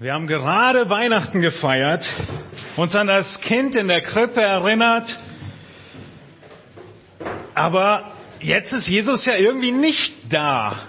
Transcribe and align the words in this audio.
Wir 0.00 0.14
haben 0.14 0.28
gerade 0.28 0.88
Weihnachten 0.88 1.40
gefeiert, 1.40 2.08
uns 2.76 2.94
an 2.94 3.08
das 3.08 3.40
Kind 3.40 3.74
in 3.74 3.88
der 3.88 4.00
Krippe 4.00 4.40
erinnert, 4.40 5.18
aber 7.52 8.12
jetzt 8.38 8.72
ist 8.72 8.86
Jesus 8.86 9.26
ja 9.26 9.34
irgendwie 9.34 9.72
nicht 9.72 10.32
da. 10.32 10.82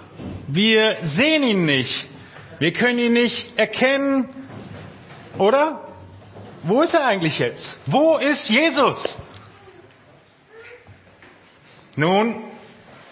Wir 0.46 0.98
sehen 1.02 1.42
ihn 1.42 1.64
nicht. 1.64 2.06
Wir 2.60 2.72
können 2.72 3.00
ihn 3.00 3.12
nicht 3.14 3.58
erkennen, 3.58 4.28
oder? 5.38 5.88
Wo 6.62 6.80
ist 6.82 6.94
er 6.94 7.04
eigentlich 7.04 7.36
jetzt? 7.36 7.80
Wo 7.86 8.16
ist 8.16 8.48
Jesus? 8.48 9.18
Nun, 11.96 12.44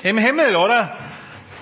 im 0.04 0.16
Himmel, 0.16 0.54
oder? 0.54 0.96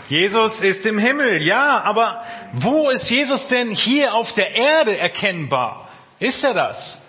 Jesus 0.08 0.60
ist 0.60 0.84
im 0.84 0.98
Himmel, 0.98 1.40
ja, 1.40 1.82
aber 1.82 2.22
wo 2.54 2.90
ist 2.90 3.08
Jesus 3.10 3.46
denn 3.48 3.70
hier 3.70 4.14
auf 4.14 4.32
der 4.34 4.54
Erde 4.54 4.96
erkennbar? 4.98 5.88
Ist 6.18 6.42
er 6.44 6.54
das? 6.54 7.00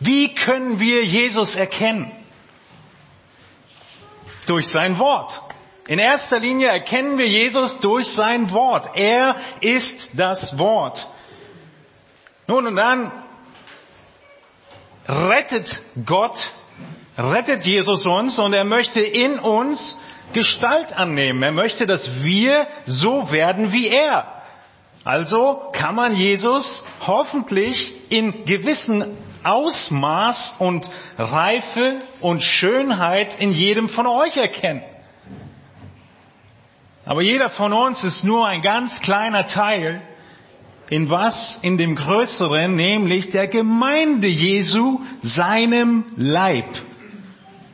Wie 0.00 0.34
können 0.34 0.80
wir 0.80 1.04
Jesus 1.04 1.54
erkennen? 1.54 2.10
Durch 4.46 4.68
sein 4.68 4.98
Wort. 4.98 5.32
In 5.86 5.98
erster 5.98 6.38
Linie 6.38 6.68
erkennen 6.68 7.18
wir 7.18 7.26
Jesus 7.26 7.78
durch 7.80 8.06
sein 8.08 8.50
Wort. 8.52 8.90
Er 8.94 9.36
ist 9.60 10.10
das 10.14 10.58
Wort. 10.58 11.06
Nun 12.46 12.66
und 12.66 12.76
dann 12.76 13.12
rettet 15.08 15.82
Gott, 16.06 16.36
rettet 17.18 17.64
Jesus 17.64 18.06
uns 18.06 18.38
und 18.38 18.52
er 18.52 18.64
möchte 18.64 19.00
in 19.00 19.38
uns 19.38 19.98
Gestalt 20.32 20.92
annehmen. 20.92 21.42
Er 21.42 21.52
möchte, 21.52 21.86
dass 21.86 22.08
wir 22.22 22.66
so 22.86 23.30
werden 23.30 23.72
wie 23.72 23.88
er. 23.88 24.39
Also 25.04 25.70
kann 25.72 25.94
man 25.94 26.14
Jesus 26.14 26.84
hoffentlich 27.06 27.92
in 28.10 28.44
gewissen 28.44 29.16
Ausmaß 29.42 30.56
und 30.58 30.86
Reife 31.16 32.00
und 32.20 32.42
Schönheit 32.42 33.40
in 33.40 33.52
jedem 33.52 33.88
von 33.88 34.06
euch 34.06 34.36
erkennen. 34.36 34.82
Aber 37.06 37.22
jeder 37.22 37.50
von 37.50 37.72
uns 37.72 38.04
ist 38.04 38.24
nur 38.24 38.46
ein 38.46 38.62
ganz 38.62 39.00
kleiner 39.00 39.46
Teil 39.46 40.02
in 40.90 41.08
was? 41.08 41.58
In 41.62 41.78
dem 41.78 41.94
Größeren, 41.94 42.74
nämlich 42.74 43.30
der 43.30 43.46
Gemeinde 43.46 44.26
Jesu, 44.26 45.00
seinem 45.22 46.04
Leib, 46.16 46.66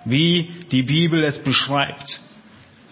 wie 0.04 0.50
die 0.70 0.82
Bibel 0.82 1.24
es 1.24 1.42
beschreibt. 1.42 2.20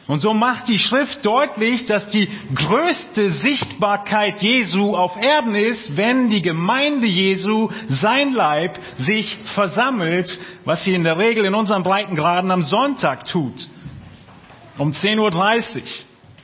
Und 0.06 0.20
so 0.20 0.34
macht 0.34 0.68
die 0.68 0.78
Schrift 0.78 1.24
deutlich, 1.24 1.86
dass 1.86 2.10
die 2.10 2.28
größte 2.54 3.32
Sichtbarkeit 3.32 4.42
Jesu 4.42 4.94
auf 4.94 5.16
Erden 5.16 5.54
ist, 5.54 5.96
wenn 5.96 6.28
die 6.28 6.42
Gemeinde 6.42 7.06
Jesu, 7.06 7.70
sein 7.88 8.32
Leib, 8.32 8.78
sich 8.98 9.34
versammelt, 9.54 10.38
was 10.66 10.84
sie 10.84 10.94
in 10.94 11.04
der 11.04 11.18
Regel 11.18 11.46
in 11.46 11.54
unseren 11.54 11.82
Breitengraden 11.82 12.50
am 12.50 12.62
Sonntag 12.62 13.24
tut. 13.24 13.66
Um 14.76 14.92
10.30 14.92 15.20
Uhr. 15.20 15.82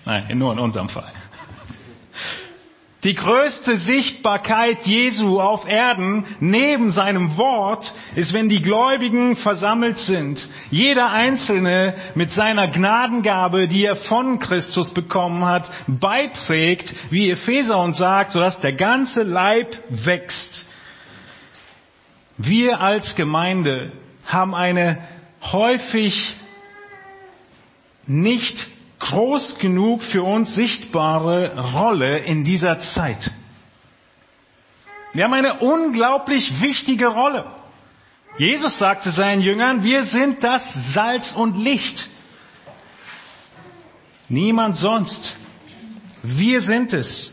Nein, 0.06 0.38
nur 0.38 0.52
in 0.52 0.58
unserem 0.58 0.88
Fall. 0.88 1.12
Die 3.02 3.14
größte 3.14 3.78
Sichtbarkeit 3.78 4.82
Jesu 4.84 5.40
auf 5.40 5.66
Erden 5.66 6.26
neben 6.40 6.90
seinem 6.90 7.38
Wort 7.38 7.94
ist, 8.14 8.34
wenn 8.34 8.50
die 8.50 8.60
Gläubigen 8.60 9.36
versammelt 9.36 9.98
sind. 9.98 10.46
Jeder 10.70 11.10
Einzelne 11.10 11.94
mit 12.14 12.30
seiner 12.32 12.68
Gnadengabe, 12.68 13.68
die 13.68 13.86
er 13.86 13.96
von 13.96 14.38
Christus 14.38 14.92
bekommen 14.92 15.46
hat, 15.46 15.70
beiträgt, 15.86 16.94
wie 17.10 17.30
Epheser 17.30 17.78
uns 17.78 17.96
sagt, 17.96 18.32
sodass 18.32 18.60
der 18.60 18.74
ganze 18.74 19.22
Leib 19.22 19.74
wächst. 19.88 20.66
Wir 22.36 22.80
als 22.80 23.16
Gemeinde 23.16 23.92
haben 24.26 24.54
eine 24.54 24.98
häufig 25.42 26.34
nicht 28.06 28.68
groß 29.00 29.58
genug 29.58 30.02
für 30.04 30.22
uns 30.22 30.54
sichtbare 30.54 31.58
Rolle 31.72 32.18
in 32.18 32.44
dieser 32.44 32.80
Zeit. 32.80 33.30
Wir 35.12 35.24
haben 35.24 35.34
eine 35.34 35.58
unglaublich 35.58 36.60
wichtige 36.60 37.08
Rolle. 37.08 37.44
Jesus 38.38 38.78
sagte 38.78 39.10
seinen 39.10 39.42
Jüngern, 39.42 39.82
wir 39.82 40.04
sind 40.04 40.44
das 40.44 40.62
Salz 40.94 41.32
und 41.32 41.56
Licht. 41.56 42.08
Niemand 44.28 44.76
sonst. 44.76 45.36
Wir 46.22 46.60
sind 46.60 46.92
es. 46.92 47.32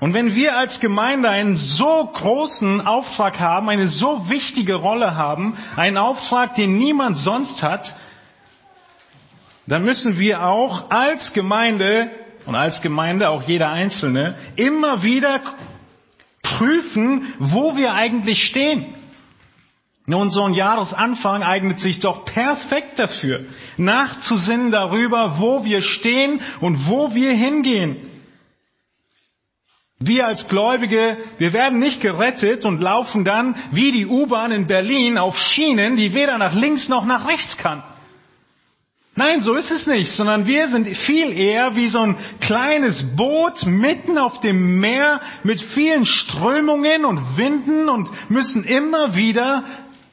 Und 0.00 0.14
wenn 0.14 0.34
wir 0.34 0.56
als 0.56 0.80
Gemeinde 0.80 1.28
einen 1.28 1.56
so 1.56 2.10
großen 2.12 2.86
Auftrag 2.86 3.40
haben, 3.40 3.68
eine 3.68 3.88
so 3.88 4.28
wichtige 4.28 4.74
Rolle 4.74 5.16
haben, 5.16 5.56
einen 5.76 5.96
Auftrag, 5.96 6.54
den 6.54 6.78
niemand 6.78 7.18
sonst 7.18 7.62
hat, 7.62 7.94
dann 9.66 9.84
müssen 9.84 10.18
wir 10.18 10.44
auch 10.44 10.90
als 10.90 11.32
Gemeinde 11.32 12.10
und 12.46 12.54
als 12.54 12.80
Gemeinde 12.82 13.28
auch 13.28 13.42
jeder 13.42 13.70
Einzelne 13.70 14.36
immer 14.56 15.02
wieder 15.02 15.40
prüfen, 16.42 17.34
wo 17.38 17.76
wir 17.76 17.92
eigentlich 17.94 18.44
stehen. 18.44 18.94
Nun, 20.08 20.30
so 20.30 20.44
ein 20.44 20.54
Jahresanfang 20.54 21.42
eignet 21.42 21.80
sich 21.80 21.98
doch 21.98 22.24
perfekt 22.24 22.96
dafür, 22.96 23.46
nachzusinnen 23.76 24.70
darüber, 24.70 25.40
wo 25.40 25.64
wir 25.64 25.82
stehen 25.82 26.40
und 26.60 26.88
wo 26.88 27.12
wir 27.12 27.32
hingehen. 27.32 27.96
Wir 29.98 30.26
als 30.26 30.46
Gläubige, 30.46 31.16
wir 31.38 31.52
werden 31.52 31.80
nicht 31.80 32.00
gerettet 32.00 32.64
und 32.64 32.80
laufen 32.80 33.24
dann 33.24 33.56
wie 33.72 33.90
die 33.90 34.06
U-Bahn 34.06 34.52
in 34.52 34.68
Berlin 34.68 35.18
auf 35.18 35.36
Schienen, 35.36 35.96
die 35.96 36.14
weder 36.14 36.38
nach 36.38 36.54
links 36.54 36.88
noch 36.88 37.04
nach 37.04 37.26
rechts 37.26 37.56
kann. 37.56 37.82
Nein, 39.18 39.40
so 39.40 39.54
ist 39.54 39.70
es 39.70 39.86
nicht, 39.86 40.12
sondern 40.12 40.44
wir 40.44 40.68
sind 40.68 40.86
viel 40.94 41.32
eher 41.32 41.74
wie 41.74 41.88
so 41.88 42.00
ein 42.00 42.16
kleines 42.40 43.02
Boot 43.16 43.64
mitten 43.64 44.18
auf 44.18 44.40
dem 44.40 44.78
Meer 44.78 45.22
mit 45.42 45.58
vielen 45.58 46.04
Strömungen 46.04 47.06
und 47.06 47.38
Winden 47.38 47.88
und 47.88 48.10
müssen 48.28 48.64
immer 48.64 49.16
wieder 49.16 49.64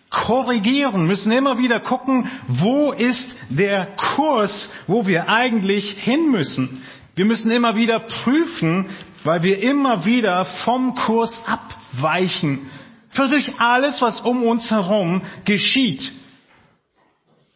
korrigieren, 0.09 1.05
müssen 1.05 1.33
immer 1.33 1.57
wieder 1.57 1.81
gucken, 1.81 2.31
wo 2.47 2.93
ist 2.93 3.37
der 3.49 3.87
Kurs, 4.15 4.69
wo 4.87 5.05
wir 5.05 5.27
eigentlich 5.27 5.89
hin 5.99 6.31
müssen. 6.31 6.81
Wir 7.15 7.25
müssen 7.25 7.51
immer 7.51 7.75
wieder 7.75 7.99
prüfen, 7.99 8.85
weil 9.25 9.43
wir 9.43 9.61
immer 9.61 10.05
wieder 10.05 10.45
vom 10.63 10.95
Kurs 10.95 11.35
abweichen. 11.45 12.69
Für 13.09 13.27
durch 13.27 13.51
alles, 13.59 14.01
was 14.01 14.21
um 14.21 14.43
uns 14.43 14.71
herum 14.71 15.23
geschieht. 15.43 16.09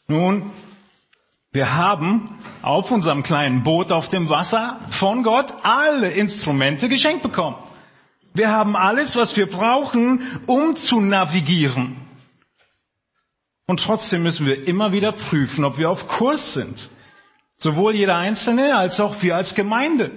Nun, 0.09 0.51
wir 1.51 1.75
haben 1.75 2.37
auf 2.61 2.91
unserem 2.91 3.23
kleinen 3.23 3.63
Boot 3.63 3.91
auf 3.91 4.09
dem 4.09 4.29
Wasser 4.29 4.79
von 4.99 5.23
Gott 5.23 5.53
alle 5.63 6.11
Instrumente 6.11 6.89
geschenkt 6.89 7.23
bekommen. 7.23 7.57
Wir 8.33 8.49
haben 8.49 8.75
alles, 8.75 9.15
was 9.15 9.35
wir 9.35 9.47
brauchen, 9.47 10.41
um 10.45 10.75
zu 10.75 11.01
navigieren. 11.01 11.97
Und 13.65 13.81
trotzdem 13.81 14.23
müssen 14.23 14.45
wir 14.45 14.67
immer 14.67 14.91
wieder 14.91 15.11
prüfen, 15.11 15.65
ob 15.65 15.77
wir 15.77 15.89
auf 15.89 16.07
Kurs 16.07 16.53
sind. 16.53 16.89
Sowohl 17.57 17.95
jeder 17.95 18.17
Einzelne 18.17 18.75
als 18.75 18.99
auch 18.99 19.21
wir 19.21 19.35
als 19.35 19.55
Gemeinde. 19.55 20.11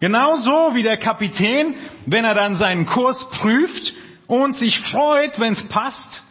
Genauso 0.00 0.74
wie 0.74 0.82
der 0.82 0.96
Kapitän, 0.96 1.76
wenn 2.06 2.24
er 2.24 2.34
dann 2.34 2.56
seinen 2.56 2.86
Kurs 2.86 3.24
prüft 3.30 3.94
und 4.26 4.56
sich 4.56 4.78
freut, 4.90 5.38
wenn 5.38 5.52
es 5.52 5.68
passt, 5.68 6.24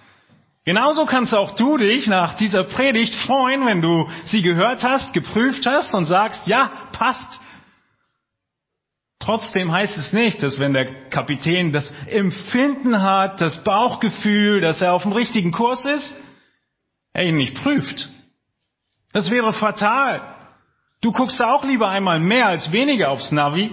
Genauso 0.66 1.06
kannst 1.06 1.34
auch 1.34 1.56
du 1.56 1.78
dich 1.78 2.07
nach 2.07 2.35
dieser 2.35 2.63
Predigt 2.63 3.13
freuen, 3.25 3.66
wenn 3.66 3.81
du 3.81 4.09
sie 4.25 4.41
gehört 4.41 4.81
hast, 4.81 5.13
geprüft 5.13 5.66
hast 5.66 5.94
und 5.94 6.06
sagst, 6.06 6.47
ja, 6.47 6.72
passt. 6.94 7.40
Trotzdem 9.19 9.72
heißt 9.72 9.97
es 9.97 10.13
nicht, 10.13 10.41
dass 10.41 10.59
wenn 10.59 10.74
der 10.74 11.09
Kapitän 11.09 11.71
das 11.74 11.92
Empfinden 12.07 13.01
hat, 13.01 13.42
das 13.42 13.62
Bauchgefühl, 13.63 14.62
dass 14.62 14.81
er 14.81 14.94
auf 14.94 15.04
dem 15.04 15.12
richtigen 15.12 15.51
Kurs 15.51 15.83
ist, 15.86 16.15
er 17.13 17.25
ihn 17.25 17.38
nicht 17.38 17.56
prüft. 17.56 18.10
Das 19.12 19.30
wäre 19.30 19.54
fatal. 19.54 20.33
Du 21.01 21.12
guckst 21.12 21.42
auch 21.42 21.63
lieber 21.63 21.89
einmal 21.89 22.19
mehr 22.19 22.48
als 22.48 22.71
weniger 22.71 23.12
aufs 23.12 23.31
Navi. 23.31 23.71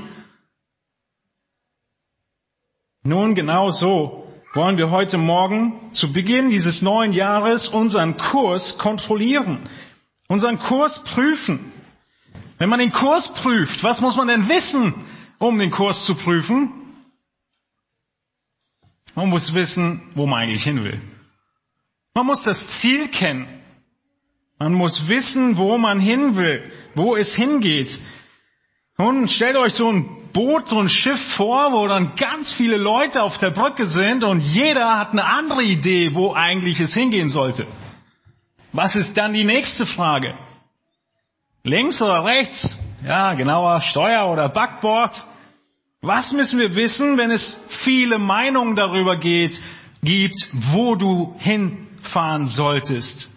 Nun 3.02 3.34
genau 3.34 3.70
so 3.70 4.19
wollen 4.54 4.76
wir 4.76 4.90
heute 4.90 5.16
Morgen 5.16 5.92
zu 5.92 6.12
Beginn 6.12 6.50
dieses 6.50 6.82
neuen 6.82 7.12
Jahres 7.12 7.68
unseren 7.68 8.16
Kurs 8.16 8.78
kontrollieren, 8.78 9.68
unseren 10.26 10.58
Kurs 10.58 11.02
prüfen. 11.04 11.72
Wenn 12.58 12.68
man 12.68 12.80
den 12.80 12.92
Kurs 12.92 13.32
prüft, 13.34 13.82
was 13.84 14.00
muss 14.00 14.16
man 14.16 14.26
denn 14.26 14.48
wissen, 14.48 14.94
um 15.38 15.58
den 15.58 15.70
Kurs 15.70 16.04
zu 16.04 16.16
prüfen? 16.16 16.72
Man 19.14 19.28
muss 19.28 19.54
wissen, 19.54 20.02
wo 20.14 20.26
man 20.26 20.42
eigentlich 20.42 20.64
hin 20.64 20.82
will. 20.84 21.00
Man 22.14 22.26
muss 22.26 22.42
das 22.42 22.58
Ziel 22.80 23.08
kennen. 23.08 23.46
Man 24.58 24.74
muss 24.74 25.06
wissen, 25.06 25.56
wo 25.56 25.78
man 25.78 26.00
hin 26.00 26.36
will, 26.36 26.72
wo 26.94 27.16
es 27.16 27.32
hingeht. 27.34 27.98
Und 28.96 29.30
stellt 29.30 29.56
euch 29.56 29.74
so 29.74 29.90
ein 29.90 30.19
Boot, 30.32 30.68
so 30.68 30.78
ein 30.78 30.88
Schiff 30.88 31.20
vor, 31.36 31.72
wo 31.72 31.86
dann 31.88 32.14
ganz 32.16 32.52
viele 32.52 32.76
Leute 32.76 33.22
auf 33.22 33.38
der 33.38 33.50
Brücke 33.50 33.86
sind 33.86 34.24
und 34.24 34.40
jeder 34.40 34.98
hat 34.98 35.10
eine 35.10 35.24
andere 35.24 35.62
Idee, 35.62 36.14
wo 36.14 36.34
eigentlich 36.34 36.78
es 36.80 36.94
hingehen 36.94 37.28
sollte. 37.30 37.66
Was 38.72 38.94
ist 38.94 39.16
dann 39.16 39.32
die 39.32 39.44
nächste 39.44 39.86
Frage? 39.86 40.34
Links 41.64 42.00
oder 42.00 42.24
rechts? 42.24 42.76
Ja, 43.04 43.34
genauer 43.34 43.80
Steuer 43.82 44.28
oder 44.30 44.48
Backbord? 44.48 45.24
Was 46.02 46.32
müssen 46.32 46.58
wir 46.58 46.74
wissen, 46.74 47.18
wenn 47.18 47.30
es 47.30 47.60
viele 47.84 48.18
Meinungen 48.18 48.76
darüber 48.76 49.18
geht, 49.18 49.60
gibt, 50.02 50.48
wo 50.72 50.94
du 50.94 51.34
hinfahren 51.38 52.46
solltest? 52.46 53.30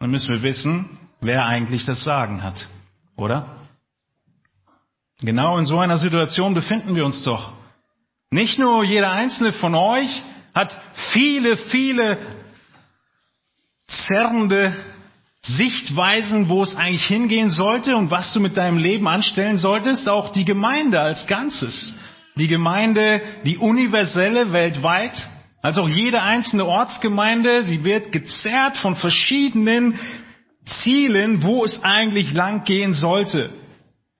Dann 0.00 0.10
müssen 0.10 0.34
wir 0.34 0.42
wissen, 0.42 0.98
wer 1.20 1.46
eigentlich 1.46 1.84
das 1.84 2.04
Sagen 2.04 2.42
hat, 2.42 2.68
oder? 3.16 3.57
Genau 5.20 5.58
in 5.58 5.66
so 5.66 5.78
einer 5.78 5.96
Situation 5.96 6.54
befinden 6.54 6.94
wir 6.94 7.04
uns 7.04 7.22
doch. 7.24 7.52
Nicht 8.30 8.58
nur 8.58 8.84
jeder 8.84 9.10
einzelne 9.10 9.52
von 9.52 9.74
euch 9.74 10.10
hat 10.54 10.78
viele, 11.12 11.56
viele 11.56 12.18
zerrende 14.06 14.76
Sichtweisen, 15.42 16.48
wo 16.48 16.62
es 16.62 16.76
eigentlich 16.76 17.06
hingehen 17.06 17.50
sollte 17.50 17.96
und 17.96 18.10
was 18.10 18.32
du 18.32 18.40
mit 18.40 18.56
deinem 18.56 18.78
Leben 18.78 19.08
anstellen 19.08 19.58
solltest, 19.58 20.08
auch 20.08 20.30
die 20.30 20.44
Gemeinde 20.44 21.00
als 21.00 21.26
Ganzes. 21.26 21.94
Die 22.36 22.48
Gemeinde, 22.48 23.20
die 23.44 23.58
universelle 23.58 24.52
weltweit, 24.52 25.28
als 25.62 25.78
auch 25.78 25.88
jede 25.88 26.22
einzelne 26.22 26.64
Ortsgemeinde, 26.66 27.64
sie 27.64 27.84
wird 27.84 28.12
gezerrt 28.12 28.76
von 28.76 28.94
verschiedenen 28.94 29.98
Zielen, 30.82 31.42
wo 31.42 31.64
es 31.64 31.82
eigentlich 31.82 32.32
lang 32.32 32.62
gehen 32.64 32.94
sollte. 32.94 33.50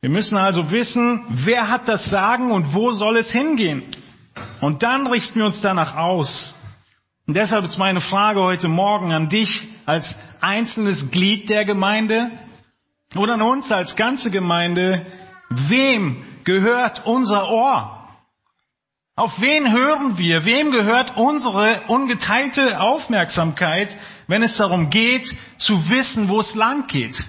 Wir 0.01 0.11
müssen 0.11 0.37
also 0.37 0.71
wissen, 0.71 1.25
wer 1.45 1.69
hat 1.69 1.89
das 1.89 2.09
Sagen 2.09 2.53
und 2.53 2.73
wo 2.73 2.93
soll 2.93 3.17
es 3.17 3.33
hingehen. 3.33 3.83
Und 4.61 4.85
dann 4.85 5.09
richten 5.09 5.41
wir 5.41 5.47
uns 5.47 5.61
danach 5.61 5.97
aus. 5.97 6.55
Und 7.27 7.35
deshalb 7.35 7.65
ist 7.65 7.79
meine 7.79 8.01
Frage 8.01 8.41
heute 8.41 8.69
Morgen 8.69 9.13
an 9.13 9.29
dich 9.29 9.67
als 9.87 10.17
einzelnes 10.41 11.11
Glied 11.11 11.49
der 11.49 11.65
Gemeinde 11.65 12.31
oder 13.17 13.35
an 13.35 13.43
uns 13.43 13.73
als 13.73 13.97
ganze 13.97 14.31
Gemeinde. 14.31 15.05
Wem 15.51 16.25
gehört 16.45 17.05
unser 17.05 17.51
Ohr? 17.51 18.09
Auf 19.17 19.41
wen 19.41 19.73
hören 19.73 20.17
wir? 20.17 20.45
Wem 20.45 20.71
gehört 20.71 21.17
unsere 21.17 21.83
ungeteilte 21.89 22.81
Aufmerksamkeit, 22.81 23.89
wenn 24.29 24.45
es 24.45 24.55
darum 24.55 24.91
geht, 24.91 25.29
zu 25.57 25.89
wissen, 25.89 26.29
wo 26.29 26.39
es 26.39 26.55
lang 26.55 26.87
geht? 26.87 27.21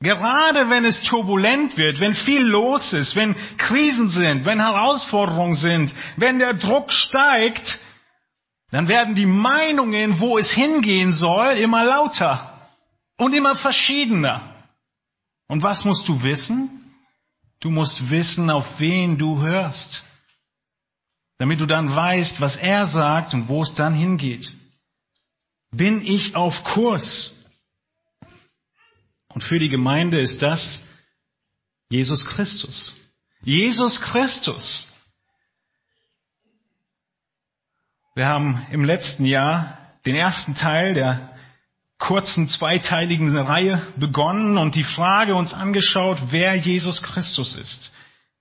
Gerade 0.00 0.68
wenn 0.68 0.84
es 0.84 1.00
turbulent 1.02 1.76
wird, 1.76 2.00
wenn 2.00 2.14
viel 2.14 2.42
los 2.42 2.92
ist, 2.92 3.16
wenn 3.16 3.34
Krisen 3.56 4.10
sind, 4.10 4.44
wenn 4.44 4.60
Herausforderungen 4.60 5.56
sind, 5.56 5.94
wenn 6.16 6.38
der 6.38 6.54
Druck 6.54 6.92
steigt, 6.92 7.80
dann 8.70 8.88
werden 8.88 9.14
die 9.14 9.26
Meinungen, 9.26 10.18
wo 10.20 10.36
es 10.36 10.50
hingehen 10.50 11.12
soll, 11.12 11.56
immer 11.58 11.84
lauter 11.84 12.68
und 13.16 13.32
immer 13.32 13.54
verschiedener. 13.54 14.54
Und 15.48 15.62
was 15.62 15.84
musst 15.84 16.08
du 16.08 16.22
wissen? 16.22 16.92
Du 17.60 17.70
musst 17.70 18.10
wissen, 18.10 18.50
auf 18.50 18.66
wen 18.78 19.16
du 19.16 19.40
hörst, 19.40 20.04
damit 21.38 21.60
du 21.60 21.66
dann 21.66 21.94
weißt, 21.94 22.40
was 22.40 22.56
er 22.56 22.86
sagt 22.86 23.32
und 23.32 23.48
wo 23.48 23.62
es 23.62 23.74
dann 23.74 23.94
hingeht. 23.94 24.50
Bin 25.70 26.04
ich 26.04 26.36
auf 26.36 26.62
Kurs? 26.64 27.32
Und 29.34 29.42
für 29.42 29.58
die 29.58 29.68
Gemeinde 29.68 30.20
ist 30.20 30.40
das 30.40 30.80
Jesus 31.90 32.24
Christus. 32.24 32.94
Jesus 33.42 34.00
Christus. 34.00 34.86
Wir 38.14 38.26
haben 38.26 38.66
im 38.70 38.84
letzten 38.84 39.26
Jahr 39.26 39.78
den 40.06 40.14
ersten 40.14 40.54
Teil 40.54 40.94
der 40.94 41.30
kurzen 41.98 42.48
zweiteiligen 42.48 43.36
Reihe 43.36 43.82
begonnen 43.96 44.56
und 44.56 44.74
die 44.74 44.84
Frage 44.84 45.34
uns 45.34 45.52
angeschaut, 45.52 46.18
wer 46.30 46.54
Jesus 46.54 47.02
Christus 47.02 47.56
ist. 47.56 47.90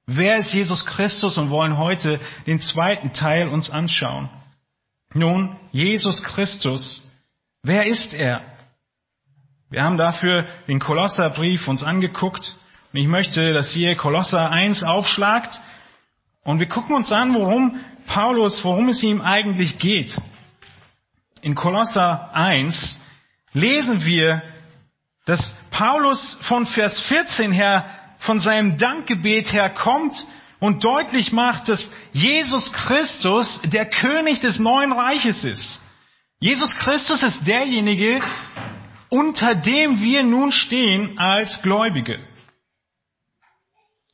Wer 0.05 0.37
ist 0.37 0.53
Jesus 0.53 0.85
Christus 0.85 1.37
und 1.37 1.49
wollen 1.49 1.77
heute 1.77 2.19
den 2.45 2.59
zweiten 2.59 3.13
Teil 3.13 3.47
uns 3.47 3.69
anschauen. 3.69 4.29
Nun, 5.13 5.55
Jesus 5.71 6.21
Christus, 6.23 7.03
wer 7.63 7.85
ist 7.85 8.13
er? 8.13 8.52
Wir 9.73 9.83
haben 9.83 9.97
dafür 9.97 10.45
den 10.67 10.79
Kolosserbrief 10.79 11.67
uns 11.67 11.81
angeguckt 11.81 12.55
und 12.93 12.99
ich 12.99 13.07
möchte, 13.07 13.53
dass 13.53 13.75
ihr 13.75 13.95
Kolosser 13.95 14.51
1 14.51 14.83
aufschlagt 14.83 15.59
und 16.43 16.59
wir 16.59 16.67
gucken 16.67 16.95
uns 16.95 17.11
an, 17.11 17.33
worum 17.33 17.79
Paulus, 18.05 18.63
worum 18.63 18.89
es 18.89 19.01
ihm 19.01 19.19
eigentlich 19.19 19.79
geht. 19.79 20.15
In 21.41 21.55
Kolosser 21.55 22.29
1 22.35 22.99
lesen 23.53 24.05
wir, 24.05 24.43
dass 25.25 25.51
Paulus 25.71 26.37
von 26.41 26.67
Vers 26.67 26.99
14 27.07 27.51
her, 27.51 27.83
von 28.19 28.41
seinem 28.41 28.77
Dankgebet 28.77 29.51
her 29.53 29.71
kommt 29.71 30.13
und 30.59 30.83
deutlich 30.83 31.31
macht, 31.31 31.67
dass 31.67 31.89
Jesus 32.11 32.71
Christus 32.73 33.59
der 33.63 33.87
König 33.87 34.39
des 34.39 34.59
neuen 34.59 34.91
Reiches 34.91 35.43
ist. 35.43 35.81
Jesus 36.39 36.75
Christus 36.75 37.23
ist 37.23 37.47
derjenige, 37.47 38.21
unter 39.13 39.53
dem 39.53 40.01
wir 40.01 40.23
nun 40.23 40.51
stehen 40.51 41.19
als 41.19 41.61
Gläubige. 41.61 42.17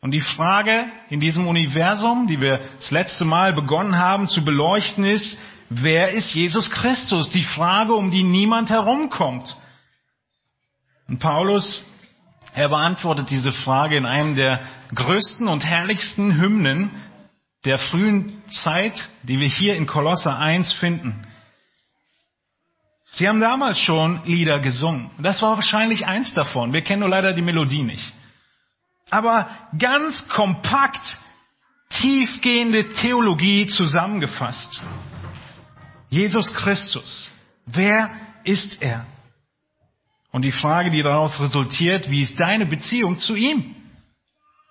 Und 0.02 0.12
die 0.12 0.20
Frage 0.20 0.88
in 1.10 1.22
diesem 1.22 1.48
Universum, 1.48 2.28
die 2.28 2.42
wir 2.42 2.60
das 2.76 2.92
letzte 2.92 3.24
Mal 3.24 3.54
begonnen 3.54 3.98
haben 3.98 4.28
zu 4.28 4.44
beleuchten, 4.44 5.06
ist, 5.06 5.40
wer 5.70 6.12
ist 6.12 6.36
Jesus 6.36 6.70
Christus? 6.70 7.32
Die 7.32 7.46
Frage, 7.46 7.94
um 7.94 8.12
die 8.12 8.24
niemand 8.24 8.70
herumkommt. 8.70 9.56
Und 11.08 11.20
Paulus, 11.20 11.86
er 12.54 12.68
beantwortet 12.68 13.30
diese 13.30 13.54
Frage 13.54 13.96
in 13.96 14.06
einem 14.06 14.36
der 14.36 14.60
größten 14.94 15.48
und 15.48 15.64
herrlichsten 15.64 16.38
Hymnen 16.38 16.92
der 17.64 17.80
frühen 17.80 18.44
Zeit, 18.50 19.10
die 19.24 19.40
wir 19.40 19.48
hier 19.48 19.78
in 19.78 19.88
Kolosser 19.88 20.38
1 20.38 20.74
finden. 20.74 21.26
Sie 23.20 23.28
haben 23.28 23.40
damals 23.40 23.78
schon 23.78 24.22
Lieder 24.26 24.60
gesungen. 24.60 25.12
Das 25.20 25.42
war 25.44 25.56
wahrscheinlich 25.56 26.08
eins 26.08 26.34
davon. 26.34 26.74
Wir 26.74 26.82
kennen 26.82 27.02
nur 27.02 27.10
leider 27.10 27.34
die 27.34 27.44
Melodie 27.44 27.84
nicht 27.84 28.14
aber 29.10 29.50
ganz 29.78 30.28
kompakt 30.30 31.20
tiefgehende 31.90 32.90
Theologie 32.90 33.68
zusammengefasst. 33.68 34.84
Jesus 36.10 36.54
Christus. 36.54 37.32
Wer 37.66 38.12
ist 38.44 38.82
er? 38.82 39.06
Und 40.32 40.44
die 40.44 40.52
Frage, 40.52 40.92
die 40.92 41.02
daraus 41.02 41.40
resultiert, 41.40 42.10
wie 42.10 42.22
ist 42.22 42.40
deine 42.40 42.66
Beziehung 42.66 43.18
zu 43.18 43.36
ihm? 43.36 43.76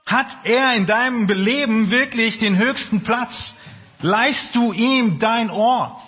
Hat 0.06 0.28
er 0.44 0.74
in 0.74 0.86
deinem 0.86 1.26
Beleben 1.26 1.90
wirklich 1.90 2.38
den 2.38 2.56
höchsten 2.56 3.02
Platz? 3.02 3.54
Leist 4.00 4.54
du 4.54 4.72
ihm 4.72 5.18
dein 5.18 5.50
Ohr 5.50 6.00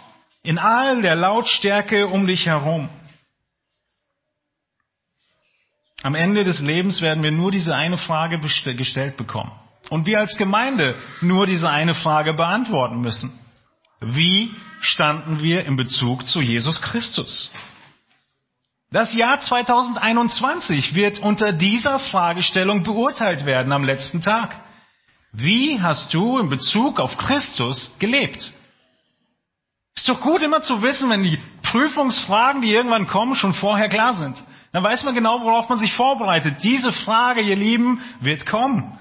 in 0.42 0.58
all 0.58 1.02
der 1.02 1.16
Lautstärke 1.16 2.06
um 2.06 2.26
dich 2.26 2.46
herum? 2.46 2.88
Am 6.02 6.14
Ende 6.14 6.44
des 6.44 6.60
Lebens 6.60 7.02
werden 7.02 7.22
wir 7.22 7.30
nur 7.30 7.50
diese 7.50 7.74
eine 7.74 7.98
Frage 7.98 8.38
gestellt 8.38 9.16
bekommen. 9.16 9.52
Und 9.90 10.06
wir 10.06 10.18
als 10.18 10.36
Gemeinde 10.36 10.94
nur 11.20 11.46
diese 11.46 11.68
eine 11.68 11.94
Frage 11.94 12.32
beantworten 12.32 13.00
müssen. 13.00 13.38
Wie 14.00 14.54
standen 14.80 15.42
wir 15.42 15.66
in 15.66 15.76
Bezug 15.76 16.26
zu 16.26 16.40
Jesus 16.40 16.80
Christus? 16.80 17.50
Das 18.90 19.14
Jahr 19.14 19.40
2021 19.40 20.94
wird 20.94 21.20
unter 21.20 21.52
dieser 21.52 21.98
Fragestellung 21.98 22.82
beurteilt 22.82 23.44
werden 23.44 23.72
am 23.72 23.84
letzten 23.84 24.22
Tag. 24.22 24.56
Wie 25.32 25.80
hast 25.80 26.12
du 26.12 26.38
in 26.38 26.48
Bezug 26.48 26.98
auf 26.98 27.16
Christus 27.18 27.94
gelebt? 27.98 28.52
Ist 30.00 30.08
doch 30.08 30.22
gut 30.22 30.40
immer 30.40 30.62
zu 30.62 30.80
wissen, 30.80 31.10
wenn 31.10 31.22
die 31.22 31.38
Prüfungsfragen, 31.62 32.62
die 32.62 32.72
irgendwann 32.72 33.06
kommen, 33.06 33.34
schon 33.34 33.52
vorher 33.52 33.90
klar 33.90 34.14
sind. 34.14 34.42
Dann 34.72 34.82
weiß 34.82 35.02
man 35.02 35.14
genau, 35.14 35.42
worauf 35.42 35.68
man 35.68 35.78
sich 35.78 35.92
vorbereitet. 35.92 36.56
Diese 36.62 36.90
Frage, 36.90 37.42
ihr 37.42 37.54
Lieben, 37.54 38.00
wird 38.20 38.46
kommen. 38.46 38.98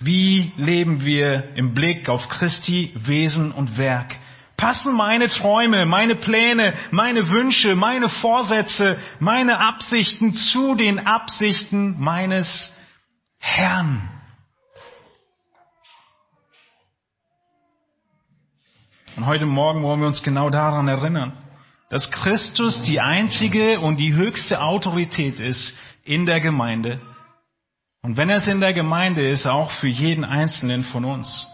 Wie 0.00 0.52
leben 0.56 1.06
wir 1.06 1.56
im 1.56 1.72
Blick 1.72 2.10
auf 2.10 2.28
Christi 2.28 2.92
Wesen 2.94 3.52
und 3.52 3.78
Werk? 3.78 4.14
Passen 4.58 4.92
meine 4.92 5.30
Träume, 5.30 5.86
meine 5.86 6.14
Pläne, 6.14 6.74
meine 6.90 7.30
Wünsche, 7.30 7.74
meine 7.74 8.10
Vorsätze, 8.10 8.98
meine 9.18 9.60
Absichten 9.60 10.34
zu 10.34 10.74
den 10.74 11.06
Absichten 11.06 11.98
meines 11.98 12.70
Herrn? 13.38 14.17
Und 19.18 19.26
heute 19.26 19.46
Morgen 19.46 19.82
wollen 19.82 19.98
wir 19.98 20.06
uns 20.06 20.22
genau 20.22 20.48
daran 20.48 20.86
erinnern 20.86 21.32
dass 21.90 22.10
Christus 22.10 22.82
die 22.82 23.00
einzige 23.00 23.80
und 23.80 23.96
die 23.96 24.14
höchste 24.14 24.60
Autorität 24.60 25.40
ist 25.40 25.76
in 26.04 26.24
der 26.26 26.40
Gemeinde. 26.40 27.00
Und 28.02 28.16
wenn 28.16 28.30
es 28.30 28.46
in 28.46 28.60
der 28.60 28.72
Gemeinde 28.72 29.28
ist, 29.28 29.46
auch 29.46 29.70
für 29.72 29.88
jeden 29.88 30.24
Einzelnen 30.24 30.84
von 30.84 31.04
uns. 31.04 31.46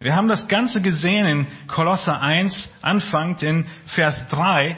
Wir 0.00 0.14
haben 0.14 0.28
das 0.28 0.46
Ganze 0.46 0.80
gesehen 0.82 1.26
in 1.26 1.46
Kolosser 1.68 2.20
1, 2.20 2.74
anfangt 2.82 3.42
in 3.42 3.66
Vers 3.94 4.20
3, 4.28 4.76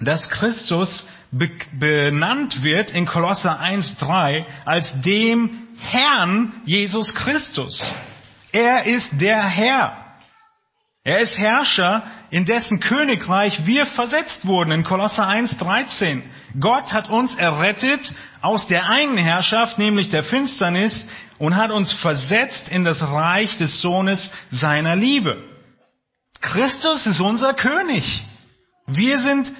dass 0.00 0.30
Christus 0.30 1.04
benannt 1.30 2.62
wird 2.62 2.90
in 2.92 3.06
Kolosser 3.06 3.58
1, 3.58 3.96
3 3.98 4.46
als 4.64 5.00
dem 5.02 5.66
Herrn 5.78 6.52
Jesus 6.64 7.12
Christus. 7.14 7.82
Er 8.52 8.84
ist 8.84 9.10
der 9.20 9.42
Herr. 9.42 10.07
Er 11.08 11.20
ist 11.20 11.38
Herrscher, 11.38 12.02
in 12.28 12.44
dessen 12.44 12.80
Königreich 12.80 13.64
wir 13.64 13.86
versetzt 13.86 14.46
wurden, 14.46 14.72
in 14.72 14.84
Kolosser 14.84 15.26
1, 15.26 15.56
13. 15.56 16.22
Gott 16.60 16.92
hat 16.92 17.08
uns 17.08 17.34
errettet 17.36 18.12
aus 18.42 18.66
der 18.66 18.90
einen 18.90 19.16
Herrschaft, 19.16 19.78
nämlich 19.78 20.10
der 20.10 20.22
Finsternis, 20.24 21.08
und 21.38 21.56
hat 21.56 21.70
uns 21.70 21.90
versetzt 21.94 22.68
in 22.68 22.84
das 22.84 23.00
Reich 23.00 23.56
des 23.56 23.80
Sohnes 23.80 24.30
seiner 24.50 24.96
Liebe. 24.96 25.42
Christus 26.42 27.06
ist 27.06 27.20
unser 27.20 27.54
König. 27.54 28.04
Wir 28.86 29.18
sind 29.20 29.50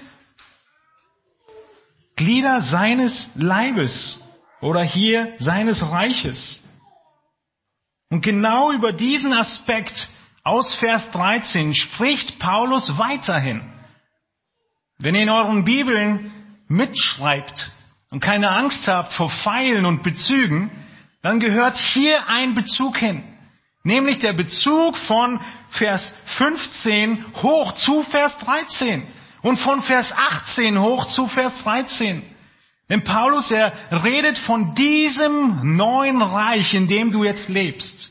Glieder 2.17 2.61
seines 2.61 3.31
Leibes 3.37 4.21
oder 4.61 4.83
hier 4.83 5.33
seines 5.38 5.81
Reiches. 5.81 6.62
Und 8.11 8.21
genau 8.21 8.71
über 8.71 8.93
diesen 8.93 9.33
Aspekt 9.33 10.11
aus 10.49 10.75
Vers 10.76 11.11
13 11.12 11.75
spricht 11.75 12.38
Paulus 12.38 12.97
weiterhin. 12.99 13.61
Wenn 14.99 15.14
ihr 15.14 15.23
in 15.23 15.31
euren 15.31 15.64
Bibeln 15.64 16.33
mitschreibt 16.69 17.71
und 18.11 18.21
keine 18.21 18.50
Angst 18.50 18.88
habt 18.88 19.12
vor 19.12 19.31
Pfeilen 19.31 19.85
und 19.85 20.02
Bezügen, 20.02 20.71
dann 21.23 21.38
gehört 21.38 21.76
hier 21.76 22.28
ein 22.28 22.55
Bezug 22.55 22.97
hin. 22.97 23.23
Nämlich 23.85 24.21
der 24.21 24.33
Bezug 24.33 24.97
von 24.97 25.38
Vers 25.71 26.09
15 26.38 27.26
hoch 27.43 27.75
zu 27.76 28.02
Vers 28.05 28.37
13 28.38 29.07
und 29.43 29.59
von 29.59 29.83
Vers 29.83 30.12
18 30.12 30.81
hoch 30.81 31.07
zu 31.09 31.26
Vers 31.28 31.52
13. 31.62 32.23
Denn 32.88 33.05
Paulus, 33.05 33.50
er 33.50 33.73
redet 34.02 34.38
von 34.38 34.75
diesem 34.75 35.76
neuen 35.76 36.23
Reich, 36.23 36.73
in 36.73 36.88
dem 36.88 37.12
du 37.12 37.23
jetzt 37.25 37.49
lebst. 37.50 38.11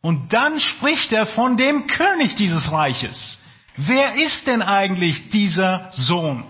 Und 0.00 0.32
dann 0.32 0.60
spricht 0.60 1.12
er 1.12 1.26
von 1.26 1.56
dem 1.56 1.86
König 1.86 2.36
dieses 2.36 2.70
Reiches. 2.70 3.38
Wer 3.76 4.14
ist 4.14 4.46
denn 4.46 4.62
eigentlich 4.62 5.30
dieser 5.30 5.90
Sohn? 5.92 6.44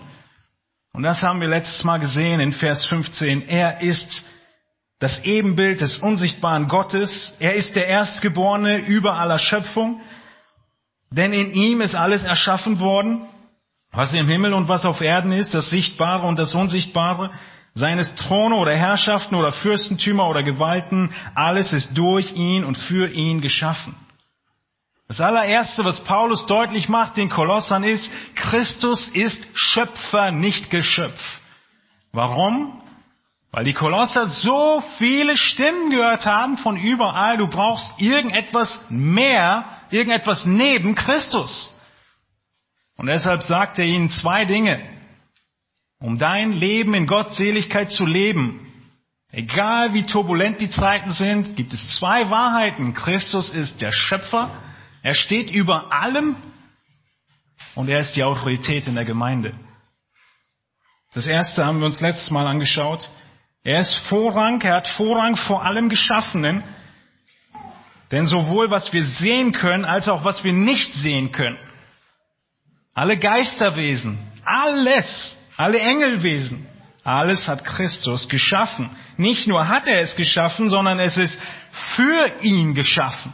Und 0.93 1.03
das 1.03 1.21
haben 1.21 1.41
wir 1.41 1.47
letztes 1.47 1.83
Mal 1.83 1.99
gesehen 1.99 2.39
in 2.39 2.51
Vers 2.51 2.85
15. 2.85 3.43
Er 3.47 3.81
ist 3.81 4.25
das 4.99 5.23
Ebenbild 5.23 5.81
des 5.81 5.97
unsichtbaren 5.97 6.67
Gottes. 6.67 7.33
Er 7.39 7.55
ist 7.55 7.75
der 7.75 7.87
Erstgeborene 7.87 8.79
über 8.79 9.13
aller 9.13 9.39
Schöpfung. 9.39 10.01
Denn 11.11 11.33
in 11.33 11.53
ihm 11.53 11.81
ist 11.81 11.95
alles 11.95 12.23
erschaffen 12.23 12.79
worden, 12.79 13.27
was 13.91 14.13
im 14.13 14.27
Himmel 14.27 14.53
und 14.53 14.67
was 14.67 14.85
auf 14.85 15.01
Erden 15.01 15.31
ist, 15.31 15.53
das 15.53 15.69
Sichtbare 15.69 16.27
und 16.27 16.37
das 16.37 16.53
Unsichtbare, 16.53 17.31
seines 17.73 18.13
Throne 18.15 18.55
oder 18.55 18.75
Herrschaften 18.75 19.35
oder 19.35 19.51
Fürstentümer 19.51 20.27
oder 20.27 20.43
Gewalten, 20.43 21.13
alles 21.35 21.73
ist 21.73 21.97
durch 21.97 22.33
ihn 22.33 22.63
und 22.63 22.77
für 22.77 23.09
ihn 23.11 23.41
geschaffen. 23.41 23.95
Das 25.07 25.21
allererste, 25.21 25.83
was 25.83 26.03
Paulus 26.03 26.45
deutlich 26.45 26.87
macht 26.87 27.17
den 27.17 27.29
Kolossern 27.29 27.83
ist, 27.83 28.11
Christus 28.35 29.07
ist 29.07 29.47
Schöpfer, 29.55 30.31
nicht 30.31 30.69
Geschöpf. 30.69 31.19
Warum? 32.11 32.81
Weil 33.51 33.63
die 33.63 33.73
Kolosser 33.73 34.27
so 34.27 34.83
viele 34.99 35.35
Stimmen 35.35 35.89
gehört 35.89 36.27
haben 36.27 36.57
von 36.57 36.77
überall, 36.77 37.37
du 37.37 37.47
brauchst 37.47 37.87
irgendetwas 37.97 38.79
mehr, 38.89 39.65
irgendetwas 39.89 40.45
neben 40.45 40.93
Christus. 40.93 41.73
Und 42.95 43.07
deshalb 43.07 43.41
sagt 43.43 43.79
er 43.79 43.85
ihnen 43.85 44.11
zwei 44.11 44.45
Dinge. 44.45 44.98
Um 45.99 46.17
dein 46.17 46.53
Leben 46.53 46.93
in 46.93 47.07
Gottseligkeit 47.07 47.91
zu 47.91 48.05
leben, 48.05 48.65
egal 49.31 49.93
wie 49.93 50.03
turbulent 50.03 50.61
die 50.61 50.69
Zeiten 50.69 51.11
sind, 51.11 51.57
gibt 51.57 51.73
es 51.73 51.97
zwei 51.97 52.29
Wahrheiten. 52.29 52.93
Christus 52.93 53.49
ist 53.49 53.81
der 53.81 53.91
Schöpfer, 53.91 54.49
er 55.03 55.13
steht 55.13 55.51
über 55.51 55.91
allem 55.91 56.37
und 57.75 57.89
er 57.89 57.99
ist 57.99 58.15
die 58.15 58.23
Autorität 58.23 58.87
in 58.87 58.95
der 58.95 59.05
Gemeinde. 59.05 59.53
Das 61.13 61.27
erste 61.27 61.65
haben 61.65 61.79
wir 61.79 61.87
uns 61.87 62.01
letztes 62.01 62.29
Mal 62.29 62.47
angeschaut. 62.47 63.09
Er 63.63 63.81
ist 63.81 64.07
Vorrang, 64.07 64.61
er 64.61 64.77
hat 64.77 64.87
Vorrang 64.89 65.35
vor 65.35 65.65
allem 65.65 65.89
Geschaffenen. 65.89 66.63
Denn 68.11 68.27
sowohl 68.27 68.71
was 68.71 68.91
wir 68.93 69.03
sehen 69.03 69.51
können, 69.51 69.85
als 69.85 70.07
auch 70.07 70.23
was 70.23 70.43
wir 70.43 70.53
nicht 70.53 70.93
sehen 70.93 71.31
können, 71.31 71.57
alle 72.93 73.17
Geisterwesen, 73.17 74.17
alles, 74.43 75.37
alle 75.59 75.81
Engelwesen, 75.81 76.65
alles 77.03 77.45
hat 77.45 77.65
Christus 77.65 78.29
geschaffen. 78.29 78.95
Nicht 79.17 79.45
nur 79.45 79.67
hat 79.67 79.87
er 79.87 79.99
es 79.99 80.15
geschaffen, 80.15 80.69
sondern 80.69 80.99
es 80.99 81.17
ist 81.17 81.35
für 81.95 82.41
ihn 82.41 82.73
geschaffen. 82.73 83.33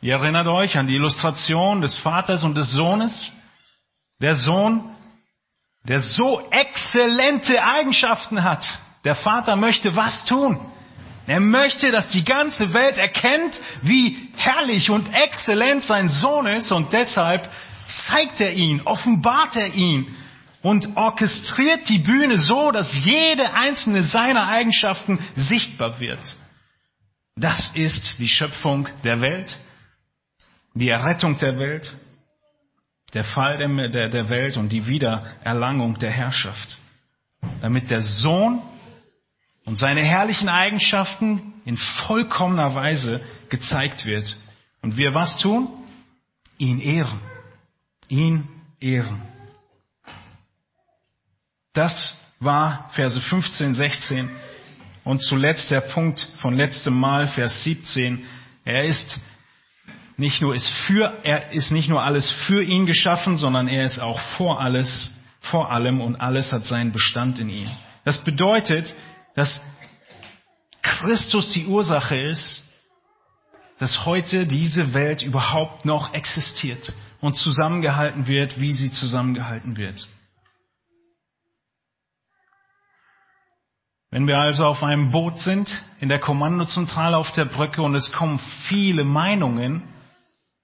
Ihr 0.00 0.14
erinnert 0.14 0.46
euch 0.46 0.78
an 0.78 0.86
die 0.86 0.94
Illustration 0.94 1.80
des 1.80 1.96
Vaters 1.96 2.44
und 2.44 2.54
des 2.54 2.70
Sohnes. 2.70 3.32
Der 4.20 4.36
Sohn, 4.36 4.94
der 5.88 5.98
so 5.98 6.48
exzellente 6.52 7.60
Eigenschaften 7.60 8.44
hat. 8.44 8.64
Der 9.02 9.16
Vater 9.16 9.56
möchte 9.56 9.96
was 9.96 10.24
tun? 10.26 10.60
Er 11.26 11.40
möchte, 11.40 11.90
dass 11.90 12.08
die 12.10 12.24
ganze 12.24 12.72
Welt 12.72 12.96
erkennt, 12.96 13.58
wie 13.82 14.30
herrlich 14.36 14.88
und 14.88 15.12
exzellent 15.12 15.82
sein 15.82 16.08
Sohn 16.10 16.46
ist 16.46 16.70
und 16.70 16.92
deshalb 16.92 17.48
zeigt 18.06 18.40
er 18.40 18.52
ihn, 18.52 18.82
offenbart 18.82 19.56
er 19.56 19.74
ihn 19.74 20.14
und 20.62 20.96
orchestriert 20.96 21.88
die 21.88 21.98
Bühne 21.98 22.38
so, 22.38 22.70
dass 22.70 22.92
jede 23.04 23.52
einzelne 23.54 24.04
seiner 24.04 24.48
Eigenschaften 24.48 25.18
sichtbar 25.34 25.98
wird. 26.00 26.20
Das 27.36 27.70
ist 27.74 28.18
die 28.18 28.28
Schöpfung 28.28 28.88
der 29.04 29.20
Welt, 29.20 29.58
die 30.74 30.88
Errettung 30.88 31.38
der 31.38 31.58
Welt, 31.58 31.96
der 33.14 33.24
Fall 33.24 33.58
der, 33.58 33.88
der, 33.88 34.08
der 34.08 34.28
Welt 34.28 34.56
und 34.56 34.70
die 34.70 34.86
Wiedererlangung 34.86 35.98
der 35.98 36.10
Herrschaft. 36.10 36.78
Damit 37.60 37.90
der 37.90 38.00
Sohn 38.00 38.62
und 39.64 39.76
seine 39.76 40.02
herrlichen 40.02 40.48
Eigenschaften 40.48 41.54
in 41.64 41.76
vollkommener 42.06 42.74
Weise 42.74 43.20
gezeigt 43.48 44.04
wird. 44.04 44.36
Und 44.82 44.96
wir 44.96 45.14
was 45.14 45.38
tun? 45.38 45.68
Ihn 46.58 46.80
ehren. 46.80 47.20
Ihn 48.08 48.48
ehren. 48.80 49.22
Das 51.72 52.16
war 52.40 52.90
Verse 52.92 53.20
15, 53.20 53.74
16 53.74 54.30
und 55.04 55.22
zuletzt 55.22 55.70
der 55.70 55.80
Punkt 55.80 56.20
von 56.38 56.54
letztem 56.54 56.98
Mal, 56.98 57.28
Vers 57.28 57.64
17. 57.64 58.24
Er 58.64 58.84
ist 58.84 59.18
nicht 60.16 60.40
nur 60.40 60.54
ist 60.54 60.68
für, 60.86 61.20
er 61.24 61.52
ist 61.52 61.70
nicht 61.70 61.88
nur 61.88 62.02
alles 62.02 62.30
für 62.46 62.62
ihn 62.62 62.86
geschaffen, 62.86 63.36
sondern 63.36 63.68
er 63.68 63.86
ist 63.86 63.98
auch 63.98 64.20
vor 64.36 64.60
alles, 64.60 65.10
vor 65.40 65.72
allem 65.72 66.00
und 66.00 66.16
alles 66.16 66.52
hat 66.52 66.64
seinen 66.64 66.92
Bestand 66.92 67.38
in 67.38 67.48
ihm. 67.48 67.70
Das 68.04 68.22
bedeutet, 68.22 68.94
dass 69.34 69.60
Christus 70.82 71.52
die 71.52 71.66
Ursache 71.66 72.16
ist, 72.16 72.61
dass 73.82 74.06
heute 74.06 74.46
diese 74.46 74.94
Welt 74.94 75.22
überhaupt 75.22 75.84
noch 75.84 76.14
existiert 76.14 76.94
und 77.20 77.34
zusammengehalten 77.34 78.28
wird, 78.28 78.60
wie 78.60 78.72
sie 78.74 78.92
zusammengehalten 78.92 79.76
wird. 79.76 80.06
Wenn 84.12 84.28
wir 84.28 84.38
also 84.38 84.66
auf 84.66 84.84
einem 84.84 85.10
Boot 85.10 85.40
sind, 85.40 85.68
in 85.98 86.08
der 86.08 86.20
Kommandozentrale 86.20 87.16
auf 87.16 87.32
der 87.32 87.46
Brücke 87.46 87.82
und 87.82 87.96
es 87.96 88.12
kommen 88.12 88.38
viele 88.68 89.02
Meinungen 89.02 89.82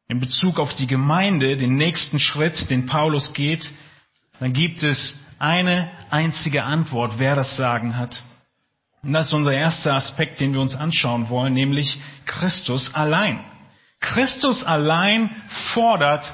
in 0.07 0.21
Bezug 0.21 0.61
auf 0.61 0.73
die 0.75 0.87
Gemeinde, 0.87 1.57
den 1.57 1.75
nächsten 1.75 2.21
Schritt, 2.21 2.71
den 2.71 2.87
Paulus 2.87 3.33
geht, 3.33 3.69
dann 4.39 4.53
gibt 4.53 4.81
es 4.85 5.19
eine 5.41 5.91
einzige 6.11 6.63
Antwort, 6.63 7.15
wer 7.19 7.35
das 7.35 7.57
Sagen 7.57 7.97
hat. 7.97 8.23
Und 9.03 9.13
das 9.13 9.27
ist 9.27 9.33
unser 9.33 9.53
erster 9.53 9.95
Aspekt, 9.95 10.41
den 10.41 10.53
wir 10.53 10.61
uns 10.61 10.75
anschauen 10.75 11.29
wollen, 11.29 11.55
nämlich 11.55 11.99
Christus 12.27 12.95
allein. 12.95 13.45
Christus 14.01 14.65
allein 14.65 15.31
fordert 15.73 16.33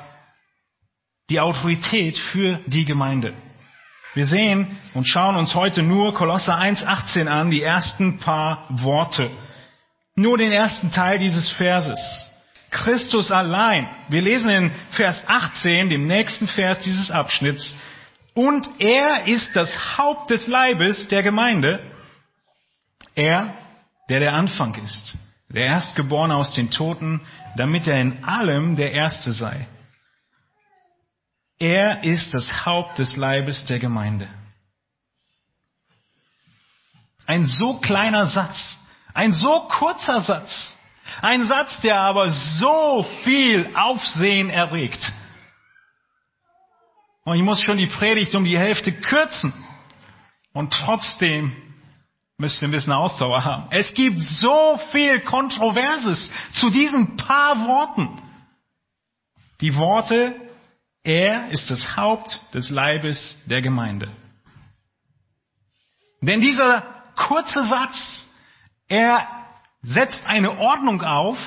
die 1.31 1.41
Autorität 1.41 2.19
für 2.19 2.61
die 2.67 2.85
Gemeinde. 2.85 3.35
Wir 4.15 4.27
sehen 4.27 4.79
und 4.95 5.09
schauen 5.09 5.37
uns 5.37 5.55
heute 5.55 5.83
nur 5.83 6.15
Kolosser 6.15 6.57
1,18 6.57 7.27
an, 7.27 7.51
die 7.51 7.63
ersten 7.63 8.19
paar 8.19 8.67
Worte. 8.69 9.31
Nur 10.15 10.39
den 10.39 10.53
ersten 10.53 10.93
Teil 10.93 11.19
dieses 11.19 11.51
Verses. 11.53 11.99
Christus 12.71 13.31
allein. 13.31 13.89
Wir 14.09 14.23
lesen 14.23 14.51
in 14.51 14.71
Vers 14.93 15.25
18, 15.27 15.91
dem 15.91 16.07
nächsten 16.07 16.47
Vers 16.47 16.79
dieses 16.81 17.11
Abschnitts, 17.11 17.75
Und 18.35 18.69
er 18.79 19.27
ist 19.27 19.55
das 19.55 19.97
Haupt 19.97 20.31
des 20.31 20.47
Leibes 20.47 21.07
der 21.09 21.23
Gemeinde. 21.23 21.81
Er, 23.15 23.55
der 24.09 24.21
der 24.21 24.35
Anfang 24.35 24.75
ist, 24.75 25.17
der 25.49 25.67
Erstgeborene 25.67 26.35
aus 26.35 26.53
den 26.55 26.71
Toten, 26.71 27.21
damit 27.57 27.87
er 27.87 28.01
in 28.01 28.25
allem 28.25 28.77
der 28.77 28.93
Erste 28.93 29.33
sei. 29.33 29.69
Er 31.59 32.03
ist 32.03 32.35
das 32.35 32.67
Haupt 32.67 32.99
des 32.99 33.17
Leibes 33.17 33.65
der 33.67 33.79
Gemeinde. 33.79 34.29
Ein 37.27 37.47
so 37.47 37.79
kleiner 37.79 38.27
Satz, 38.27 38.77
ein 39.15 39.33
so 39.33 39.69
kurzer 39.69 40.21
Satz, 40.23 40.77
ein 41.23 41.47
Satz, 41.47 41.81
der 41.81 42.01
aber 42.01 42.31
so 42.31 43.07
viel 43.23 43.71
Aufsehen 43.75 44.51
erregt. 44.51 45.13
Und 47.25 47.37
ich 47.37 47.43
muss 47.43 47.63
schon 47.63 47.79
die 47.79 47.87
Predigt 47.87 48.35
um 48.35 48.45
die 48.45 48.59
Hälfte 48.59 48.93
kürzen. 48.93 49.53
Und 50.53 50.73
trotzdem 50.73 51.57
müsst 52.39 52.61
ihr 52.61 52.69
ein 52.69 52.73
bisschen 52.73 52.93
Ausdauer 52.93 53.45
haben. 53.45 53.67
Es 53.71 53.93
gibt 53.95 54.19
so 54.19 54.79
viel 54.91 55.21
Kontroverses 55.21 56.31
zu 56.55 56.71
diesen 56.71 57.17
paar 57.17 57.67
Worten. 57.67 58.21
Die 59.61 59.75
Worte, 59.75 60.35
er 61.05 61.51
ist 61.51 61.71
das 61.71 61.97
Haupt 61.97 62.41
des 62.55 62.71
Leibes 62.71 63.39
der 63.47 63.63
Gemeinde. 63.63 64.09
Denn 66.21 66.41
dieser 66.41 66.83
kurze 67.15 67.63
Satz, 67.65 68.27
er 68.89 69.27
setzt 69.83 70.25
eine 70.27 70.59
Ordnung 70.59 71.03
auf 71.03 71.39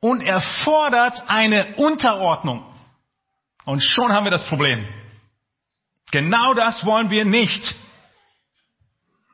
und 0.00 0.20
er 0.20 0.40
fordert 0.64 1.22
eine 1.28 1.74
Unterordnung. 1.76 2.64
Und 3.64 3.80
schon 3.82 4.12
haben 4.12 4.24
wir 4.24 4.30
das 4.30 4.46
Problem. 4.46 4.86
Genau 6.10 6.52
das 6.54 6.84
wollen 6.84 7.10
wir 7.10 7.24
nicht. 7.24 7.74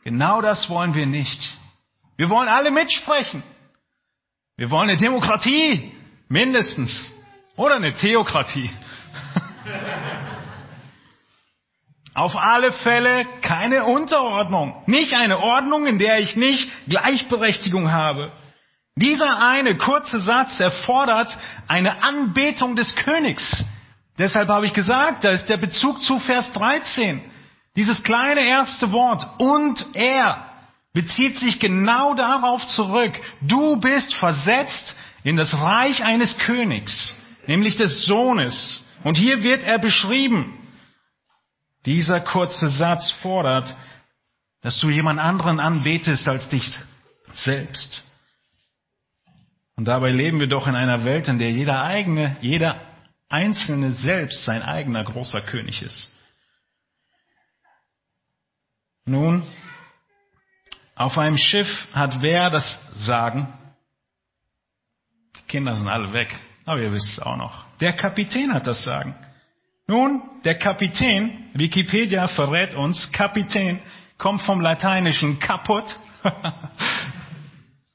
Genau 0.09 0.41
das 0.41 0.71
wollen 0.71 0.95
wir 0.95 1.05
nicht. 1.05 1.39
Wir 2.17 2.31
wollen 2.31 2.49
alle 2.49 2.71
mitsprechen. 2.71 3.43
Wir 4.57 4.71
wollen 4.71 4.89
eine 4.89 4.99
Demokratie, 4.99 5.93
mindestens. 6.31 7.13
Oder 7.57 7.75
eine 7.75 7.93
Theokratie. 7.93 8.71
Auf 12.15 12.35
alle 12.37 12.73
Fälle 12.73 13.27
keine 13.43 13.85
Unterordnung. 13.85 14.83
Nicht 14.87 15.13
eine 15.13 15.41
Ordnung, 15.41 15.87
in 15.87 15.99
der 15.99 16.21
ich 16.21 16.37
nicht 16.37 16.71
Gleichberechtigung 16.89 17.93
habe. 17.93 18.33
Dieser 18.97 19.47
eine 19.47 19.77
kurze 19.77 20.21
Satz 20.21 20.59
erfordert 20.59 21.37
eine 21.67 22.03
Anbetung 22.03 22.77
des 22.77 22.97
Königs. 22.97 23.63
Deshalb 24.17 24.49
habe 24.49 24.65
ich 24.65 24.73
gesagt, 24.73 25.25
da 25.25 25.33
ist 25.33 25.51
der 25.51 25.59
Bezug 25.59 26.01
zu 26.01 26.19
Vers 26.21 26.51
13. 26.55 27.21
Dieses 27.79 28.03
kleine 28.03 28.41
erste 28.41 28.91
Wort 28.91 29.25
und 29.39 29.87
er 29.95 30.49
bezieht 30.93 31.39
sich 31.39 31.61
genau 31.61 32.13
darauf 32.15 32.67
zurück. 32.67 33.15
Du 33.41 33.79
bist 33.79 34.17
versetzt 34.17 34.97
in 35.23 35.37
das 35.37 35.55
Reich 35.55 36.03
eines 36.03 36.37
Königs, 36.39 37.15
nämlich 37.47 37.77
des 37.77 38.05
Sohnes. 38.05 38.83
Und 39.05 39.17
hier 39.17 39.45
wird 39.45 39.63
er 39.63 39.79
beschrieben. 39.79 40.59
Dieser 41.87 42.21
kurze 42.21 42.69
Satz 42.69 43.13
fordert, 43.23 43.73
dass 44.61 44.81
du 44.81 44.91
jemand 44.91 45.21
anderen 45.21 45.61
anbetest 45.61 46.27
als 46.27 46.49
dich 46.49 46.69
selbst. 47.33 48.03
Und 49.77 49.85
dabei 49.87 50.11
leben 50.11 50.41
wir 50.41 50.49
doch 50.49 50.67
in 50.67 50.75
einer 50.75 51.05
Welt, 51.05 51.29
in 51.29 51.39
der 51.39 51.53
jeder 51.53 51.85
eigene, 51.85 52.39
jeder 52.41 52.81
Einzelne 53.29 53.93
selbst 53.93 54.45
sein 54.45 54.65
eigener 54.65 55.05
großer 55.05 55.43
König 55.43 55.81
ist. 55.83 56.18
Nun, 59.09 59.43
auf 60.95 61.17
einem 61.17 61.39
Schiff 61.39 61.69
hat 61.95 62.21
wer 62.21 62.51
das 62.51 62.79
Sagen? 62.95 63.49
Die 65.35 65.47
Kinder 65.47 65.75
sind 65.75 65.89
alle 65.89 66.13
weg, 66.13 66.29
aber 66.67 66.81
ihr 66.83 66.93
wisst 66.93 67.09
es 67.13 67.19
auch 67.19 67.39
noch. 67.39 67.65
Der 67.81 67.95
Kapitän 67.95 68.53
hat 68.53 68.67
das 68.67 68.85
Sagen. 68.85 69.15
Nun, 69.87 70.23
der 70.45 70.59
Kapitän, 70.59 71.49
Wikipedia 71.55 72.29
verrät 72.29 72.75
uns, 72.75 73.11
Kapitän 73.11 73.81
kommt 74.19 74.43
vom 74.43 74.61
lateinischen 74.61 75.39
kaputt, 75.39 75.99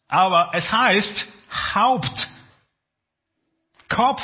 aber 0.08 0.50
es 0.54 0.72
heißt 0.72 1.28
Haupt, 1.76 2.32
Kopf, 3.88 4.24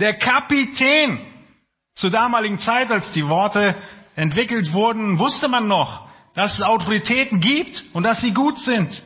der 0.00 0.14
Kapitän. 0.14 1.28
Zur 1.94 2.08
damaligen 2.08 2.58
Zeit, 2.58 2.90
als 2.90 3.12
die 3.12 3.28
Worte 3.28 3.76
entwickelt 4.14 4.72
wurden, 4.72 5.18
wusste 5.18 5.48
man 5.48 5.68
noch, 5.68 6.08
dass 6.34 6.54
es 6.54 6.62
Autoritäten 6.62 7.40
gibt 7.40 7.82
und 7.92 8.02
dass 8.02 8.20
sie 8.20 8.32
gut 8.32 8.58
sind. 8.60 9.02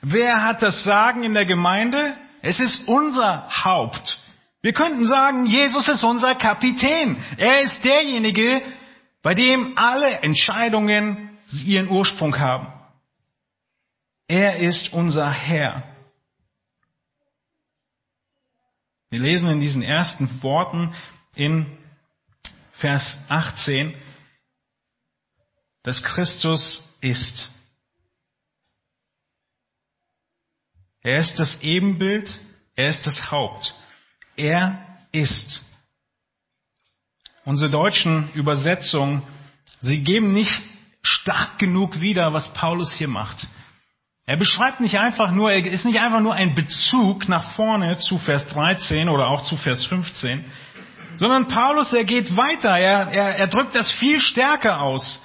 Wer 0.00 0.42
hat 0.42 0.62
das 0.62 0.82
Sagen 0.82 1.22
in 1.22 1.34
der 1.34 1.46
Gemeinde? 1.46 2.16
Es 2.42 2.58
ist 2.58 2.86
unser 2.88 3.48
Haupt. 3.64 4.18
Wir 4.60 4.72
könnten 4.72 5.06
sagen, 5.06 5.46
Jesus 5.46 5.88
ist 5.88 6.04
unser 6.04 6.34
Kapitän. 6.34 7.22
Er 7.36 7.62
ist 7.62 7.84
derjenige, 7.84 8.62
bei 9.22 9.34
dem 9.34 9.76
alle 9.76 10.10
Entscheidungen 10.22 11.38
ihren 11.64 11.88
Ursprung 11.88 12.38
haben. 12.38 12.68
Er 14.28 14.56
ist 14.56 14.92
unser 14.92 15.30
Herr. 15.30 15.84
Wir 19.10 19.20
lesen 19.20 19.48
in 19.50 19.60
diesen 19.60 19.82
ersten 19.82 20.42
Worten 20.42 20.94
in 21.34 21.66
Vers 22.82 23.16
18, 23.28 23.94
dass 25.84 26.02
Christus 26.02 26.82
ist. 27.00 27.48
Er 31.00 31.20
ist 31.20 31.38
das 31.38 31.60
Ebenbild, 31.62 32.28
er 32.74 32.90
ist 32.90 33.06
das 33.06 33.30
Haupt. 33.30 33.72
Er 34.36 34.98
ist. 35.12 35.62
Unsere 37.44 37.70
deutschen 37.70 38.32
Übersetzungen, 38.32 39.22
sie 39.80 40.02
geben 40.02 40.32
nicht 40.32 40.62
stark 41.02 41.60
genug 41.60 42.00
wieder, 42.00 42.32
was 42.32 42.52
Paulus 42.52 42.92
hier 42.94 43.08
macht. 43.08 43.46
Er 44.26 44.36
beschreibt 44.36 44.80
nicht 44.80 44.98
einfach 44.98 45.30
nur, 45.30 45.52
er 45.52 45.64
ist 45.64 45.84
nicht 45.84 46.00
einfach 46.00 46.20
nur 46.20 46.34
ein 46.34 46.56
Bezug 46.56 47.28
nach 47.28 47.52
vorne 47.54 47.96
zu 47.98 48.18
Vers 48.18 48.48
13 48.48 49.08
oder 49.08 49.28
auch 49.28 49.44
zu 49.44 49.56
Vers 49.56 49.86
15, 49.86 50.44
sondern 51.16 51.48
Paulus, 51.48 51.92
er 51.92 52.04
geht 52.04 52.36
weiter, 52.36 52.76
er, 52.76 53.12
er, 53.12 53.36
er 53.36 53.46
drückt 53.48 53.74
das 53.74 53.90
viel 53.92 54.20
stärker 54.20 54.80
aus. 54.80 55.20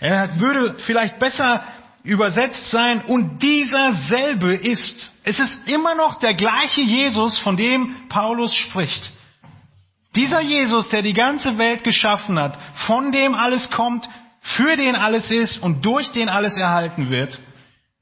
Er 0.00 0.38
würde 0.38 0.76
vielleicht 0.86 1.18
besser 1.18 1.64
übersetzt 2.04 2.70
sein, 2.70 3.02
und 3.02 3.42
dieser 3.42 3.92
selbe 4.08 4.54
ist. 4.54 5.12
Es 5.24 5.38
ist 5.38 5.58
immer 5.66 5.94
noch 5.94 6.18
der 6.20 6.34
gleiche 6.34 6.80
Jesus, 6.80 7.38
von 7.40 7.56
dem 7.56 8.08
Paulus 8.08 8.54
spricht. 8.54 9.10
Dieser 10.14 10.40
Jesus, 10.40 10.88
der 10.88 11.02
die 11.02 11.12
ganze 11.12 11.58
Welt 11.58 11.84
geschaffen 11.84 12.38
hat, 12.40 12.58
von 12.86 13.12
dem 13.12 13.34
alles 13.34 13.70
kommt, 13.70 14.08
für 14.40 14.76
den 14.76 14.96
alles 14.96 15.30
ist 15.30 15.58
und 15.62 15.84
durch 15.84 16.10
den 16.12 16.28
alles 16.28 16.56
erhalten 16.56 17.10
wird, 17.10 17.38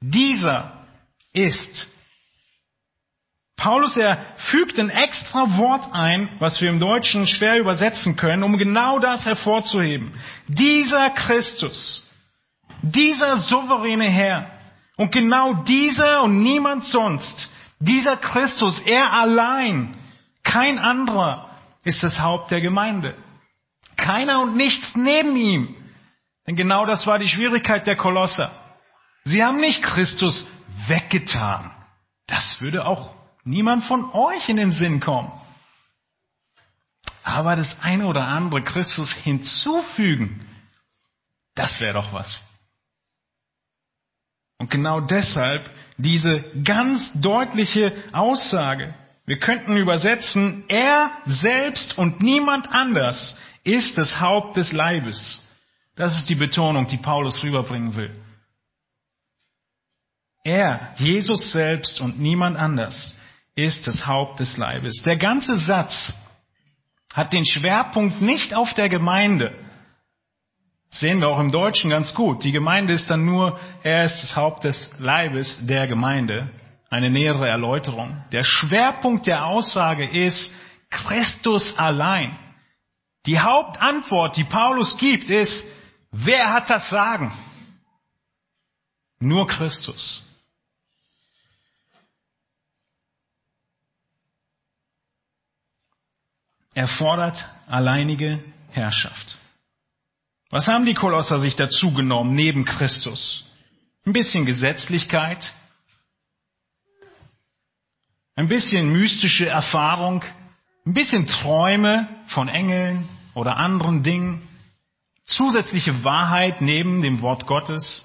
dieser 0.00 0.84
ist. 1.32 1.88
Paulus, 3.56 3.96
er 3.96 4.18
fügt 4.36 4.78
ein 4.78 4.90
extra 4.90 5.56
Wort 5.56 5.88
ein, 5.92 6.28
was 6.38 6.60
wir 6.60 6.68
im 6.68 6.78
Deutschen 6.78 7.26
schwer 7.26 7.58
übersetzen 7.58 8.16
können, 8.16 8.42
um 8.42 8.58
genau 8.58 8.98
das 8.98 9.24
hervorzuheben. 9.24 10.12
Dieser 10.46 11.10
Christus, 11.10 12.06
dieser 12.82 13.38
souveräne 13.38 14.04
Herr 14.04 14.50
und 14.96 15.10
genau 15.10 15.54
dieser 15.64 16.22
und 16.22 16.42
niemand 16.42 16.84
sonst, 16.84 17.50
dieser 17.78 18.16
Christus, 18.18 18.80
er 18.84 19.12
allein, 19.12 19.96
kein 20.42 20.78
anderer 20.78 21.50
ist 21.84 22.02
das 22.02 22.18
Haupt 22.18 22.50
der 22.50 22.60
Gemeinde. 22.60 23.14
Keiner 23.96 24.40
und 24.40 24.56
nichts 24.56 24.94
neben 24.94 25.34
ihm. 25.36 25.74
Denn 26.46 26.56
genau 26.56 26.84
das 26.84 27.06
war 27.06 27.18
die 27.18 27.28
Schwierigkeit 27.28 27.86
der 27.86 27.96
Kolosser. 27.96 28.50
Sie 29.24 29.42
haben 29.42 29.60
nicht 29.60 29.82
Christus 29.82 30.46
weggetan. 30.86 31.70
Das 32.26 32.60
würde 32.60 32.86
auch 32.86 33.16
niemand 33.46 33.84
von 33.84 34.10
euch 34.12 34.48
in 34.48 34.56
den 34.56 34.72
Sinn 34.72 35.00
kommen. 35.00 35.30
Aber 37.22 37.56
das 37.56 37.76
eine 37.80 38.06
oder 38.06 38.26
andere 38.26 38.62
Christus 38.62 39.12
hinzufügen, 39.12 40.46
das 41.54 41.80
wäre 41.80 41.94
doch 41.94 42.12
was. 42.12 42.42
Und 44.58 44.70
genau 44.70 45.00
deshalb 45.00 45.70
diese 45.98 46.44
ganz 46.62 47.08
deutliche 47.14 47.92
Aussage. 48.12 48.94
Wir 49.26 49.38
könnten 49.38 49.76
übersetzen, 49.76 50.64
er 50.68 51.10
selbst 51.26 51.98
und 51.98 52.20
niemand 52.20 52.70
anders 52.70 53.36
ist 53.64 53.98
das 53.98 54.20
Haupt 54.20 54.56
des 54.56 54.72
Leibes. 54.72 55.42
Das 55.96 56.16
ist 56.16 56.28
die 56.28 56.36
Betonung, 56.36 56.86
die 56.86 56.98
Paulus 56.98 57.42
rüberbringen 57.42 57.96
will. 57.96 58.14
Er, 60.44 60.94
Jesus 60.96 61.50
selbst 61.50 62.00
und 62.00 62.20
niemand 62.20 62.56
anders, 62.56 63.16
ist 63.56 63.86
das 63.86 64.06
Haupt 64.06 64.38
des 64.38 64.56
Leibes. 64.56 65.02
Der 65.04 65.16
ganze 65.16 65.56
Satz 65.56 66.14
hat 67.12 67.32
den 67.32 67.46
Schwerpunkt 67.46 68.20
nicht 68.20 68.54
auf 68.54 68.72
der 68.74 68.88
Gemeinde. 68.88 69.52
Das 70.90 71.00
sehen 71.00 71.20
wir 71.20 71.28
auch 71.28 71.40
im 71.40 71.50
Deutschen 71.50 71.90
ganz 71.90 72.14
gut. 72.14 72.44
Die 72.44 72.52
Gemeinde 72.52 72.92
ist 72.92 73.10
dann 73.10 73.24
nur, 73.24 73.58
er 73.82 74.04
ist 74.04 74.22
das 74.22 74.36
Haupt 74.36 74.64
des 74.64 74.94
Leibes 74.98 75.58
der 75.66 75.86
Gemeinde. 75.86 76.50
Eine 76.90 77.10
nähere 77.10 77.48
Erläuterung. 77.48 78.22
Der 78.30 78.44
Schwerpunkt 78.44 79.26
der 79.26 79.46
Aussage 79.46 80.04
ist 80.04 80.54
Christus 80.90 81.76
allein. 81.76 82.38
Die 83.24 83.40
Hauptantwort, 83.40 84.36
die 84.36 84.44
Paulus 84.44 84.96
gibt, 84.98 85.30
ist, 85.30 85.66
wer 86.12 86.52
hat 86.52 86.70
das 86.70 86.88
Sagen? 86.90 87.32
Nur 89.18 89.46
Christus. 89.48 90.25
Er 96.76 96.88
fordert 96.88 97.42
alleinige 97.66 98.44
Herrschaft. 98.70 99.38
Was 100.50 100.66
haben 100.66 100.84
die 100.84 100.92
Kolosser 100.92 101.38
sich 101.38 101.56
dazu 101.56 101.94
genommen 101.94 102.34
neben 102.34 102.66
Christus? 102.66 103.46
Ein 104.04 104.12
bisschen 104.12 104.44
Gesetzlichkeit, 104.44 105.54
ein 108.34 108.48
bisschen 108.48 108.92
mystische 108.92 109.48
Erfahrung, 109.48 110.22
ein 110.84 110.92
bisschen 110.92 111.26
Träume 111.26 112.08
von 112.28 112.46
Engeln 112.46 113.08
oder 113.32 113.56
anderen 113.56 114.02
Dingen, 114.02 114.46
zusätzliche 115.24 116.04
Wahrheit 116.04 116.60
neben 116.60 117.00
dem 117.00 117.22
Wort 117.22 117.46
Gottes, 117.46 118.04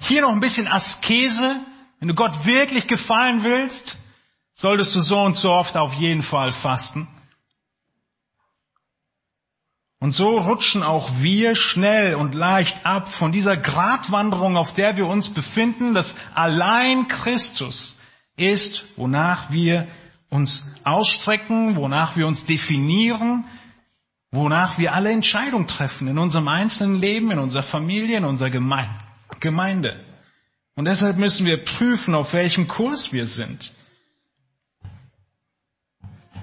hier 0.00 0.22
noch 0.22 0.32
ein 0.32 0.40
bisschen 0.40 0.66
Askese, 0.66 1.60
wenn 2.00 2.08
du 2.08 2.14
Gott 2.14 2.44
wirklich 2.44 2.88
gefallen 2.88 3.44
willst, 3.44 3.96
solltest 4.56 4.92
du 4.96 4.98
so 4.98 5.22
und 5.22 5.36
so 5.36 5.52
oft 5.52 5.76
auf 5.76 5.94
jeden 5.94 6.24
Fall 6.24 6.50
fasten. 6.54 7.06
Und 10.02 10.10
so 10.16 10.36
rutschen 10.36 10.82
auch 10.82 11.08
wir 11.20 11.54
schnell 11.54 12.16
und 12.16 12.34
leicht 12.34 12.74
ab 12.84 13.14
von 13.20 13.30
dieser 13.30 13.56
Gratwanderung, 13.56 14.56
auf 14.56 14.74
der 14.74 14.96
wir 14.96 15.06
uns 15.06 15.32
befinden, 15.32 15.94
dass 15.94 16.12
allein 16.34 17.06
Christus 17.06 17.96
ist, 18.36 18.84
wonach 18.96 19.52
wir 19.52 19.86
uns 20.28 20.66
ausstrecken, 20.82 21.76
wonach 21.76 22.16
wir 22.16 22.26
uns 22.26 22.44
definieren, 22.46 23.44
wonach 24.32 24.76
wir 24.76 24.92
alle 24.92 25.12
Entscheidungen 25.12 25.68
treffen 25.68 26.08
in 26.08 26.18
unserem 26.18 26.48
einzelnen 26.48 27.00
Leben, 27.00 27.30
in 27.30 27.38
unserer 27.38 27.62
Familie, 27.62 28.16
in 28.16 28.24
unserer 28.24 28.50
Gemeinde. 28.50 30.00
Und 30.74 30.86
deshalb 30.86 31.16
müssen 31.16 31.46
wir 31.46 31.64
prüfen, 31.64 32.16
auf 32.16 32.32
welchem 32.32 32.66
Kurs 32.66 33.12
wir 33.12 33.26
sind. 33.26 33.72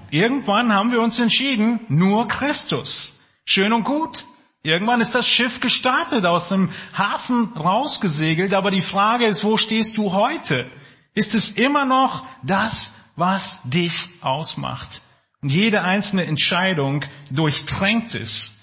Irgendwann 0.08 0.72
haben 0.72 0.92
wir 0.92 1.02
uns 1.02 1.18
entschieden, 1.18 1.80
nur 1.90 2.26
Christus. 2.26 3.19
Schön 3.52 3.72
und 3.72 3.82
gut. 3.82 4.16
Irgendwann 4.62 5.00
ist 5.00 5.12
das 5.12 5.26
Schiff 5.26 5.58
gestartet, 5.60 6.24
aus 6.24 6.48
dem 6.50 6.70
Hafen 6.96 7.52
rausgesegelt, 7.54 8.54
aber 8.54 8.70
die 8.70 8.80
Frage 8.80 9.26
ist, 9.26 9.42
wo 9.42 9.56
stehst 9.56 9.96
du 9.96 10.12
heute? 10.12 10.70
Ist 11.14 11.34
es 11.34 11.50
immer 11.52 11.84
noch 11.84 12.24
das, 12.44 12.92
was 13.16 13.58
dich 13.64 13.92
ausmacht? 14.20 15.02
Und 15.42 15.48
jede 15.48 15.82
einzelne 15.82 16.26
Entscheidung 16.26 17.04
durchtränkt 17.30 18.14
es 18.14 18.56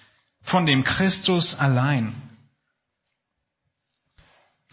von 0.44 0.66
dem 0.66 0.86
Christus 0.86 1.54
allein. 1.60 2.16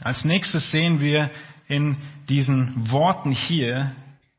Als 0.00 0.24
nächstes 0.24 0.70
sehen 0.70 1.00
wir 1.00 1.28
in 1.66 1.96
diesen 2.28 2.88
Worten 2.92 3.32
hier, 3.32 3.96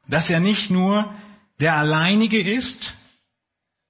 dass 0.08 0.30
er 0.30 0.40
nicht 0.40 0.70
nur 0.70 1.14
der 1.60 1.76
Alleinige 1.76 2.40
ist, 2.40 2.98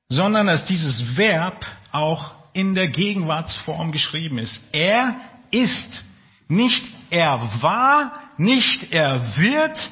sondern 0.09 0.47
dass 0.47 0.65
dieses 0.65 1.17
Verb 1.17 1.65
auch 1.95 2.36
in 2.53 2.75
der 2.75 2.89
Gegenwartsform 2.89 3.91
geschrieben 3.91 4.38
ist. 4.38 4.62
Er 4.71 5.15
ist, 5.51 6.05
nicht 6.47 6.86
er 7.10 7.62
war, 7.62 8.13
nicht 8.38 8.91
er 8.91 9.38
wird, 9.38 9.91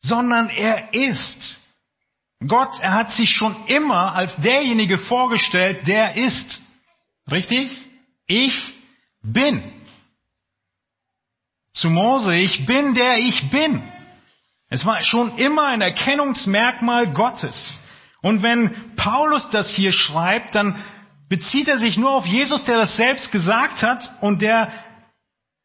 sondern 0.00 0.48
er 0.48 0.92
ist. 0.94 1.60
Gott, 2.46 2.70
er 2.80 2.94
hat 2.94 3.12
sich 3.12 3.30
schon 3.30 3.66
immer 3.66 4.14
als 4.14 4.34
derjenige 4.36 4.98
vorgestellt, 4.98 5.86
der 5.86 6.16
ist. 6.16 6.60
Richtig? 7.30 7.70
Ich 8.26 8.72
bin. 9.22 9.72
Zu 11.74 11.88
Mose, 11.88 12.34
ich 12.34 12.66
bin 12.66 12.94
der 12.94 13.16
ich 13.18 13.50
bin. 13.50 13.82
Es 14.68 14.84
war 14.84 15.02
schon 15.04 15.38
immer 15.38 15.66
ein 15.66 15.80
Erkennungsmerkmal 15.82 17.12
Gottes. 17.12 17.78
Und 18.22 18.42
wenn 18.42 18.94
Paulus 18.96 19.48
das 19.50 19.70
hier 19.70 19.92
schreibt, 19.92 20.54
dann 20.54 20.82
bezieht 21.32 21.66
er 21.66 21.78
sich 21.78 21.96
nur 21.96 22.10
auf 22.10 22.26
Jesus, 22.26 22.62
der 22.64 22.76
das 22.76 22.94
selbst 22.94 23.32
gesagt 23.32 23.82
hat 23.82 24.12
und 24.20 24.42
der 24.42 24.70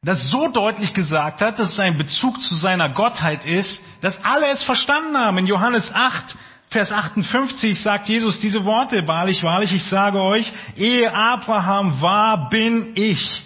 das 0.01 0.29
so 0.29 0.47
deutlich 0.47 0.93
gesagt 0.93 1.41
hat, 1.41 1.59
dass 1.59 1.73
es 1.73 1.79
ein 1.79 1.97
Bezug 1.97 2.41
zu 2.41 2.55
seiner 2.55 2.87
Gottheit 2.93 3.43
ist, 3.45 3.83
dass 3.99 4.17
alle 4.23 4.47
es 4.47 4.63
verstanden 4.63 5.17
haben. 5.17 5.39
In 5.39 5.45
Johannes 5.45 5.91
8, 5.93 6.37
Vers 6.69 6.89
58 6.93 7.81
sagt 7.81 8.07
Jesus 8.07 8.39
diese 8.39 8.63
Worte, 8.63 9.05
wahrlich, 9.09 9.43
wahrlich, 9.43 9.73
ich 9.73 9.83
sage 9.83 10.21
euch, 10.21 10.49
ehe 10.77 11.13
Abraham 11.13 11.99
war, 11.99 12.47
bin 12.47 12.93
ich. 12.95 13.43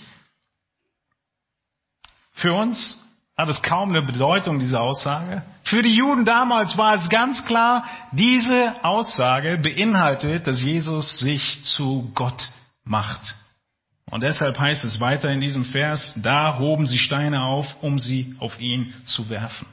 Für 2.34 2.54
uns 2.54 3.01
hat 3.42 3.50
es 3.50 3.62
kaum 3.62 3.90
eine 3.90 4.04
Bedeutung, 4.04 4.60
diese 4.60 4.80
Aussage. 4.80 5.42
Für 5.64 5.82
die 5.82 5.96
Juden 5.96 6.26
damals 6.26 6.78
war 6.78 6.96
es 6.96 7.10
ganz 7.10 7.44
klar, 7.46 7.84
diese 8.12 8.76
Aussage 8.84 9.58
beinhaltet, 9.58 10.46
dass 10.46 10.62
Jesus 10.62 11.20
sich 11.20 11.64
zu 11.64 12.12
Gott 12.14 12.50
macht. 12.84 13.36
Und 14.12 14.22
deshalb 14.22 14.60
heißt 14.60 14.84
es 14.84 15.00
weiter 15.00 15.32
in 15.32 15.40
diesem 15.40 15.66
Vers, 15.66 16.14
da 16.18 16.60
hoben 16.60 16.86
sie 16.86 16.98
Steine 16.98 17.44
auf, 17.44 17.66
um 17.82 17.98
sie 17.98 18.36
auf 18.40 18.60
ihn 18.60 18.94
zu 19.06 19.30
werfen. 19.30 19.68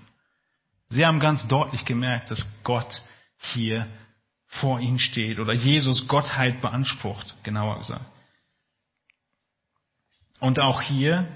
Sie 0.88 1.04
haben 1.04 1.20
ganz 1.20 1.46
deutlich 1.48 1.84
gemerkt, 1.84 2.30
dass 2.30 2.46
Gott 2.64 3.02
hier 3.52 3.86
vor 4.46 4.80
ihnen 4.80 4.98
steht 4.98 5.40
oder 5.40 5.52
Jesus 5.52 6.08
Gottheit 6.08 6.62
beansprucht, 6.62 7.34
genauer 7.42 7.78
gesagt. 7.80 8.06
Und 10.40 10.58
auch 10.58 10.80
hier 10.80 11.28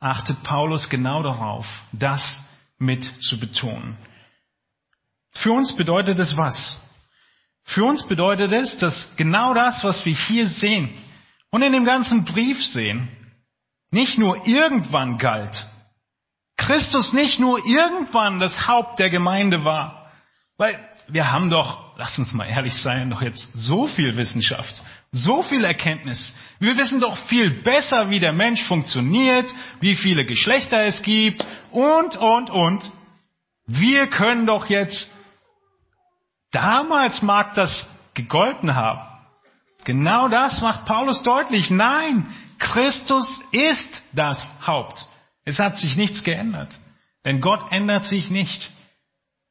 achtet 0.00 0.42
Paulus 0.42 0.88
genau 0.88 1.22
darauf, 1.22 1.66
das 1.92 2.22
mit 2.78 3.04
zu 3.22 3.38
betonen. 3.38 3.96
Für 5.32 5.52
uns 5.52 5.76
bedeutet 5.76 6.18
es 6.18 6.36
was? 6.36 6.76
Für 7.64 7.84
uns 7.84 8.06
bedeutet 8.08 8.50
es, 8.52 8.78
dass 8.78 9.08
genau 9.16 9.54
das, 9.54 9.84
was 9.84 10.04
wir 10.04 10.14
hier 10.14 10.48
sehen 10.48 10.98
und 11.50 11.62
in 11.62 11.72
dem 11.72 11.84
ganzen 11.84 12.24
Brief 12.24 12.62
sehen, 12.64 13.08
nicht 13.90 14.18
nur 14.18 14.46
irgendwann 14.46 15.18
galt. 15.18 15.66
Christus 16.56 17.12
nicht 17.12 17.38
nur 17.40 17.64
irgendwann 17.66 18.40
das 18.40 18.66
Haupt 18.66 18.98
der 18.98 19.10
Gemeinde 19.10 19.64
war. 19.64 20.10
Weil 20.56 20.78
wir 21.08 21.32
haben 21.32 21.50
doch, 21.50 21.96
lass 21.96 22.18
uns 22.18 22.32
mal 22.32 22.46
ehrlich 22.46 22.74
sein, 22.82 23.10
doch 23.10 23.22
jetzt 23.22 23.48
so 23.54 23.86
viel 23.86 24.16
Wissenschaft, 24.16 24.82
so 25.12 25.42
viel 25.42 25.64
Erkenntnis. 25.64 26.34
Wir 26.60 26.76
wissen 26.76 27.00
doch 27.00 27.16
viel 27.26 27.62
besser, 27.62 28.10
wie 28.10 28.20
der 28.20 28.32
Mensch 28.32 28.62
funktioniert, 28.64 29.46
wie 29.80 29.96
viele 29.96 30.24
Geschlechter 30.24 30.84
es 30.84 31.02
gibt 31.02 31.42
und, 31.70 32.16
und, 32.16 32.50
und. 32.50 32.92
Wir 33.66 34.08
können 34.08 34.46
doch 34.46 34.66
jetzt, 34.66 35.10
damals 36.52 37.22
mag 37.22 37.54
das 37.54 37.86
gegolten 38.14 38.74
haben. 38.74 39.00
Genau 39.84 40.28
das 40.28 40.60
macht 40.60 40.84
Paulus 40.84 41.22
deutlich. 41.22 41.70
Nein, 41.70 42.26
Christus 42.58 43.26
ist 43.52 44.02
das 44.12 44.38
Haupt. 44.66 45.06
Es 45.44 45.58
hat 45.58 45.78
sich 45.78 45.96
nichts 45.96 46.22
geändert. 46.22 46.78
Denn 47.24 47.40
Gott 47.40 47.64
ändert 47.70 48.06
sich 48.06 48.30
nicht. 48.30 48.70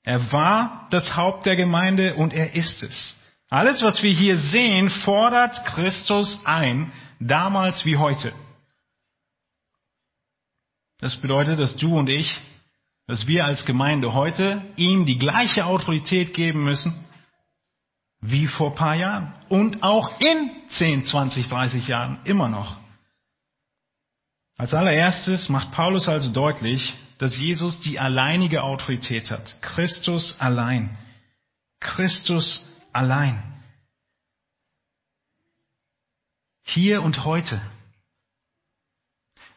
Er 0.05 0.31
war 0.31 0.87
das 0.91 1.15
Haupt 1.15 1.45
der 1.45 1.55
Gemeinde 1.55 2.15
und 2.15 2.33
er 2.33 2.55
ist 2.55 2.81
es. 2.83 3.18
Alles, 3.49 3.81
was 3.81 4.01
wir 4.03 4.13
hier 4.13 4.38
sehen, 4.38 4.89
fordert 4.89 5.65
Christus 5.65 6.39
ein, 6.45 6.91
damals 7.19 7.83
wie 7.85 7.97
heute. 7.97 8.31
Das 10.99 11.15
bedeutet, 11.15 11.59
dass 11.59 11.75
du 11.75 11.97
und 11.97 12.09
ich, 12.09 12.39
dass 13.07 13.25
wir 13.25 13.45
als 13.45 13.65
Gemeinde 13.65 14.13
heute 14.13 14.62
ihm 14.75 15.05
die 15.05 15.17
gleiche 15.17 15.65
Autorität 15.65 16.33
geben 16.33 16.63
müssen 16.63 17.05
wie 18.21 18.47
vor 18.47 18.75
paar 18.75 18.95
Jahren 18.95 19.33
und 19.47 19.81
auch 19.81 20.19
in 20.19 20.51
10, 20.69 21.05
20, 21.05 21.47
30 21.47 21.88
Jahren 21.88 22.19
immer 22.25 22.49
noch. 22.49 22.77
Als 24.57 24.73
allererstes 24.73 25.47
macht 25.47 25.71
Paulus 25.71 26.07
also 26.09 26.31
deutlich, 26.33 26.93
dass 27.17 27.38
Jesus 27.38 27.79
die 27.79 27.97
alleinige 27.97 28.62
Autorität 28.62 29.31
hat. 29.31 29.55
Christus 29.62 30.35
allein. 30.38 30.97
Christus 31.79 32.62
allein. 32.93 33.43
Hier 36.63 37.02
und 37.02 37.25
heute. 37.25 37.62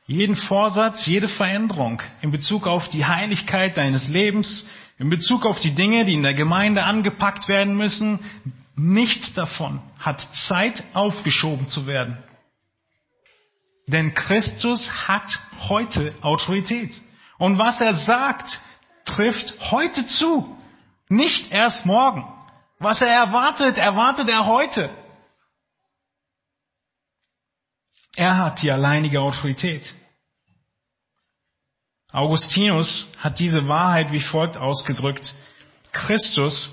jeden 0.07 0.37
Vorsatz, 0.37 1.07
jede 1.07 1.29
Veränderung 1.29 2.03
in 2.21 2.31
Bezug 2.31 2.66
auf 2.66 2.88
die 2.90 3.05
Heiligkeit 3.05 3.77
deines 3.77 4.09
Lebens, 4.09 4.66
in 4.99 5.09
Bezug 5.11 5.47
auf 5.47 5.61
die 5.61 5.75
Dinge, 5.75 6.05
die 6.05 6.14
in 6.14 6.23
der 6.23 6.35
Gemeinde 6.35 6.85
angepackt 6.85 7.49
werden 7.49 7.77
müssen, 7.77 8.21
nichts 8.75 9.33
davon 9.35 9.81
hat 9.99 10.21
Zeit 10.49 10.83
aufgeschoben 10.92 11.68
zu 11.68 11.87
werden. 11.87 12.18
Denn 13.87 14.14
Christus 14.14 14.88
hat 15.09 15.29
heute 15.68 16.14
Autorität. 16.23 17.01
Und 17.38 17.59
was 17.59 17.81
er 17.81 17.95
sagt, 17.95 18.61
trifft 19.05 19.55
heute 19.71 20.07
zu, 20.07 20.57
nicht 21.09 21.51
erst 21.51 21.85
morgen. 21.85 22.25
Was 22.83 23.01
er 23.01 23.09
erwartet, 23.09 23.79
erwartet 23.79 24.29
er 24.29 24.45
heute. 24.45 24.90
Er 28.16 28.37
hat 28.38 28.61
die 28.61 28.73
alleinige 28.73 29.21
Autorität. 29.21 29.95
Augustinus 32.11 33.07
hat 33.18 33.38
diese 33.38 33.68
Wahrheit 33.68 34.11
wie 34.11 34.21
folgt 34.21 34.57
ausgedrückt. 34.57 35.33
Christus 35.92 36.71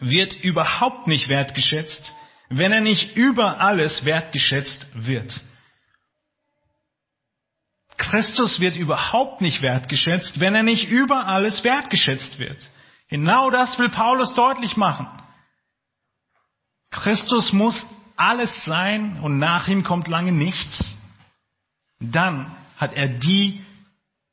wird 0.00 0.34
überhaupt 0.34 1.06
nicht 1.06 1.30
wertgeschätzt, 1.30 2.14
wenn 2.50 2.70
er 2.70 2.82
nicht 2.82 3.16
über 3.16 3.58
alles 3.58 4.04
wertgeschätzt 4.04 4.86
wird. 4.94 5.40
Christus 7.96 8.60
wird 8.60 8.76
überhaupt 8.76 9.40
nicht 9.40 9.62
wertgeschätzt, 9.62 10.38
wenn 10.38 10.54
er 10.54 10.62
nicht 10.62 10.88
über 10.90 11.26
alles 11.26 11.64
wertgeschätzt 11.64 12.38
wird. 12.38 12.58
Genau 13.08 13.50
das 13.50 13.78
will 13.78 13.88
Paulus 13.88 14.34
deutlich 14.34 14.76
machen. 14.76 15.21
Christus 16.92 17.52
muss 17.52 17.86
alles 18.16 18.54
sein 18.64 19.18
und 19.20 19.38
nach 19.38 19.66
ihm 19.66 19.82
kommt 19.82 20.06
lange 20.08 20.30
nichts. 20.30 20.96
Dann 21.98 22.54
hat 22.76 22.94
er 22.94 23.08
die, 23.08 23.64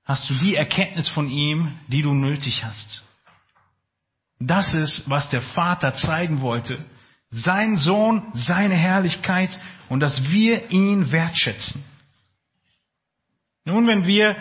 hast 0.06 0.30
du 0.30 0.34
die 0.36 0.56
Erkenntnis 0.56 1.08
von 1.10 1.30
ihm, 1.30 1.80
die 1.88 2.02
du 2.02 2.14
nötig 2.14 2.64
hast. 2.64 3.04
Das 4.40 4.74
ist, 4.74 5.10
was 5.10 5.30
der 5.30 5.42
Vater 5.42 5.96
zeigen 5.96 6.42
wollte. 6.42 6.84
Sein 7.32 7.78
Sohn, 7.78 8.24
seine 8.34 8.76
Herrlichkeit 8.76 9.58
und 9.88 10.00
dass 10.02 10.22
wir 10.30 10.72
ihn 10.72 11.12
wertschätzen. 11.12 11.84
Nun, 13.66 13.88
wenn 13.88 14.06
wir 14.06 14.36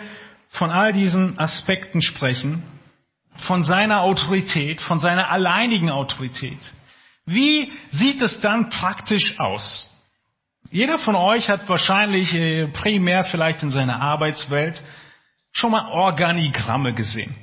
von 0.49 0.71
all 0.71 0.91
diesen 0.93 1.37
Aspekten 1.39 2.01
sprechen, 2.01 2.63
von 3.47 3.63
seiner 3.63 4.01
Autorität, 4.01 4.81
von 4.81 4.99
seiner 4.99 5.29
alleinigen 5.29 5.89
Autorität, 5.89 6.59
wie 7.29 7.71
sieht 7.91 8.21
es 8.21 8.39
dann 8.41 8.69
praktisch 8.69 9.39
aus? 9.39 9.85
Jeder 10.71 10.99
von 10.99 11.15
euch 11.15 11.49
hat 11.49 11.67
wahrscheinlich 11.69 12.33
äh, 12.33 12.67
primär 12.67 13.23
vielleicht 13.25 13.63
in 13.63 13.71
seiner 13.71 14.01
Arbeitswelt 14.01 14.81
schon 15.51 15.71
mal 15.71 15.91
Organigramme 15.91 16.93
gesehen. 16.93 17.35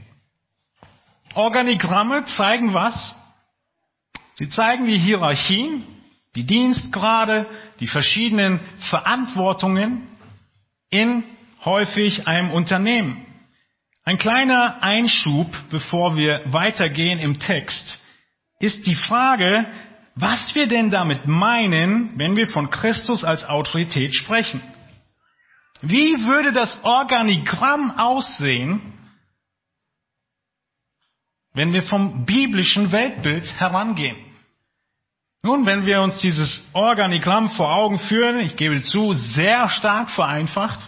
Organigramme 1.34 2.24
zeigen 2.24 2.72
was? 2.72 3.14
Sie 4.34 4.48
zeigen 4.48 4.86
die 4.86 4.98
Hierarchien, 4.98 5.84
die 6.34 6.44
Dienstgrade, 6.44 7.46
die 7.80 7.86
verschiedenen 7.86 8.60
Verantwortungen 8.90 10.06
in 10.90 11.24
häufig 11.64 12.28
einem 12.28 12.50
Unternehmen. 12.50 13.26
Ein 14.04 14.18
kleiner 14.18 14.82
Einschub, 14.82 15.48
bevor 15.70 16.16
wir 16.16 16.42
weitergehen 16.46 17.18
im 17.18 17.40
Text, 17.40 18.00
ist 18.58 18.86
die 18.86 18.94
Frage, 18.94 19.66
was 20.14 20.54
wir 20.54 20.66
denn 20.66 20.90
damit 20.90 21.26
meinen, 21.26 22.18
wenn 22.18 22.36
wir 22.36 22.46
von 22.46 22.70
Christus 22.70 23.22
als 23.22 23.44
Autorität 23.44 24.14
sprechen. 24.14 24.62
Wie 25.82 26.24
würde 26.24 26.52
das 26.52 26.78
Organigramm 26.84 27.98
aussehen, 27.98 28.80
wenn 31.52 31.72
wir 31.74 31.82
vom 31.82 32.24
biblischen 32.24 32.92
Weltbild 32.92 33.44
herangehen? 33.60 34.16
Nun, 35.42 35.66
wenn 35.66 35.84
wir 35.84 36.00
uns 36.00 36.18
dieses 36.20 36.60
Organigramm 36.72 37.50
vor 37.50 37.72
Augen 37.72 37.98
führen, 37.98 38.40
ich 38.40 38.56
gebe 38.56 38.82
zu, 38.82 39.12
sehr 39.12 39.68
stark 39.68 40.10
vereinfacht, 40.10 40.80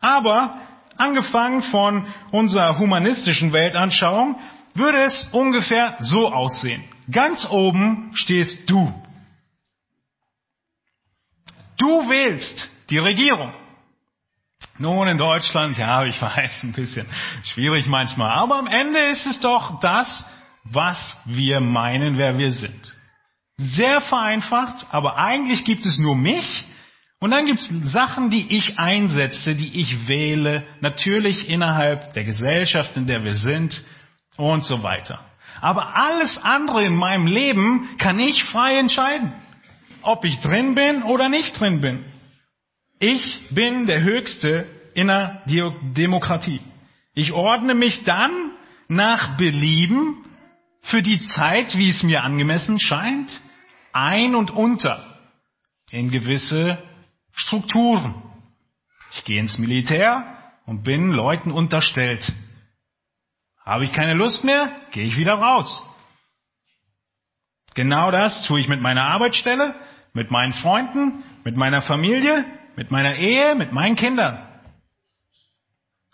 aber 0.00 0.58
angefangen 0.96 1.62
von 1.64 2.06
unserer 2.32 2.78
humanistischen 2.78 3.52
Weltanschauung 3.52 4.40
würde 4.74 5.02
es 5.02 5.28
ungefähr 5.32 5.96
so 6.00 6.32
aussehen. 6.32 6.82
Ganz 7.10 7.46
oben 7.50 8.10
stehst 8.14 8.70
du. 8.70 8.92
Du 11.78 12.08
wählst 12.08 12.70
die 12.90 12.98
Regierung. 12.98 13.52
Nun 14.78 15.08
in 15.08 15.18
Deutschland, 15.18 15.76
ja, 15.76 16.04
ich 16.04 16.20
weiß, 16.20 16.62
ein 16.62 16.72
bisschen 16.72 17.06
schwierig 17.44 17.86
manchmal, 17.86 18.30
aber 18.38 18.58
am 18.58 18.66
Ende 18.66 19.10
ist 19.10 19.26
es 19.26 19.40
doch 19.40 19.80
das, 19.80 20.24
was 20.64 21.18
wir 21.24 21.60
meinen, 21.60 22.16
wer 22.18 22.38
wir 22.38 22.52
sind. 22.52 22.94
Sehr 23.56 24.00
vereinfacht, 24.00 24.86
aber 24.90 25.16
eigentlich 25.16 25.64
gibt 25.64 25.84
es 25.84 25.98
nur 25.98 26.14
mich 26.16 26.64
und 27.20 27.30
dann 27.30 27.46
gibt 27.46 27.60
es 27.60 27.92
Sachen, 27.92 28.30
die 28.30 28.56
ich 28.56 28.78
einsetze, 28.78 29.54
die 29.54 29.78
ich 29.80 30.08
wähle, 30.08 30.64
natürlich 30.80 31.48
innerhalb 31.48 32.14
der 32.14 32.24
Gesellschaft, 32.24 32.96
in 32.96 33.06
der 33.06 33.24
wir 33.24 33.34
sind 33.34 33.84
und 34.36 34.64
so 34.64 34.82
weiter. 34.82 35.20
Aber 35.62 35.94
alles 35.94 36.36
andere 36.42 36.84
in 36.84 36.96
meinem 36.96 37.28
Leben 37.28 37.96
kann 37.96 38.18
ich 38.18 38.42
frei 38.44 38.78
entscheiden, 38.78 39.32
ob 40.02 40.24
ich 40.24 40.40
drin 40.40 40.74
bin 40.74 41.04
oder 41.04 41.28
nicht 41.28 41.58
drin 41.58 41.80
bin. 41.80 42.04
Ich 42.98 43.48
bin 43.50 43.86
der 43.86 44.02
Höchste 44.02 44.66
in 44.94 45.06
der 45.06 45.44
Demokratie. 45.46 46.60
Ich 47.14 47.30
ordne 47.32 47.74
mich 47.74 48.02
dann 48.02 48.50
nach 48.88 49.36
Belieben 49.36 50.24
für 50.82 51.00
die 51.00 51.20
Zeit, 51.20 51.78
wie 51.78 51.90
es 51.90 52.02
mir 52.02 52.24
angemessen 52.24 52.80
scheint, 52.80 53.30
ein 53.92 54.34
und 54.34 54.50
unter 54.50 55.16
in 55.92 56.10
gewisse 56.10 56.82
Strukturen. 57.34 58.16
Ich 59.12 59.22
gehe 59.22 59.38
ins 59.38 59.58
Militär 59.58 60.24
und 60.66 60.82
bin 60.82 61.10
Leuten 61.10 61.52
unterstellt. 61.52 62.32
Habe 63.64 63.84
ich 63.84 63.92
keine 63.92 64.14
Lust 64.14 64.44
mehr, 64.44 64.72
gehe 64.90 65.04
ich 65.04 65.16
wieder 65.16 65.34
raus. 65.34 65.82
Genau 67.74 68.10
das 68.10 68.46
tue 68.46 68.60
ich 68.60 68.68
mit 68.68 68.80
meiner 68.80 69.04
Arbeitsstelle, 69.04 69.74
mit 70.12 70.30
meinen 70.30 70.52
Freunden, 70.52 71.24
mit 71.44 71.56
meiner 71.56 71.82
Familie, 71.82 72.44
mit 72.76 72.90
meiner 72.90 73.16
Ehe, 73.16 73.54
mit 73.54 73.72
meinen 73.72 73.96
Kindern. 73.96 74.46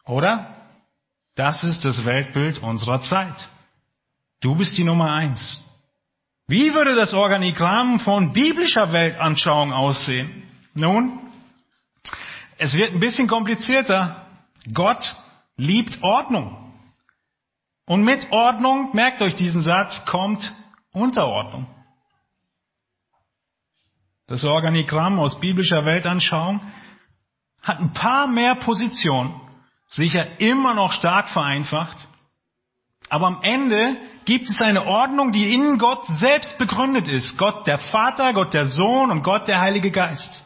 Oder? 0.04 0.54
Das 1.34 1.62
ist 1.64 1.84
das 1.84 2.04
Weltbild 2.04 2.58
unserer 2.58 3.02
Zeit. 3.02 3.48
Du 4.40 4.54
bist 4.54 4.76
die 4.76 4.84
Nummer 4.84 5.12
eins. 5.12 5.62
Wie 6.46 6.72
würde 6.74 6.94
das 6.94 7.12
Organigramm 7.12 8.00
von 8.00 8.32
biblischer 8.32 8.92
Weltanschauung 8.92 9.72
aussehen? 9.72 10.44
Nun, 10.74 11.20
es 12.56 12.72
wird 12.74 12.92
ein 12.92 13.00
bisschen 13.00 13.28
komplizierter. 13.28 14.26
Gott 14.72 15.02
liebt 15.56 16.02
Ordnung. 16.02 16.67
Und 17.88 18.04
mit 18.04 18.30
Ordnung, 18.30 18.90
merkt 18.94 19.22
euch 19.22 19.34
diesen 19.34 19.62
Satz, 19.62 20.04
kommt 20.04 20.52
Unterordnung. 20.92 21.66
Das 24.26 24.44
Organigramm 24.44 25.18
aus 25.18 25.40
biblischer 25.40 25.86
Weltanschauung 25.86 26.60
hat 27.62 27.80
ein 27.80 27.94
paar 27.94 28.26
mehr 28.26 28.56
Positionen, 28.56 29.40
sicher 29.88 30.38
immer 30.38 30.74
noch 30.74 30.92
stark 30.92 31.30
vereinfacht, 31.30 32.08
aber 33.08 33.26
am 33.26 33.42
Ende 33.42 33.96
gibt 34.26 34.50
es 34.50 34.60
eine 34.60 34.84
Ordnung, 34.84 35.32
die 35.32 35.54
in 35.54 35.78
Gott 35.78 36.04
selbst 36.18 36.58
begründet 36.58 37.08
ist. 37.08 37.38
Gott 37.38 37.66
der 37.66 37.78
Vater, 37.78 38.34
Gott 38.34 38.52
der 38.52 38.66
Sohn 38.66 39.10
und 39.10 39.22
Gott 39.22 39.48
der 39.48 39.62
Heilige 39.62 39.90
Geist. 39.90 40.44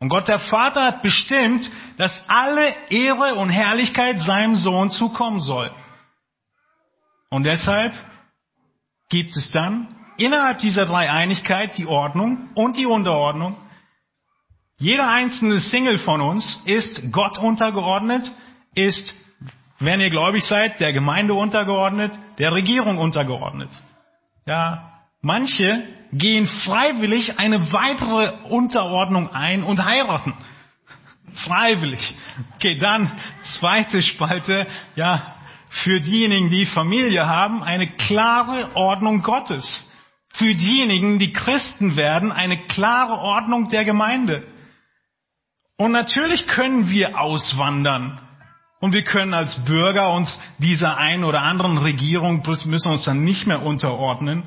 Und 0.00 0.10
Gott 0.10 0.28
der 0.28 0.40
Vater 0.40 0.84
hat 0.84 1.00
bestimmt, 1.00 1.70
dass 1.96 2.22
alle 2.28 2.74
Ehre 2.90 3.36
und 3.36 3.48
Herrlichkeit 3.48 4.20
seinem 4.20 4.56
Sohn 4.56 4.90
zukommen 4.90 5.40
soll. 5.40 5.70
Und 7.34 7.42
deshalb 7.42 7.92
gibt 9.08 9.34
es 9.34 9.50
dann 9.50 9.88
innerhalb 10.18 10.60
dieser 10.60 10.86
Dreieinigkeit 10.86 11.76
die 11.76 11.86
Ordnung 11.86 12.50
und 12.54 12.76
die 12.76 12.86
Unterordnung. 12.86 13.56
Jeder 14.78 15.10
einzelne 15.10 15.58
Single 15.58 15.98
von 15.98 16.20
uns 16.20 16.62
ist 16.64 17.10
Gott 17.10 17.36
untergeordnet, 17.36 18.30
ist, 18.76 19.12
wenn 19.80 19.98
ihr 19.98 20.10
gläubig 20.10 20.44
seid, 20.44 20.78
der 20.78 20.92
Gemeinde 20.92 21.34
untergeordnet, 21.34 22.16
der 22.38 22.52
Regierung 22.52 22.98
untergeordnet. 22.98 23.70
Ja, 24.46 24.92
manche 25.20 25.82
gehen 26.12 26.46
freiwillig 26.46 27.40
eine 27.40 27.72
weitere 27.72 28.44
Unterordnung 28.44 29.32
ein 29.32 29.64
und 29.64 29.84
heiraten. 29.84 30.34
Freiwillig. 31.48 32.14
Okay, 32.54 32.78
dann 32.78 33.10
zweite 33.58 34.02
Spalte, 34.02 34.68
ja, 34.94 35.34
für 35.82 36.00
diejenigen, 36.00 36.50
die 36.50 36.66
Familie 36.66 37.26
haben, 37.26 37.62
eine 37.62 37.88
klare 37.96 38.76
Ordnung 38.76 39.22
Gottes. 39.22 39.64
Für 40.34 40.54
diejenigen, 40.54 41.18
die 41.18 41.32
Christen 41.32 41.96
werden, 41.96 42.30
eine 42.30 42.66
klare 42.66 43.18
Ordnung 43.18 43.68
der 43.68 43.84
Gemeinde. 43.84 44.46
Und 45.76 45.90
natürlich 45.90 46.46
können 46.46 46.88
wir 46.90 47.20
auswandern. 47.20 48.20
Und 48.80 48.92
wir 48.92 49.02
können 49.02 49.34
als 49.34 49.64
Bürger 49.64 50.12
uns 50.12 50.40
dieser 50.58 50.96
einen 50.96 51.24
oder 51.24 51.42
anderen 51.42 51.78
Regierung, 51.78 52.42
müssen 52.66 52.92
uns 52.92 53.02
dann 53.04 53.24
nicht 53.24 53.46
mehr 53.46 53.62
unterordnen. 53.62 54.44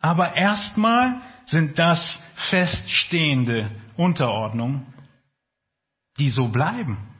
Aber 0.00 0.36
erstmal 0.36 1.20
sind 1.46 1.78
das 1.78 2.22
feststehende 2.50 3.70
Unterordnungen, 3.96 4.86
die 6.18 6.28
so 6.28 6.48
bleiben. 6.48 7.11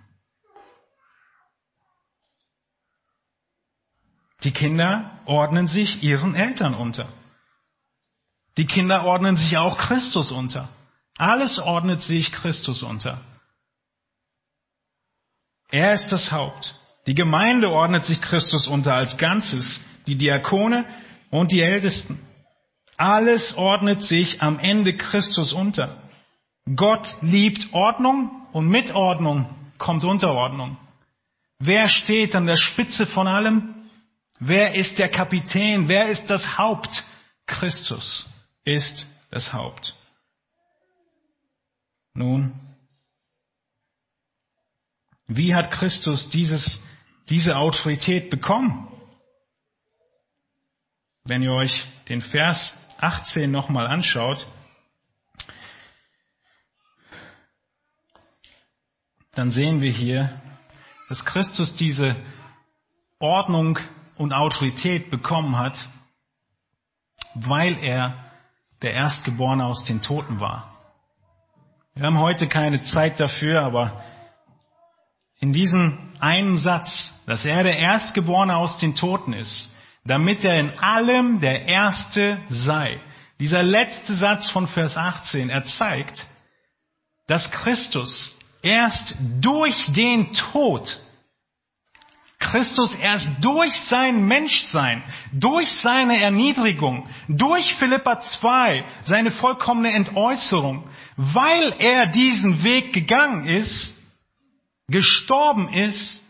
Die 4.45 4.53
Kinder 4.53 5.19
ordnen 5.25 5.69
sich 5.69 6.03
ihren 6.03 6.35
Eltern 6.35 6.75
unter. 6.75 7.09
Die 8.57 8.67
Kinder 8.67 9.05
ordnen 9.05 9.37
sich 9.37 9.57
auch 9.57 9.79
Christus 9.79 10.31
unter. 10.31 10.69
Alles 11.17 11.59
ordnet 11.59 12.03
sich 12.03 12.33
Christus 12.33 12.83
unter. 12.83 13.21
Er 15.71 15.95
ist 15.95 16.11
das 16.11 16.31
Haupt. 16.33 16.75
Die 17.07 17.15
Gemeinde 17.15 17.71
ordnet 17.71 18.05
sich 18.05 18.21
Christus 18.21 18.67
unter 18.67 18.95
als 18.95 19.17
Ganzes, 19.17 19.81
die 20.07 20.17
Diakone 20.17 20.85
und 21.31 21.51
die 21.51 21.63
Ältesten. 21.63 22.21
Alles 22.97 23.57
ordnet 23.57 24.03
sich 24.03 24.43
am 24.43 24.59
Ende 24.59 24.97
Christus 24.97 25.53
unter. 25.53 26.03
Gott 26.77 27.09
liebt 27.23 27.73
Ordnung 27.73 28.47
und 28.53 28.69
mit 28.69 28.95
Ordnung 28.95 29.47
kommt 29.79 30.05
Unterordnung. 30.05 30.77
Wer 31.59 31.89
steht 31.89 32.35
an 32.35 32.47
der 32.47 32.57
Spitze 32.57 33.07
von 33.07 33.27
allem? 33.27 33.82
Wer 34.45 34.75
ist 34.75 34.99
der 34.99 35.09
Kapitän? 35.09 35.87
Wer 35.87 36.09
ist 36.09 36.29
das 36.29 36.59
Haupt? 36.59 36.91
Christus 37.47 38.29
ist 38.65 39.07
das 39.31 39.53
Haupt. 39.53 39.95
Nun, 42.13 42.59
wie 45.29 45.55
hat 45.55 45.71
Christus 45.71 46.29
dieses, 46.31 46.83
diese 47.29 47.57
Autorität 47.57 48.31
bekommen? 48.31 48.89
Wenn 51.23 51.45
ihr 51.45 51.53
euch 51.53 51.87
den 52.09 52.21
Vers 52.21 52.75
18 52.99 53.49
nochmal 53.49 53.87
anschaut, 53.87 54.45
dann 59.35 59.53
sehen 59.53 59.81
wir 59.81 59.93
hier, 59.93 60.43
dass 61.09 61.25
Christus 61.25 61.77
diese 61.77 62.17
Ordnung 63.21 63.79
und 64.23 64.33
Autorität 64.33 65.11
bekommen 65.11 65.59
hat, 65.59 65.77
weil 67.35 67.77
er 67.83 68.15
der 68.83 68.95
Erstgeborene 68.95 69.65
aus 69.65 69.85
den 69.85 70.03
Toten 70.03 70.41
war. 70.41 70.73
Wir 71.95 72.07
haben 72.07 72.19
heute 72.19 72.49
keine 72.49 72.83
Zeit 72.85 73.21
dafür, 73.21 73.63
aber 73.63 74.03
in 75.41 75.53
diesem 75.53 76.13
einen 76.21 76.57
Satz, 76.57 77.13
dass 77.27 77.45
er 77.45 77.65
der 77.65 77.79
Erstgeborene 77.79 78.57
aus 78.57 78.79
den 78.79 78.95
Toten 78.95 79.33
ist, 79.33 79.71
damit 80.05 80.45
er 80.45 80.59
in 80.59 80.79
allem 80.79 81.41
der 81.41 81.67
Erste 81.67 82.39
sei. 82.49 83.01
Dieser 83.41 83.63
letzte 83.63 84.15
Satz 84.15 84.51
von 84.51 84.69
Vers 84.69 84.97
18, 84.97 85.51
er 85.51 85.65
zeigt, 85.65 86.27
dass 87.27 87.51
Christus 87.51 88.35
erst 88.63 89.17
durch 89.41 89.93
den 89.93 90.33
Tod, 90.33 90.89
Christus 92.53 92.95
erst 92.97 93.27
durch 93.41 93.73
sein 93.89 94.27
Menschsein, 94.27 95.03
durch 95.33 95.73
seine 95.81 96.21
Erniedrigung, 96.21 97.09
durch 97.27 97.75
Philippa 97.77 98.21
2, 98.21 98.85
seine 99.05 99.31
vollkommene 99.31 99.91
Entäußerung, 99.95 100.85
weil 101.17 101.73
er 101.79 102.09
diesen 102.09 102.63
Weg 102.63 102.93
gegangen 102.93 103.47
ist, 103.47 103.97
gestorben 104.87 105.73
ist, 105.73 106.21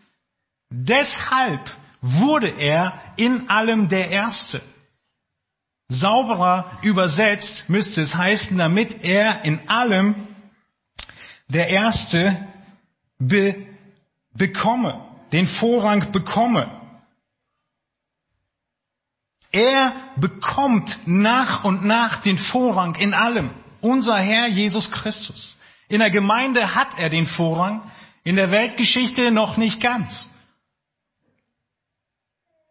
deshalb 0.70 1.68
wurde 2.00 2.50
er 2.50 3.00
in 3.16 3.50
allem 3.50 3.88
der 3.88 4.10
Erste. 4.10 4.62
Sauberer 5.88 6.78
übersetzt 6.82 7.68
müsste 7.68 8.00
es 8.00 8.14
heißen, 8.14 8.56
damit 8.56 9.02
er 9.02 9.44
in 9.44 9.68
allem 9.68 10.28
der 11.48 11.66
Erste 11.66 12.46
be 13.18 13.66
bekomme, 14.34 15.11
den 15.32 15.46
Vorrang 15.46 16.12
bekomme. 16.12 16.80
Er 19.50 19.92
bekommt 20.16 20.96
nach 21.06 21.64
und 21.64 21.84
nach 21.84 22.22
den 22.22 22.38
Vorrang 22.38 22.94
in 22.94 23.14
allem. 23.14 23.50
Unser 23.80 24.18
Herr 24.18 24.48
Jesus 24.48 24.90
Christus. 24.90 25.58
In 25.88 25.98
der 25.98 26.10
Gemeinde 26.10 26.74
hat 26.74 26.98
er 26.98 27.10
den 27.10 27.26
Vorrang, 27.26 27.90
in 28.24 28.36
der 28.36 28.50
Weltgeschichte 28.50 29.30
noch 29.30 29.56
nicht 29.56 29.80
ganz. 29.82 30.30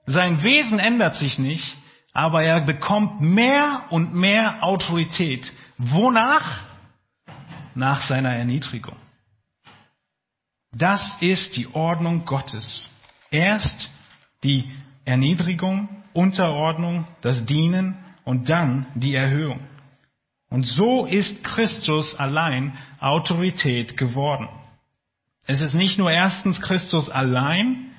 Sein 0.08 0.43
Wesen 0.43 0.80
ändert 0.80 1.15
sich 1.17 1.38
nicht, 1.38 1.78
aber 2.13 2.43
er 2.43 2.62
bekommt 2.62 3.21
mehr 3.21 3.84
und 3.89 4.13
mehr 4.15 4.63
Autorität. 4.63 5.52
Wonach? 5.78 6.62
Nach 7.76 8.08
seiner 8.08 8.36
Erniedrigung. 8.36 8.97
Das 10.73 11.17
ist 11.19 11.55
die 11.55 11.67
Ordnung 11.73 12.25
Gottes. 12.25 12.89
Erst 13.29 13.89
die 14.43 14.69
Erniedrigung, 15.05 15.89
Unterordnung, 16.13 17.07
das 17.21 17.45
Dienen 17.45 17.97
und 18.23 18.49
dann 18.49 18.88
die 18.95 19.15
Erhöhung. 19.15 19.60
Und 20.49 20.63
so 20.63 21.05
ist 21.05 21.43
Christus 21.43 22.15
allein 22.15 22.77
Autorität 22.99 23.97
geworden. 23.97 24.49
Es 25.45 25.62
ist 25.62 25.73
nicht 25.73 25.97
nur 25.97 26.12
erstens 26.12 26.62
Christus 26.62 27.10
allein, 27.10 27.91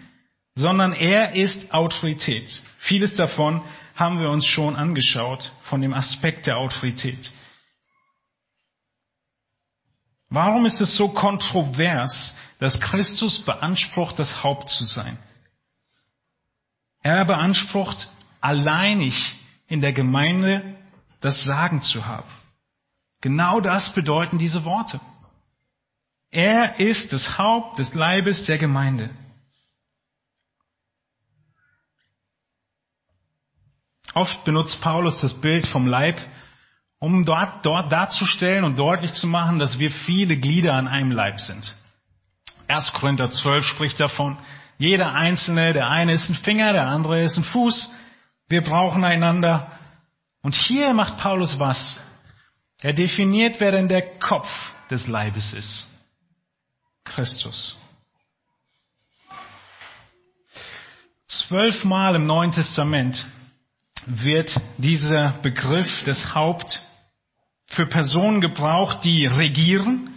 sondern 0.54 0.92
er 0.92 1.34
ist 1.34 1.72
Autorität. 1.72 2.62
Vieles 2.78 3.14
davon 3.16 3.62
haben 3.94 4.20
wir 4.20 4.30
uns 4.30 4.44
schon 4.46 4.76
angeschaut 4.76 5.52
von 5.62 5.80
dem 5.80 5.94
Aspekt 5.94 6.46
der 6.46 6.58
Autorität. 6.58 7.30
Warum 10.28 10.64
ist 10.64 10.80
es 10.80 10.96
so 10.96 11.08
kontrovers, 11.08 12.34
dass 12.62 12.78
Christus 12.78 13.44
beansprucht, 13.44 14.20
das 14.20 14.44
Haupt 14.44 14.68
zu 14.68 14.84
sein? 14.84 15.18
Er 17.02 17.24
beansprucht, 17.24 18.08
alleinig 18.40 19.16
in 19.66 19.80
der 19.80 19.92
Gemeinde 19.92 20.76
das 21.20 21.42
Sagen 21.42 21.82
zu 21.82 22.06
haben. 22.06 22.30
Genau 23.20 23.58
das 23.58 23.92
bedeuten 23.94 24.38
diese 24.38 24.64
Worte. 24.64 25.00
Er 26.30 26.78
ist 26.78 27.12
das 27.12 27.36
Haupt 27.36 27.80
des 27.80 27.92
Leibes 27.94 28.44
der 28.44 28.58
Gemeinde. 28.58 29.10
Oft 34.14 34.44
benutzt 34.44 34.80
Paulus 34.80 35.20
das 35.20 35.34
Bild 35.40 35.66
vom 35.66 35.88
Leib, 35.88 36.20
um 37.00 37.24
dort, 37.24 37.66
dort 37.66 37.90
darzustellen 37.90 38.62
und 38.62 38.78
deutlich 38.78 39.14
zu 39.14 39.26
machen, 39.26 39.58
dass 39.58 39.80
wir 39.80 39.90
viele 39.90 40.36
Glieder 40.36 40.74
an 40.74 40.86
einem 40.86 41.10
Leib 41.10 41.40
sind. 41.40 41.81
1. 42.72 42.92
Korinther 42.94 43.30
12 43.30 43.64
spricht 43.66 44.00
davon, 44.00 44.38
jeder 44.78 45.12
Einzelne, 45.14 45.72
der 45.72 45.88
eine 45.88 46.14
ist 46.14 46.28
ein 46.28 46.36
Finger, 46.36 46.72
der 46.72 46.88
andere 46.88 47.20
ist 47.20 47.36
ein 47.36 47.44
Fuß, 47.44 47.90
wir 48.48 48.62
brauchen 48.62 49.04
einander. 49.04 49.70
Und 50.42 50.54
hier 50.54 50.92
macht 50.92 51.18
Paulus 51.18 51.58
was? 51.58 52.00
Er 52.80 52.92
definiert, 52.92 53.60
wer 53.60 53.72
denn 53.72 53.88
der 53.88 54.18
Kopf 54.18 54.48
des 54.90 55.06
Leibes 55.06 55.52
ist. 55.52 55.86
Christus. 57.04 57.78
Zwölfmal 61.28 62.16
im 62.16 62.26
Neuen 62.26 62.52
Testament 62.52 63.24
wird 64.06 64.54
dieser 64.78 65.34
Begriff 65.42 65.88
des 66.04 66.34
Haupt 66.34 66.82
für 67.66 67.86
Personen 67.86 68.40
gebraucht, 68.40 69.04
die 69.04 69.26
regieren, 69.26 70.10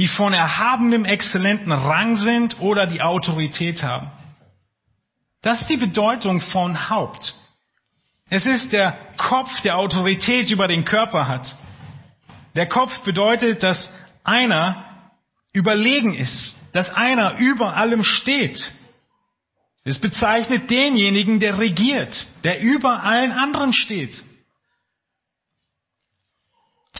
die 0.00 0.08
von 0.08 0.32
erhabenem, 0.32 1.04
exzellenten 1.04 1.72
Rang 1.72 2.16
sind 2.16 2.58
oder 2.58 2.86
die 2.86 3.02
Autorität 3.02 3.82
haben. 3.82 4.10
Das 5.42 5.60
ist 5.60 5.68
die 5.68 5.76
Bedeutung 5.76 6.40
von 6.40 6.88
Haupt. 6.88 7.34
Es 8.30 8.46
ist 8.46 8.72
der 8.72 8.96
Kopf, 9.18 9.50
der 9.60 9.76
Autorität 9.76 10.48
über 10.50 10.68
den 10.68 10.86
Körper 10.86 11.28
hat. 11.28 11.54
Der 12.56 12.66
Kopf 12.66 12.98
bedeutet, 13.00 13.62
dass 13.62 13.90
einer 14.24 15.10
überlegen 15.52 16.14
ist, 16.14 16.56
dass 16.72 16.88
einer 16.94 17.36
über 17.36 17.76
allem 17.76 18.02
steht. 18.02 18.72
Es 19.84 19.98
bezeichnet 19.98 20.70
denjenigen, 20.70 21.40
der 21.40 21.58
regiert, 21.58 22.26
der 22.42 22.62
über 22.62 23.02
allen 23.02 23.32
anderen 23.32 23.74
steht. 23.74 24.24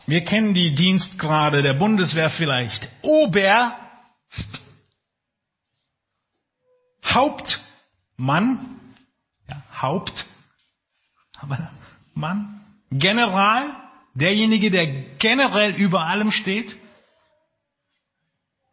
Wir 0.07 0.23
kennen 0.25 0.53
die 0.53 0.73
Dienstgrade 0.73 1.61
der 1.61 1.73
Bundeswehr 1.73 2.29
vielleicht. 2.31 2.87
Oberst, 3.01 4.61
Hauptmann, 7.05 8.79
ja, 9.49 9.63
Haupt, 9.81 10.25
aber 11.39 11.71
Mann, 12.13 12.61
General, 12.91 13.75
derjenige, 14.13 14.71
der 14.71 14.87
generell 15.17 15.75
über 15.75 16.05
allem 16.05 16.31
steht. 16.31 16.75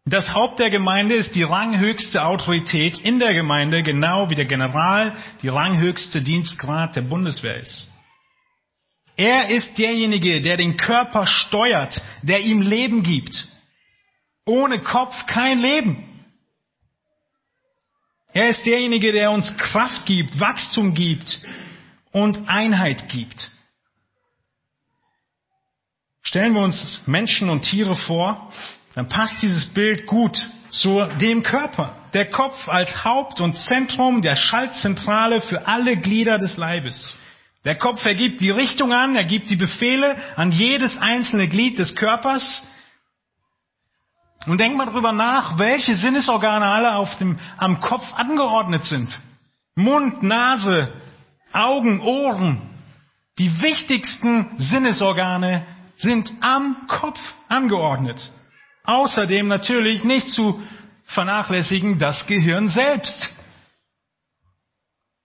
Das 0.04 0.32
Haupt 0.32 0.58
der 0.58 0.70
Gemeinde 0.70 1.14
ist 1.14 1.34
die 1.34 1.42
ranghöchste 1.42 2.24
Autorität 2.24 2.98
in 3.00 3.18
der 3.18 3.34
Gemeinde, 3.34 3.82
genau 3.82 4.30
wie 4.30 4.34
der 4.34 4.46
General 4.46 5.14
die 5.42 5.48
ranghöchste 5.48 6.22
Dienstgrad 6.22 6.96
der 6.96 7.02
Bundeswehr 7.02 7.60
ist. 7.60 7.88
Er 9.18 9.50
ist 9.50 9.76
derjenige, 9.76 10.40
der 10.40 10.56
den 10.56 10.76
Körper 10.76 11.26
steuert, 11.26 12.00
der 12.22 12.38
ihm 12.40 12.62
Leben 12.62 13.02
gibt. 13.02 13.48
Ohne 14.46 14.78
Kopf 14.78 15.26
kein 15.26 15.58
Leben. 15.58 16.24
Er 18.32 18.50
ist 18.50 18.64
derjenige, 18.64 19.10
der 19.10 19.32
uns 19.32 19.52
Kraft 19.56 20.06
gibt, 20.06 20.38
Wachstum 20.38 20.94
gibt 20.94 21.40
und 22.12 22.48
Einheit 22.48 23.08
gibt. 23.08 23.50
Stellen 26.22 26.54
wir 26.54 26.62
uns 26.62 27.00
Menschen 27.06 27.50
und 27.50 27.62
Tiere 27.62 27.96
vor, 27.96 28.52
dann 28.94 29.08
passt 29.08 29.42
dieses 29.42 29.66
Bild 29.74 30.06
gut 30.06 30.38
zu 30.70 31.04
dem 31.20 31.42
Körper. 31.42 31.96
Der 32.14 32.30
Kopf 32.30 32.68
als 32.68 33.04
Haupt 33.04 33.40
und 33.40 33.56
Zentrum 33.56 34.22
der 34.22 34.36
Schaltzentrale 34.36 35.40
für 35.40 35.66
alle 35.66 35.96
Glieder 35.96 36.38
des 36.38 36.56
Leibes. 36.56 37.16
Der 37.68 37.76
Kopf 37.76 38.02
ergibt 38.06 38.40
die 38.40 38.48
Richtung 38.48 38.94
an, 38.94 39.14
er 39.14 39.26
gibt 39.26 39.50
die 39.50 39.56
Befehle 39.56 40.16
an 40.36 40.52
jedes 40.52 40.96
einzelne 40.96 41.48
Glied 41.48 41.78
des 41.78 41.94
Körpers. 41.96 42.64
Und 44.46 44.56
denk 44.56 44.74
mal 44.74 44.86
darüber 44.86 45.12
nach, 45.12 45.58
welche 45.58 45.92
Sinnesorgane 45.92 46.64
alle 46.64 46.94
auf 46.94 47.14
dem, 47.18 47.38
am 47.58 47.82
Kopf 47.82 48.10
angeordnet 48.14 48.86
sind. 48.86 49.20
Mund, 49.74 50.22
Nase, 50.22 50.94
Augen, 51.52 52.00
Ohren. 52.00 52.62
Die 53.38 53.60
wichtigsten 53.60 54.48
Sinnesorgane 54.56 55.66
sind 55.96 56.32
am 56.40 56.86
Kopf 56.88 57.20
angeordnet. 57.48 58.18
Außerdem 58.84 59.46
natürlich 59.46 60.04
nicht 60.04 60.30
zu 60.30 60.58
vernachlässigen 61.04 61.98
das 61.98 62.26
Gehirn 62.26 62.68
selbst. 62.68 63.37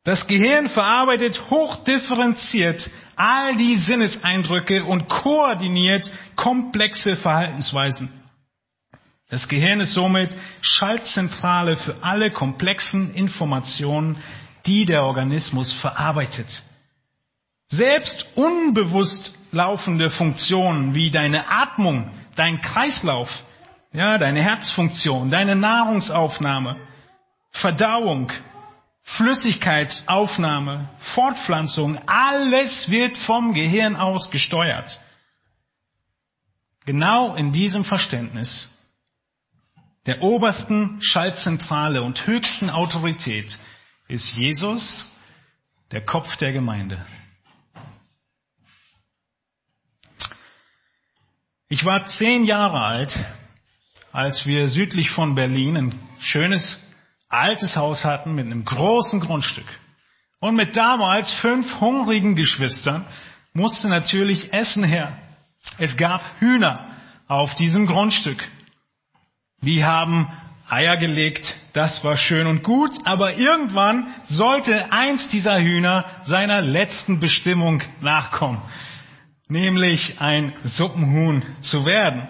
Das 0.04 0.28
Gehirn 0.28 0.70
verarbeitet 0.70 1.50
hochdifferenziert 1.50 2.90
all 3.16 3.56
die 3.56 3.76
Sinneseindrücke 3.76 4.84
und 4.86 5.08
koordiniert 5.08 6.10
komplexe 6.36 7.16
Verhaltensweisen. 7.16 8.10
Das 9.30 9.48
Gehirn 9.48 9.80
ist 9.80 9.94
somit 9.94 10.36
Schaltzentrale 10.62 11.78
für 11.78 12.04
alle 12.04 12.32
komplexen 12.32 13.14
Informationen, 13.14 14.18
die 14.66 14.86
der 14.86 15.04
Organismus 15.04 15.72
verarbeitet. 15.74 16.48
Selbst 17.70 18.28
unbewusst 18.36 19.34
laufende 19.52 20.10
Funktionen 20.12 20.94
wie 20.94 21.12
deine 21.12 21.50
Atmung, 21.50 22.12
dein 22.36 22.62
Kreislauf, 22.62 23.30
ja, 23.92 24.18
deine 24.18 24.42
Herzfunktion, 24.42 25.32
deine 25.32 25.56
Nahrungsaufnahme, 25.56 26.78
Verdauung, 27.52 28.32
Flüssigkeitsaufnahme, 29.04 30.90
Fortpflanzung, 31.14 31.98
alles 32.08 32.90
wird 32.90 33.18
vom 33.18 33.54
Gehirn 33.54 33.96
aus 33.96 34.32
gesteuert. 34.32 35.00
Genau 36.86 37.36
in 37.36 37.52
diesem 37.52 37.86
Verständnis 37.86 38.70
der 40.06 40.22
obersten 40.22 41.02
Schaltzentrale 41.02 42.02
und 42.02 42.28
höchsten 42.28 42.70
Autorität 42.70 43.58
ist 44.08 44.36
Jesus 44.36 45.10
der 45.92 46.06
Kopf 46.06 46.36
der 46.38 46.52
Gemeinde. 46.52 47.06
Ich 51.70 51.86
war 51.86 52.06
zehn 52.08 52.44
Jahre 52.44 52.82
alt, 52.82 53.18
als 54.12 54.46
wir 54.46 54.68
südlich 54.68 55.10
von 55.12 55.36
Berlin 55.36 55.78
ein 55.78 56.00
schönes 56.20 56.83
altes 57.34 57.76
Haus 57.76 58.06
hatten 58.06 58.36
mit 58.36 58.46
einem 58.46 58.64
großen 58.66 59.20
Grundstück. 59.20 59.68
Und 60.40 60.56
mit 60.56 60.76
damals 60.76 61.32
fünf 61.36 61.80
hungrigen 61.80 62.36
Geschwistern 62.36 63.06
musste 63.54 63.88
natürlich 63.88 64.54
Essen 64.54 64.84
her. 64.84 65.18
Es 65.78 65.96
gab 65.98 66.22
Hühner 66.40 66.88
auf 67.28 67.56
diesem 67.56 67.88
Grundstück. 67.88 68.44
Die 69.62 69.86
haben 69.86 70.28
Eier 70.70 70.98
gelegt, 70.98 71.56
das 71.74 72.04
war 72.04 72.18
schön 72.18 72.48
und 72.48 72.64
gut, 72.64 72.92
aber 73.06 73.36
irgendwann 73.38 74.08
sollte 74.26 74.92
eins 74.92 75.28
dieser 75.30 75.62
Hühner 75.62 76.06
seiner 76.24 76.62
letzten 76.62 77.20
Bestimmung 77.20 77.82
nachkommen, 78.02 78.62
nämlich 79.48 80.20
ein 80.20 80.54
Suppenhuhn 80.64 81.44
zu 81.62 81.86
werden. 81.86 82.28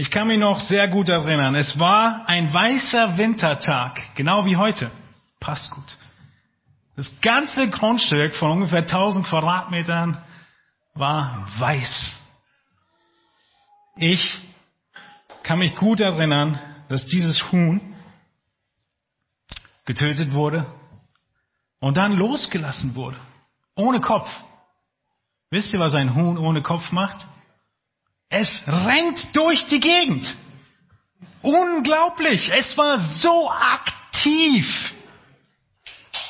Ich 0.00 0.10
kann 0.10 0.28
mich 0.28 0.38
noch 0.38 0.60
sehr 0.60 0.88
gut 0.88 1.10
erinnern. 1.10 1.54
Es 1.54 1.78
war 1.78 2.26
ein 2.26 2.50
weißer 2.50 3.18
Wintertag, 3.18 4.00
genau 4.14 4.46
wie 4.46 4.56
heute. 4.56 4.90
Passt 5.40 5.70
gut. 5.72 5.98
Das 6.96 7.20
ganze 7.20 7.68
Grundstück 7.68 8.34
von 8.36 8.52
ungefähr 8.52 8.78
1000 8.78 9.26
Quadratmetern 9.26 10.16
war 10.94 11.46
weiß. 11.58 12.18
Ich 13.96 14.40
kann 15.42 15.58
mich 15.58 15.76
gut 15.76 16.00
erinnern, 16.00 16.58
dass 16.88 17.04
dieses 17.04 17.38
Huhn 17.52 17.94
getötet 19.84 20.32
wurde 20.32 20.64
und 21.78 21.98
dann 21.98 22.14
losgelassen 22.16 22.94
wurde. 22.94 23.18
Ohne 23.76 24.00
Kopf. 24.00 24.30
Wisst 25.50 25.74
ihr, 25.74 25.78
was 25.78 25.94
ein 25.94 26.14
Huhn 26.14 26.38
ohne 26.38 26.62
Kopf 26.62 26.90
macht? 26.90 27.26
Es 28.30 28.62
rennt 28.66 29.36
durch 29.36 29.66
die 29.66 29.80
Gegend. 29.80 30.24
Unglaublich. 31.42 32.50
Es 32.54 32.76
war 32.78 32.98
so 33.16 33.50
aktiv. 33.50 34.66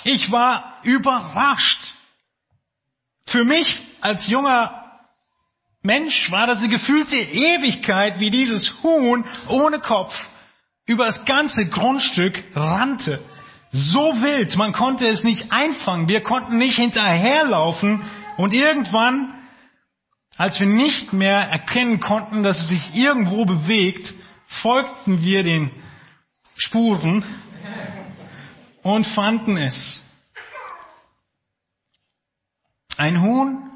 Ich 0.05 0.32
war 0.32 0.78
überrascht. 0.82 1.94
Für 3.26 3.44
mich 3.44 3.80
als 4.01 4.26
junger 4.28 4.80
Mensch 5.82 6.30
war 6.30 6.46
das 6.46 6.59
eine 6.59 6.68
gefühlte 6.68 7.16
Ewigkeit, 7.16 8.18
wie 8.18 8.30
dieses 8.30 8.82
Huhn 8.82 9.24
ohne 9.48 9.78
Kopf 9.78 10.14
über 10.86 11.07
das 11.07 11.24
ganze 11.26 11.68
Grundstück 11.68 12.42
rannte. 12.55 13.22
So 13.72 14.20
wild, 14.20 14.57
man 14.57 14.72
konnte 14.72 15.07
es 15.07 15.22
nicht 15.22 15.53
einfangen, 15.53 16.09
wir 16.09 16.22
konnten 16.22 16.59
nicht 16.59 16.76
hinterherlaufen 16.76 18.03
und 18.36 18.53
irgendwann 18.53 19.39
als 20.41 20.59
wir 20.59 20.66
nicht 20.66 21.12
mehr 21.12 21.51
erkennen 21.51 22.01
konnten, 22.01 22.43
dass 22.43 22.57
es 22.57 22.68
sich 22.68 22.95
irgendwo 22.95 23.45
bewegt, 23.45 24.11
folgten 24.62 25.20
wir 25.20 25.43
den 25.43 25.70
Spuren 26.57 27.22
und 28.82 29.07
fanden 29.09 29.59
es. 29.59 30.03
Ein 32.97 33.20
Huhn 33.20 33.70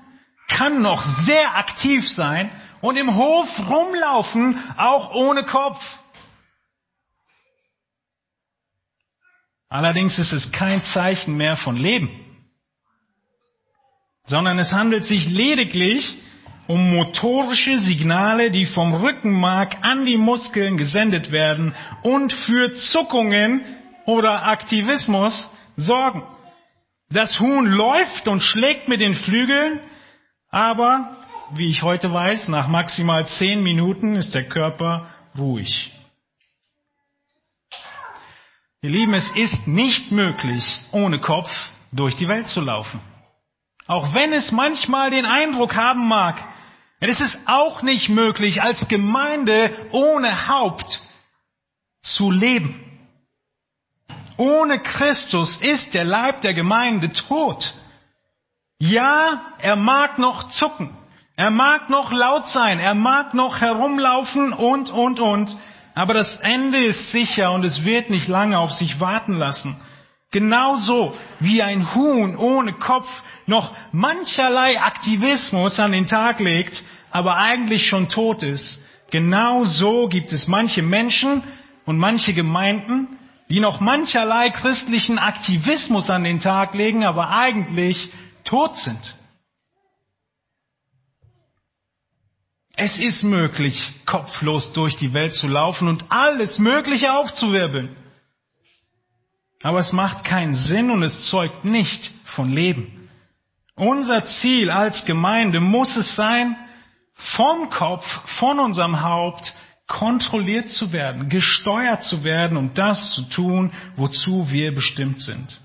kann 0.48 0.80
noch 0.80 1.02
sehr 1.26 1.54
aktiv 1.54 2.08
sein 2.12 2.50
und 2.80 2.96
im 2.96 3.14
Hof 3.14 3.46
rumlaufen, 3.68 4.58
auch 4.78 5.14
ohne 5.14 5.44
Kopf. 5.44 5.84
Allerdings 9.68 10.18
ist 10.18 10.32
es 10.32 10.50
kein 10.50 10.82
Zeichen 10.82 11.36
mehr 11.36 11.58
von 11.58 11.76
Leben, 11.76 12.08
sondern 14.24 14.58
es 14.58 14.72
handelt 14.72 15.04
sich 15.04 15.26
lediglich 15.26 16.22
um 16.66 16.94
motorische 16.94 17.78
Signale, 17.80 18.50
die 18.50 18.66
vom 18.66 18.94
Rückenmark 18.94 19.76
an 19.82 20.06
die 20.06 20.16
Muskeln 20.16 20.76
gesendet 20.76 21.30
werden 21.30 21.74
und 22.02 22.32
für 22.32 22.72
Zuckungen 22.74 23.62
oder 24.06 24.46
Aktivismus 24.46 25.52
sorgen. 25.76 26.22
Das 27.10 27.38
Huhn 27.38 27.66
läuft 27.66 28.28
und 28.28 28.42
schlägt 28.42 28.88
mit 28.88 29.00
den 29.00 29.14
Flügeln, 29.14 29.80
aber, 30.50 31.16
wie 31.54 31.70
ich 31.70 31.82
heute 31.82 32.12
weiß, 32.12 32.48
nach 32.48 32.68
maximal 32.68 33.26
zehn 33.26 33.62
Minuten 33.62 34.16
ist 34.16 34.34
der 34.34 34.48
Körper 34.48 35.08
ruhig. 35.36 35.92
Ihr 38.82 38.90
Lieben, 38.90 39.14
es 39.14 39.30
ist 39.34 39.66
nicht 39.66 40.12
möglich, 40.12 40.64
ohne 40.92 41.18
Kopf 41.18 41.50
durch 41.92 42.16
die 42.16 42.28
Welt 42.28 42.48
zu 42.48 42.60
laufen. 42.60 43.00
Auch 43.86 44.14
wenn 44.14 44.32
es 44.32 44.52
manchmal 44.52 45.10
den 45.10 45.24
Eindruck 45.24 45.74
haben 45.74 46.06
mag, 46.06 46.36
es 47.00 47.20
ist 47.20 47.38
auch 47.46 47.82
nicht 47.82 48.08
möglich, 48.08 48.62
als 48.62 48.86
Gemeinde 48.88 49.88
ohne 49.92 50.48
Haupt 50.48 51.00
zu 52.02 52.30
leben. 52.30 52.80
Ohne 54.36 54.80
Christus 54.80 55.58
ist 55.60 55.94
der 55.94 56.04
Leib 56.04 56.40
der 56.40 56.54
Gemeinde 56.54 57.12
tot. 57.12 57.72
Ja, 58.78 59.52
er 59.60 59.76
mag 59.76 60.18
noch 60.18 60.50
zucken, 60.52 60.96
er 61.36 61.50
mag 61.50 61.88
noch 61.88 62.12
laut 62.12 62.48
sein, 62.48 62.78
er 62.78 62.94
mag 62.94 63.34
noch 63.34 63.60
herumlaufen 63.60 64.52
und, 64.52 64.90
und, 64.90 65.20
und, 65.20 65.56
aber 65.94 66.14
das 66.14 66.36
Ende 66.40 66.84
ist 66.84 67.12
sicher 67.12 67.52
und 67.52 67.64
es 67.64 67.84
wird 67.84 68.10
nicht 68.10 68.26
lange 68.26 68.58
auf 68.58 68.72
sich 68.72 68.98
warten 68.98 69.34
lassen. 69.34 69.80
Genauso 70.32 71.16
wie 71.38 71.62
ein 71.62 71.94
Huhn 71.94 72.36
ohne 72.36 72.72
Kopf 72.74 73.08
noch 73.46 73.72
mancherlei 73.92 74.80
Aktivismus 74.80 75.78
an 75.78 75.92
den 75.92 76.06
Tag 76.06 76.40
legt, 76.40 76.82
aber 77.10 77.36
eigentlich 77.36 77.86
schon 77.86 78.08
tot 78.08 78.42
ist, 78.42 78.80
Genau 79.14 79.64
so 79.64 80.08
gibt 80.08 80.32
es 80.32 80.48
manche 80.48 80.82
Menschen 80.82 81.44
und 81.86 81.98
manche 81.98 82.34
Gemeinden, 82.34 83.16
die 83.48 83.60
noch 83.60 83.78
mancherlei 83.78 84.50
christlichen 84.50 85.20
Aktivismus 85.20 86.10
an 86.10 86.24
den 86.24 86.40
Tag 86.40 86.74
legen, 86.74 87.04
aber 87.04 87.30
eigentlich 87.30 88.10
tot 88.42 88.76
sind. 88.76 89.14
Es 92.76 92.98
ist 92.98 93.22
möglich, 93.22 93.88
kopflos 94.04 94.72
durch 94.72 94.96
die 94.96 95.14
Welt 95.14 95.34
zu 95.34 95.46
laufen 95.46 95.86
und 95.86 96.06
alles 96.08 96.58
Mögliche 96.58 97.12
aufzuwirbeln. 97.12 97.94
Aber 99.62 99.78
es 99.78 99.92
macht 99.92 100.24
keinen 100.24 100.54
Sinn 100.54 100.90
und 100.90 101.04
es 101.04 101.28
zeugt 101.28 101.64
nicht 101.64 102.10
von 102.34 102.50
Leben. 102.50 102.93
Unser 103.76 104.24
Ziel 104.26 104.70
als 104.70 105.04
Gemeinde 105.04 105.60
muss 105.60 105.96
es 105.96 106.14
sein, 106.14 106.56
vom 107.36 107.70
Kopf, 107.70 108.04
von 108.38 108.58
unserem 108.58 109.02
Haupt 109.02 109.54
kontrolliert 109.86 110.68
zu 110.70 110.92
werden, 110.92 111.28
gesteuert 111.28 112.02
zu 112.04 112.24
werden 112.24 112.56
und 112.56 112.78
das 112.78 113.12
zu 113.14 113.22
tun, 113.22 113.72
wozu 113.96 114.50
wir 114.50 114.74
bestimmt 114.74 115.20
sind. 115.20 115.60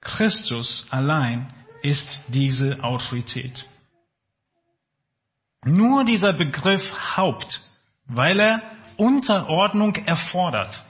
Christus 0.00 0.86
allein 0.90 1.52
ist 1.82 2.22
diese 2.28 2.82
Autorität. 2.82 3.64
Nur 5.64 6.04
dieser 6.04 6.34
Begriff 6.34 6.82
Haupt, 7.16 7.60
weil 8.06 8.38
er 8.38 8.62
Unterordnung 8.96 9.94
erfordert, 9.94 10.82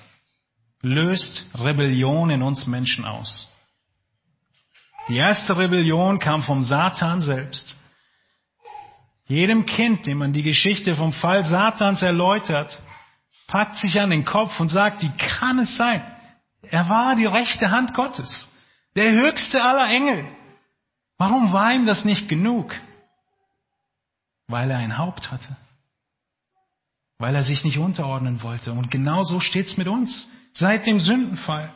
löst 0.83 1.49
Rebellion 1.55 2.31
in 2.31 2.43
uns 2.43 2.67
Menschen 2.67 3.05
aus. 3.05 3.49
Die 5.09 5.17
erste 5.17 5.57
Rebellion 5.57 6.19
kam 6.19 6.43
vom 6.43 6.63
Satan 6.65 7.21
selbst. 7.21 7.77
Jedem 9.27 9.67
Kind, 9.67 10.07
dem 10.07 10.19
man 10.19 10.33
die 10.33 10.43
Geschichte 10.43 10.97
vom 10.97 11.13
Fall 11.13 11.45
Satans 11.47 12.03
erläutert, 12.03 12.79
packt 13.47 13.79
sich 13.79 14.01
an 14.01 14.11
den 14.11 14.25
Kopf 14.25 14.59
und 14.61 14.69
sagt, 14.69 15.03
wie 15.03 15.13
kann 15.17 15.59
es 15.59 15.77
sein? 15.77 16.03
Er 16.71 16.89
war 16.89 17.17
die 17.17 17.27
rechte 17.27 17.71
Hand 17.71 17.95
Gottes, 17.95 18.51
der 18.97 19.13
höchste 19.13 19.63
aller 19.63 19.89
Engel. 19.91 20.27
Warum 21.19 21.53
war 21.53 21.73
ihm 21.73 21.87
das 21.87 22.05
nicht 22.05 22.29
genug? 22.29 22.75
Weil 24.49 24.71
er 24.71 24.79
ein 24.79 24.99
Haupt 24.99 25.31
hatte. 25.31 25.57
Weil 27.19 27.35
er 27.35 27.45
sich 27.45 27.65
nicht 27.65 27.79
unterordnen 27.79 28.43
wollte. 28.43 28.73
Und 28.73 28.91
genau 28.91 29.23
so 29.23 29.41
steht's 29.41 29.77
mit 29.77 29.87
uns. 29.87 30.29
Seit 30.53 30.87
dem 30.87 31.01
Sündenfall. 31.01 31.73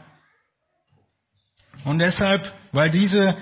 Und 1.84 2.00
deshalb, 2.00 2.52
weil 2.72 2.90
diese 2.90 3.36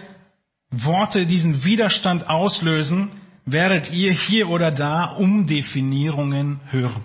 Worte 0.71 1.27
diesen 1.27 1.65
Widerstand 1.65 2.29
auslösen, 2.29 3.11
werdet 3.45 3.91
ihr 3.91 4.13
hier 4.13 4.49
oder 4.49 4.71
da 4.71 5.15
Umdefinierungen 5.17 6.61
hören 6.71 7.03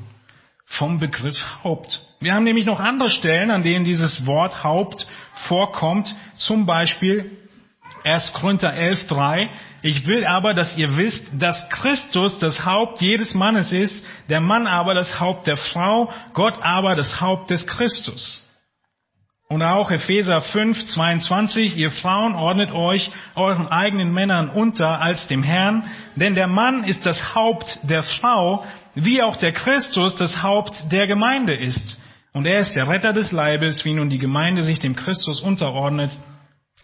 vom 0.66 1.00
Begriff 1.00 1.38
Haupt. 1.64 2.02
Wir 2.20 2.34
haben 2.34 2.44
nämlich 2.44 2.66
noch 2.66 2.80
andere 2.80 3.10
Stellen, 3.10 3.52
an 3.52 3.64
denen 3.64 3.84
dieses 3.84 4.26
Wort 4.26 4.64
Haupt 4.64 5.06
vorkommt, 5.48 6.14
zum 6.38 6.66
Beispiel 6.66 7.38
1. 8.04 8.34
Korinther 8.34 8.74
11.3. 8.74 9.50
Ich 9.84 10.08
will 10.08 10.26
aber, 10.26 10.54
dass 10.54 10.78
ihr 10.78 10.96
wisst, 10.98 11.30
dass 11.40 11.70
Christus 11.70 12.40
das 12.40 12.66
Haupt 12.66 13.02
jedes 13.02 13.34
Mannes 13.34 13.72
ist, 13.72 14.06
der 14.30 14.40
Mann 14.40 14.66
aber 14.66 14.94
das 14.94 15.20
Haupt 15.20 15.46
der 15.48 15.58
Frau, 15.58 16.12
Gott 16.34 16.56
aber 16.62 16.96
das 16.96 17.20
Haupt 17.20 17.50
des 17.50 17.66
Christus. 17.68 18.44
Und 19.52 19.64
auch 19.64 19.92
Epheser 19.92 20.40
5, 20.40 20.88
22, 20.94 21.76
ihr 21.76 21.92
Frauen 21.92 22.36
ordnet 22.36 22.72
euch 22.72 23.12
euren 23.36 23.68
eigenen 23.68 24.14
Männern 24.14 24.48
unter 24.48 25.02
als 25.02 25.28
dem 25.28 25.44
Herrn, 25.44 25.84
denn 26.16 26.36
der 26.36 26.48
Mann 26.48 26.86
ist 26.86 27.06
das 27.06 27.36
Haupt 27.36 27.80
der 27.84 28.04
Frau, 28.04 28.64
wie 28.96 29.22
auch 29.22 29.36
der 29.36 29.52
Christus 29.52 30.16
das 30.16 30.42
Haupt 30.42 30.74
der 30.90 31.06
Gemeinde 31.06 31.54
ist. 31.54 32.00
Und 32.32 32.46
er 32.46 32.62
ist 32.62 32.78
der 32.78 32.88
Retter 32.88 33.12
des 33.12 33.34
Leibes, 33.34 33.84
wie 33.84 33.94
nun 33.94 34.10
die 34.10 34.20
Gemeinde 34.20 34.64
sich 34.64 34.80
dem 34.80 34.96
Christus 34.96 35.42
unterordnet, 35.42 36.18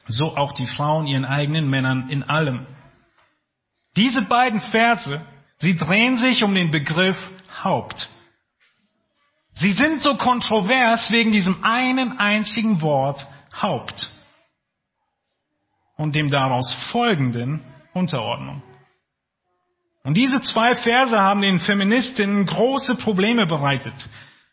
so 0.08 0.36
auch 0.36 0.52
die 0.52 0.68
Frauen 0.68 1.08
ihren 1.08 1.24
eigenen 1.24 1.70
Männern 1.70 2.10
in 2.10 2.24
allem. 2.24 2.68
Diese 3.96 4.24
beiden 4.24 4.60
Verse, 4.60 5.22
sie 5.60 5.78
drehen 5.78 6.18
sich 6.18 6.44
um 6.44 6.54
den 6.54 6.70
Begriff 6.72 7.16
Haupt. 7.64 8.10
Sie 9.60 9.72
sind 9.72 10.04
so 10.04 10.16
kontrovers 10.16 11.12
wegen 11.12 11.32
diesem 11.32 11.64
einen 11.64 12.20
einzigen 12.20 12.82
Wort 12.82 13.26
Haupt 13.60 14.12
und 15.98 16.16
dem 16.16 16.30
daraus 16.30 16.72
folgenden 16.92 17.62
Unterordnung. 17.94 18.62
Und 20.04 20.14
diese 20.14 20.42
zwei 20.42 20.76
Verse 20.76 21.20
haben 21.20 21.42
den 21.42 21.60
Feministinnen 21.60 22.46
große 22.46 22.96
Probleme 22.96 23.46
bereitet. 23.48 23.94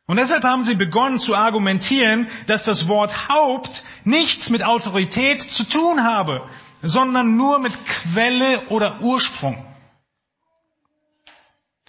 Und 0.07 0.16
deshalb 0.16 0.42
haben 0.42 0.64
sie 0.64 0.74
begonnen 0.74 1.18
zu 1.18 1.34
argumentieren, 1.34 2.26
dass 2.46 2.64
das 2.64 2.88
Wort 2.88 3.28
Haupt 3.28 3.70
nichts 4.05 4.50
mit 4.50 4.64
Autorität 4.64 5.42
zu 5.50 5.64
tun 5.64 6.02
habe, 6.02 6.48
sondern 6.82 7.36
nur 7.36 7.59
mit 7.59 7.72
Quelle 7.86 8.68
oder 8.68 9.00
Ursprung. 9.00 9.63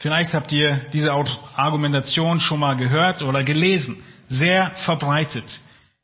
Vielleicht 0.06 0.36
habt 0.36 0.52
ihr 0.52 0.82
diese 0.94 1.12
Argumentation 1.12 2.40
schon 2.40 2.60
mal 2.60 2.78
gehört 2.78 3.24
oder 3.24 3.44
gelesen. 3.44 4.04
Sehr 4.28 4.70
verbreitet. 4.86 5.46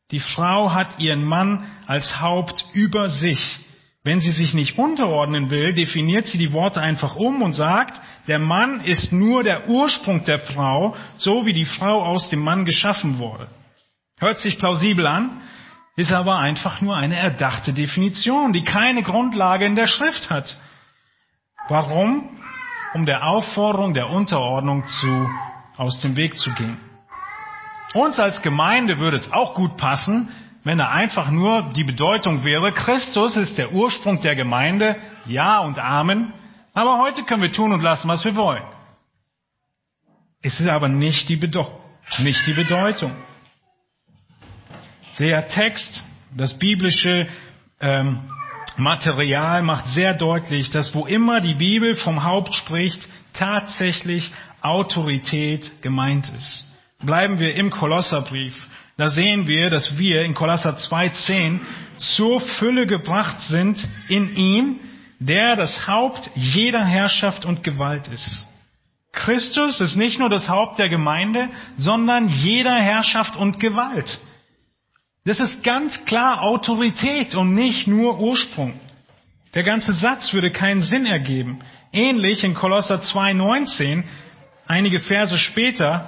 Die 0.10 0.20
Frau 0.20 0.74
hat 0.74 0.98
ihren 0.98 1.24
Mann 1.24 1.68
als 1.86 2.20
Haupt 2.20 2.64
über 2.74 3.12
sich. 3.12 3.60
Wenn 4.04 4.20
sie 4.20 4.32
sich 4.32 4.56
nicht 4.56 4.80
unterordnen 4.80 5.52
will, 5.52 5.76
definiert 5.76 6.26
sie 6.26 6.40
die 6.40 6.52
Worte 6.52 6.82
einfach 6.82 7.16
um 7.16 7.44
und 7.44 7.54
sagt, 7.54 8.02
der 8.28 8.40
Mann 8.40 8.82
ist 8.82 9.14
nur 9.14 9.44
der 9.44 9.70
Ursprung 9.70 10.26
der 10.26 10.40
Frau, 10.40 10.96
so 11.18 11.46
wie 11.46 11.54
die 11.54 11.66
Frau 11.66 12.04
aus 12.04 12.28
dem 12.32 12.40
Mann 12.40 12.66
geschaffen 12.66 13.20
wurde. 13.20 13.50
Hört 14.18 14.40
sich 14.40 14.58
plausibel 14.58 15.06
an, 15.06 15.42
ist 15.96 16.12
aber 16.12 16.40
einfach 16.40 16.82
nur 16.82 16.98
eine 16.98 17.18
erdachte 17.18 17.72
Definition, 17.72 18.52
die 18.52 18.64
keine 18.64 19.04
Grundlage 19.04 19.68
in 19.68 19.76
der 19.76 19.86
Schrift 19.86 20.32
hat. 20.32 20.58
Warum? 21.70 22.42
Um 22.94 23.06
der 23.06 23.26
Aufforderung 23.26 23.94
der 23.94 24.10
Unterordnung 24.10 24.86
zu, 24.86 25.34
aus 25.78 26.00
dem 26.02 26.16
Weg 26.16 26.38
zu 26.38 26.54
gehen. 26.54 26.78
Uns 27.94 28.20
als 28.20 28.42
Gemeinde 28.42 29.00
würde 29.00 29.18
es 29.18 29.32
auch 29.32 29.54
gut 29.54 29.78
passen, 29.78 30.30
wenn 30.64 30.78
da 30.78 30.90
einfach 30.90 31.32
nur 31.32 31.72
die 31.76 31.84
Bedeutung 31.84 32.44
wäre, 32.44 32.72
Christus 32.72 33.36
ist 33.36 33.58
der 33.58 33.74
Ursprung 33.74 34.22
der 34.22 34.36
Gemeinde, 34.36 34.96
ja 35.26 35.60
und 35.60 35.80
Amen, 35.80 36.34
aber 36.74 37.00
heute 37.00 37.24
können 37.24 37.42
wir 37.42 37.52
tun 37.52 37.72
und 37.72 37.82
lassen, 37.82 38.08
was 38.08 38.24
wir 38.24 38.36
wollen. 38.36 38.64
Es 40.42 40.60
ist 40.60 40.70
aber 40.70 40.88
nicht 40.88 41.30
die, 41.30 41.36
Bedeu 41.36 41.66
nicht 42.20 42.46
die 42.48 42.54
Bedeutung. 42.54 43.12
Der 45.20 45.48
Text, 45.50 46.04
das 46.36 46.58
biblische 46.58 47.28
ähm, 47.80 48.22
Material 48.78 49.62
macht 49.64 49.88
sehr 49.88 50.14
deutlich, 50.14 50.70
dass 50.70 50.94
wo 50.94 51.06
immer 51.06 51.42
die 51.42 51.56
Bibel 51.56 51.96
vom 51.96 52.24
Haupt 52.24 52.56
spricht, 52.56 53.08
tatsächlich 53.34 54.32
Autorität 54.62 55.82
gemeint 55.82 56.32
ist. 56.36 56.68
Bleiben 57.02 57.40
wir 57.40 57.56
im 57.56 57.70
Kolosserbrief. 57.70 58.56
Da 58.98 59.10
sehen 59.10 59.48
wir, 59.48 59.70
dass 59.70 59.98
wir 59.98 60.24
in 60.24 60.34
Kolosser 60.34 60.78
2.10 60.78 61.60
zur 61.98 62.42
Fülle 62.42 62.86
gebracht 62.86 63.42
sind 63.42 63.88
in 64.08 64.36
ihm, 64.36 64.80
der 65.20 65.56
das 65.56 65.88
Haupt 65.88 66.30
jeder 66.36 66.84
Herrschaft 66.84 67.46
und 67.46 67.64
Gewalt 67.64 68.08
ist. 68.08 68.46
Christus 69.12 69.82
ist 69.82 69.96
nicht 69.96 70.20
nur 70.20 70.30
das 70.30 70.48
Haupt 70.48 70.80
der 70.80 70.90
Gemeinde, 70.90 71.50
sondern 71.78 72.30
jeder 72.30 72.76
Herrschaft 72.76 73.36
und 73.36 73.60
Gewalt. 73.60 74.20
Das 75.24 75.40
ist 75.40 75.64
ganz 75.64 76.04
klar 76.06 76.42
Autorität 76.42 77.36
und 77.36 77.54
nicht 77.54 77.88
nur 77.88 78.20
Ursprung. 78.20 78.74
Der 79.54 79.64
ganze 79.64 79.94
Satz 79.94 80.34
würde 80.34 80.50
keinen 80.50 80.82
Sinn 80.82 81.06
ergeben. 81.06 81.60
Ähnlich 81.94 82.44
in 82.44 82.56
Kolosser 82.56 83.02
2,19, 83.02 84.04
einige 84.66 85.00
Verse 85.00 85.38
später, 85.38 86.08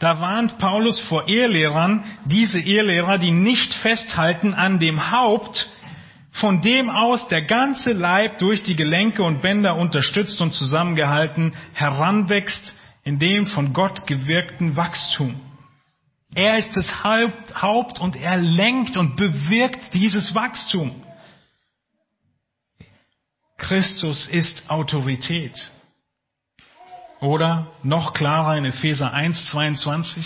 da 0.00 0.20
warnt 0.20 0.58
Paulus 0.58 0.98
vor 1.00 1.28
Ehelehrern, 1.28 2.02
diese 2.24 2.58
Ehelehrer, 2.58 3.18
die 3.18 3.30
nicht 3.30 3.74
festhalten 3.74 4.54
an 4.54 4.80
dem 4.80 5.12
Haupt, 5.12 5.68
von 6.32 6.62
dem 6.62 6.90
aus 6.90 7.28
der 7.28 7.42
ganze 7.42 7.92
Leib 7.92 8.38
durch 8.38 8.62
die 8.62 8.76
Gelenke 8.76 9.22
und 9.22 9.42
Bänder 9.42 9.76
unterstützt 9.76 10.40
und 10.40 10.52
zusammengehalten 10.52 11.54
heranwächst 11.74 12.74
in 13.04 13.18
dem 13.18 13.46
von 13.46 13.72
Gott 13.72 14.06
gewirkten 14.06 14.76
Wachstum. 14.76 15.40
Er 16.34 16.58
ist 16.58 16.76
das 16.76 17.04
Haupt 17.04 17.98
und 18.00 18.16
er 18.16 18.36
lenkt 18.36 18.96
und 18.96 19.16
bewirkt 19.16 19.92
dieses 19.94 20.34
Wachstum. 20.34 21.02
Christus 23.56 24.28
ist 24.28 24.68
Autorität. 24.68 25.70
Oder 27.20 27.72
noch 27.82 28.14
klarer 28.14 28.56
in 28.56 28.64
Epheser 28.64 29.12
1, 29.12 29.50
22, 29.50 30.24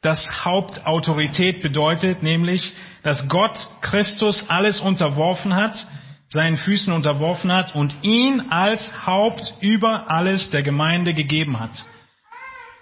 dass 0.00 0.44
Hauptautorität 0.44 1.62
bedeutet, 1.62 2.22
nämlich, 2.22 2.72
dass 3.02 3.28
Gott 3.28 3.56
Christus 3.80 4.44
alles 4.48 4.80
unterworfen 4.80 5.54
hat, 5.54 5.86
seinen 6.28 6.56
Füßen 6.56 6.92
unterworfen 6.92 7.52
hat 7.52 7.74
und 7.74 7.94
ihn 8.02 8.50
als 8.50 9.06
Haupt 9.06 9.54
über 9.60 10.10
alles 10.10 10.50
der 10.50 10.62
Gemeinde 10.62 11.14
gegeben 11.14 11.60
hat. 11.60 11.70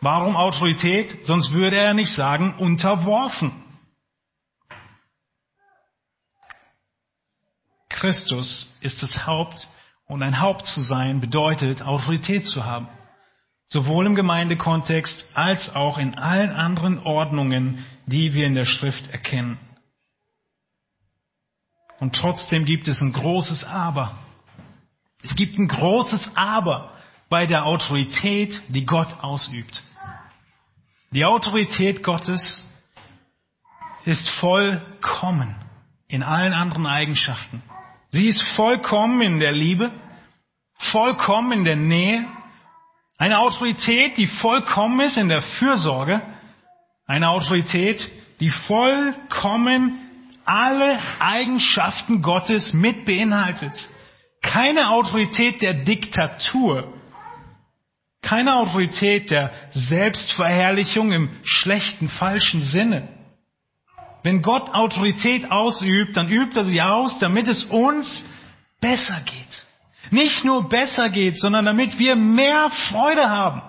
Warum 0.03 0.36
Autorität? 0.36 1.16
Sonst 1.26 1.53
würde 1.53 1.76
er 1.76 1.94
nicht 1.94 2.12
sagen 2.12 2.55
unterworfen. 2.59 3.53
Christus 7.88 8.68
ist 8.80 9.00
das 9.00 9.26
Haupt 9.26 9.68
und 10.07 10.24
ein 10.24 10.40
Haupt 10.40 10.66
zu 10.66 10.82
sein 10.82 11.20
bedeutet 11.20 11.82
Autorität 11.82 12.48
zu 12.48 12.64
haben. 12.64 12.88
Sowohl 13.68 14.07
im 14.07 14.16
Gemeindekontext 14.16 15.30
als 15.34 15.72
auch 15.72 15.98
in 15.98 16.16
allen 16.16 16.50
anderen 16.50 16.98
Ordnungen, 16.98 17.86
die 18.07 18.34
wir 18.34 18.48
in 18.48 18.57
der 18.57 18.64
Schrift 18.64 19.09
erkennen. 19.12 19.57
Und 22.00 22.16
trotzdem 22.16 22.64
gibt 22.64 22.88
es 22.88 23.00
ein 23.00 23.12
großes 23.12 23.62
Aber. 23.62 24.18
Es 25.22 25.36
gibt 25.36 25.57
ein 25.59 25.68
großes 25.68 26.32
Aber 26.34 26.92
bei 27.28 27.46
der 27.46 27.66
Autorität, 27.66 28.61
die 28.68 28.84
Gott 28.84 29.09
ausübt. 29.20 29.80
Die 31.13 31.27
Autorität 31.27 32.03
Gottes 32.03 32.67
ist 34.05 34.29
vollkommen 34.41 35.55
in 36.09 36.23
allen 36.23 36.55
anderen 36.55 36.87
Eigenschaften. 36.87 37.63
Sie 38.11 38.29
ist 38.29 38.43
vollkommen 38.57 39.21
in 39.21 39.39
der 39.39 39.53
Liebe, 39.53 39.91
vollkommen 40.91 41.53
in 41.53 41.65
der 41.65 41.77
Nähe, 41.77 42.27
eine 43.19 43.39
Autorität, 43.39 44.17
die 44.17 44.27
vollkommen 44.27 45.01
ist 45.01 45.19
in 45.19 45.29
der 45.29 45.43
Fürsorge, 45.43 46.23
eine 47.07 47.29
Autorität, 47.29 48.11
die 48.41 48.51
vollkommen 48.51 49.99
alle 50.47 50.99
Eigenschaften 51.21 52.23
Gottes 52.23 52.73
mit 52.73 53.05
beinhaltet. 53.05 53.73
Keine 54.41 54.89
Autorität 54.89 55.61
der 55.61 55.75
Diktatur, 55.75 56.93
keine 58.23 58.57
Autorität 58.57 59.31
der 59.31 59.51
Selbstverherrlichung 59.73 61.12
im 61.12 61.31
schlechten, 61.43 62.09
falschen 62.09 62.62
Sinne. 62.62 63.09
Wenn 64.23 64.41
Gott 64.43 64.70
Autorität 64.73 65.51
ausübt, 65.51 66.16
dann 66.16 66.31
übt 66.31 66.57
er 66.59 66.64
sie 66.64 66.81
aus, 66.81 67.18
damit 67.18 67.49
es 67.49 67.64
uns 67.64 68.25
besser 68.81 69.20
geht. 69.20 69.66
Nicht 70.12 70.45
nur 70.45 70.68
besser 70.68 71.11
geht, 71.11 71.39
sondern 71.39 71.64
damit 71.64 71.99
wir 71.99 72.14
mehr 72.14 72.70
Freude 72.91 73.29
haben. 73.29 73.62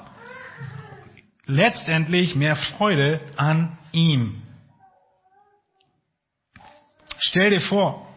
Letztendlich 1.46 2.36
mehr 2.36 2.56
Freude 2.56 3.22
an 3.36 3.78
ihm. 3.92 4.44
Stell 7.18 7.50
dir 7.50 7.62
vor, 7.62 8.08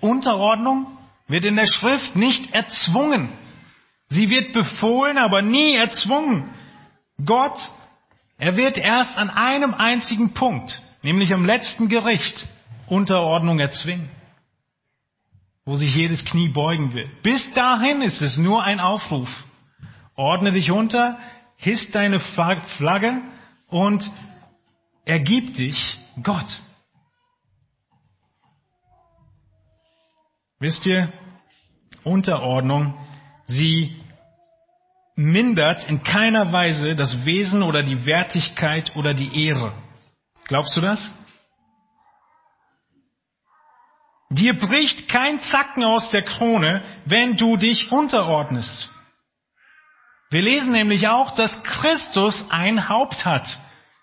Unterordnung 0.00 0.86
wird 1.28 1.44
in 1.44 1.56
der 1.56 1.66
Schrift 1.66 2.16
nicht 2.16 2.52
erzwungen. 2.52 3.30
Sie 4.08 4.30
wird 4.30 4.52
befohlen, 4.52 5.18
aber 5.18 5.42
nie 5.42 5.74
erzwungen. 5.74 6.50
Gott, 7.24 7.58
er 8.38 8.56
wird 8.56 8.76
erst 8.76 9.16
an 9.16 9.30
einem 9.30 9.74
einzigen 9.74 10.34
Punkt, 10.34 10.82
nämlich 11.02 11.32
am 11.32 11.44
letzten 11.44 11.88
Gericht, 11.88 12.46
Unterordnung 12.86 13.58
erzwingen, 13.58 14.10
wo 15.64 15.76
sich 15.76 15.94
jedes 15.94 16.24
Knie 16.24 16.48
beugen 16.48 16.92
wird. 16.92 17.22
Bis 17.22 17.42
dahin 17.54 18.02
ist 18.02 18.20
es 18.20 18.36
nur 18.36 18.62
ein 18.62 18.80
Aufruf. 18.80 19.28
Ordne 20.16 20.52
dich 20.52 20.70
unter, 20.70 21.18
hiss 21.56 21.90
deine 21.92 22.20
Flagge 22.20 23.22
und 23.68 24.08
ergib 25.04 25.54
dich 25.54 25.98
Gott. 26.22 26.60
Wisst 30.60 30.86
ihr, 30.86 31.12
Unterordnung, 32.04 32.94
sie 33.46 33.96
mindert 35.16 35.88
in 35.88 36.02
keiner 36.02 36.52
Weise 36.52 36.96
das 36.96 37.24
Wesen 37.24 37.62
oder 37.62 37.82
die 37.82 38.04
Wertigkeit 38.04 38.94
oder 38.96 39.14
die 39.14 39.46
Ehre. 39.46 39.72
Glaubst 40.46 40.76
du 40.76 40.80
das? 40.80 41.14
Dir 44.30 44.58
bricht 44.58 45.08
kein 45.08 45.40
Zacken 45.40 45.84
aus 45.84 46.10
der 46.10 46.22
Krone, 46.22 46.82
wenn 47.04 47.36
du 47.36 47.56
dich 47.56 47.92
unterordnest. 47.92 48.90
Wir 50.30 50.42
lesen 50.42 50.72
nämlich 50.72 51.06
auch, 51.06 51.36
dass 51.36 51.62
Christus 51.62 52.44
ein 52.48 52.88
Haupt 52.88 53.24
hat, 53.24 53.46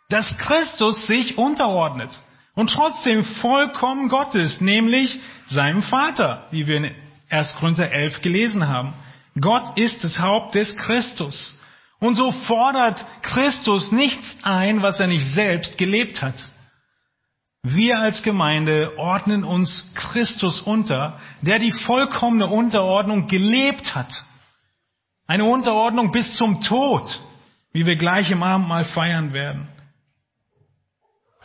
dass 0.07 0.37
Christus 0.37 1.05
sich 1.07 1.37
unterordnet 1.37 2.17
und 2.55 2.71
trotzdem 2.71 3.25
vollkommen 3.41 4.07
Gott 4.07 4.35
ist, 4.35 4.61
nämlich 4.61 5.19
seinem 5.47 5.83
Vater, 5.83 6.47
wie 6.51 6.67
wir 6.67 6.77
in 6.77 6.95
1. 7.29 7.55
Korinther 7.55 7.91
11 7.91 8.21
gelesen 8.21 8.67
haben. 8.67 8.93
Gott 9.39 9.77
ist 9.77 10.03
das 10.03 10.17
Haupt 10.17 10.55
des 10.55 10.75
Christus. 10.75 11.57
Und 11.99 12.15
so 12.15 12.31
fordert 12.31 13.05
Christus 13.21 13.91
nichts 13.91 14.37
ein, 14.43 14.81
was 14.81 14.99
er 14.99 15.07
nicht 15.07 15.31
selbst 15.31 15.77
gelebt 15.77 16.21
hat. 16.21 16.35
Wir 17.63 17.99
als 17.99 18.23
Gemeinde 18.23 18.97
ordnen 18.97 19.43
uns 19.43 19.93
Christus 19.95 20.61
unter, 20.61 21.19
der 21.41 21.59
die 21.59 21.71
vollkommene 21.71 22.47
Unterordnung 22.47 23.27
gelebt 23.27 23.93
hat. 23.93 24.11
Eine 25.27 25.45
Unterordnung 25.45 26.11
bis 26.11 26.35
zum 26.37 26.61
Tod, 26.61 27.21
wie 27.71 27.85
wir 27.85 27.95
gleich 27.95 28.31
im 28.31 28.41
Abendmahl 28.41 28.85
feiern 28.85 29.31
werden. 29.31 29.69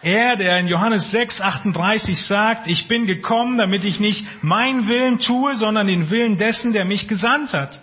Er, 0.06 0.36
der 0.36 0.60
in 0.60 0.68
Johannes 0.68 1.10
6, 1.10 1.40
38 1.40 2.26
sagt, 2.26 2.68
ich 2.68 2.86
bin 2.86 3.06
gekommen, 3.06 3.58
damit 3.58 3.84
ich 3.84 3.98
nicht 3.98 4.24
meinen 4.40 4.86
Willen 4.86 5.18
tue, 5.18 5.56
sondern 5.56 5.88
den 5.88 6.10
Willen 6.10 6.36
dessen, 6.36 6.72
der 6.72 6.84
mich 6.84 7.08
gesandt 7.08 7.52
hat. 7.52 7.80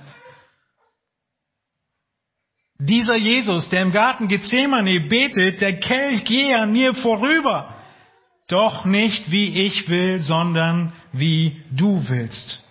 Dieser 2.80 3.18
Jesus, 3.18 3.68
der 3.68 3.82
im 3.82 3.92
Garten 3.92 4.30
Gethsemane 4.30 5.02
betet, 5.02 5.60
der 5.60 5.82
Kelch 5.82 6.24
gehe 6.24 6.58
an 6.58 6.72
mir 6.72 6.94
vorüber. 6.94 7.76
Doch 8.48 8.86
nicht 8.86 9.30
wie 9.30 9.66
ich 9.66 9.90
will, 9.90 10.22
sondern 10.22 10.94
wie 11.12 11.62
du 11.72 12.06
willst. 12.08 12.64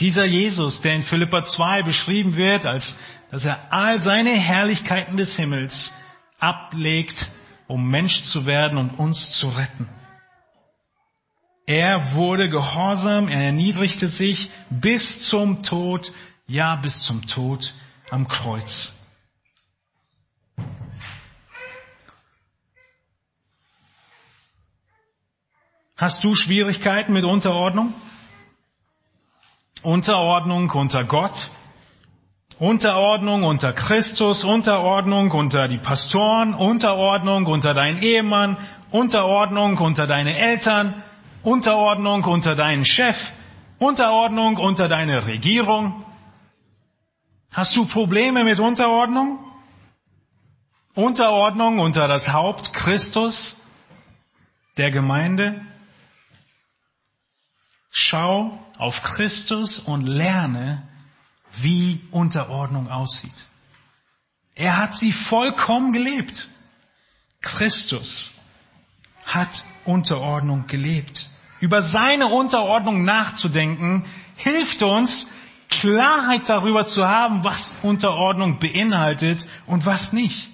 Dieser 0.00 0.26
Jesus, 0.26 0.82
der 0.82 0.96
in 0.96 1.02
Philippa 1.02 1.46
2 1.46 1.82
beschrieben 1.82 2.36
wird, 2.36 2.66
als 2.66 2.94
dass 3.30 3.46
er 3.46 3.72
all 3.72 4.02
seine 4.02 4.32
Herrlichkeiten 4.32 5.16
des 5.16 5.34
Himmels 5.34 5.94
ablegt 6.38 7.26
um 7.68 7.88
Mensch 7.90 8.22
zu 8.24 8.46
werden 8.46 8.78
und 8.78 8.90
uns 8.98 9.38
zu 9.38 9.48
retten. 9.48 9.88
Er 11.66 12.14
wurde 12.14 12.48
gehorsam, 12.48 13.28
er 13.28 13.46
erniedrigte 13.46 14.06
sich 14.08 14.50
bis 14.70 15.28
zum 15.30 15.64
Tod, 15.64 16.12
ja 16.46 16.76
bis 16.76 17.02
zum 17.02 17.26
Tod 17.26 17.72
am 18.10 18.28
Kreuz. 18.28 18.92
Hast 25.96 26.22
du 26.22 26.34
Schwierigkeiten 26.34 27.14
mit 27.14 27.24
Unterordnung? 27.24 27.94
Unterordnung 29.82 30.70
unter 30.70 31.04
Gott? 31.04 31.50
Unterordnung 32.58 33.44
unter 33.44 33.74
Christus, 33.74 34.42
Unterordnung 34.42 35.30
unter 35.30 35.68
die 35.68 35.76
Pastoren, 35.76 36.54
Unterordnung 36.54 37.44
unter 37.46 37.74
deinen 37.74 38.02
Ehemann, 38.02 38.56
Unterordnung 38.90 39.76
unter 39.76 40.06
deine 40.06 40.38
Eltern, 40.38 41.02
Unterordnung 41.42 42.24
unter 42.24 42.54
deinen 42.54 42.86
Chef, 42.86 43.16
Unterordnung 43.78 44.56
unter 44.56 44.88
deine 44.88 45.26
Regierung. 45.26 46.06
Hast 47.52 47.76
du 47.76 47.86
Probleme 47.86 48.42
mit 48.42 48.58
Unterordnung? 48.58 49.38
Unterordnung 50.94 51.78
unter 51.78 52.08
das 52.08 52.26
Haupt 52.26 52.72
Christus 52.72 53.54
der 54.78 54.90
Gemeinde? 54.90 55.60
Schau 57.90 58.58
auf 58.78 58.94
Christus 59.02 59.78
und 59.80 60.06
lerne, 60.06 60.88
wie 61.60 62.00
Unterordnung 62.10 62.90
aussieht. 62.90 63.46
Er 64.54 64.76
hat 64.78 64.96
sie 64.96 65.12
vollkommen 65.12 65.92
gelebt. 65.92 66.48
Christus 67.42 68.32
hat 69.24 69.48
Unterordnung 69.84 70.66
gelebt. 70.66 71.30
Über 71.60 71.82
seine 71.82 72.28
Unterordnung 72.28 73.04
nachzudenken, 73.04 74.04
hilft 74.36 74.82
uns, 74.82 75.26
Klarheit 75.68 76.48
darüber 76.48 76.86
zu 76.86 77.06
haben, 77.06 77.44
was 77.44 77.74
Unterordnung 77.82 78.58
beinhaltet 78.58 79.46
und 79.66 79.84
was 79.84 80.12
nicht. 80.12 80.48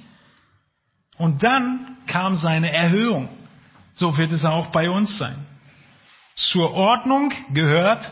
Und 1.18 1.42
dann 1.42 1.98
kam 2.06 2.36
seine 2.36 2.72
Erhöhung. 2.72 3.28
So 3.94 4.16
wird 4.16 4.32
es 4.32 4.44
auch 4.44 4.68
bei 4.68 4.88
uns 4.88 5.16
sein. 5.18 5.46
Zur 6.34 6.72
Ordnung 6.72 7.32
gehört 7.52 8.10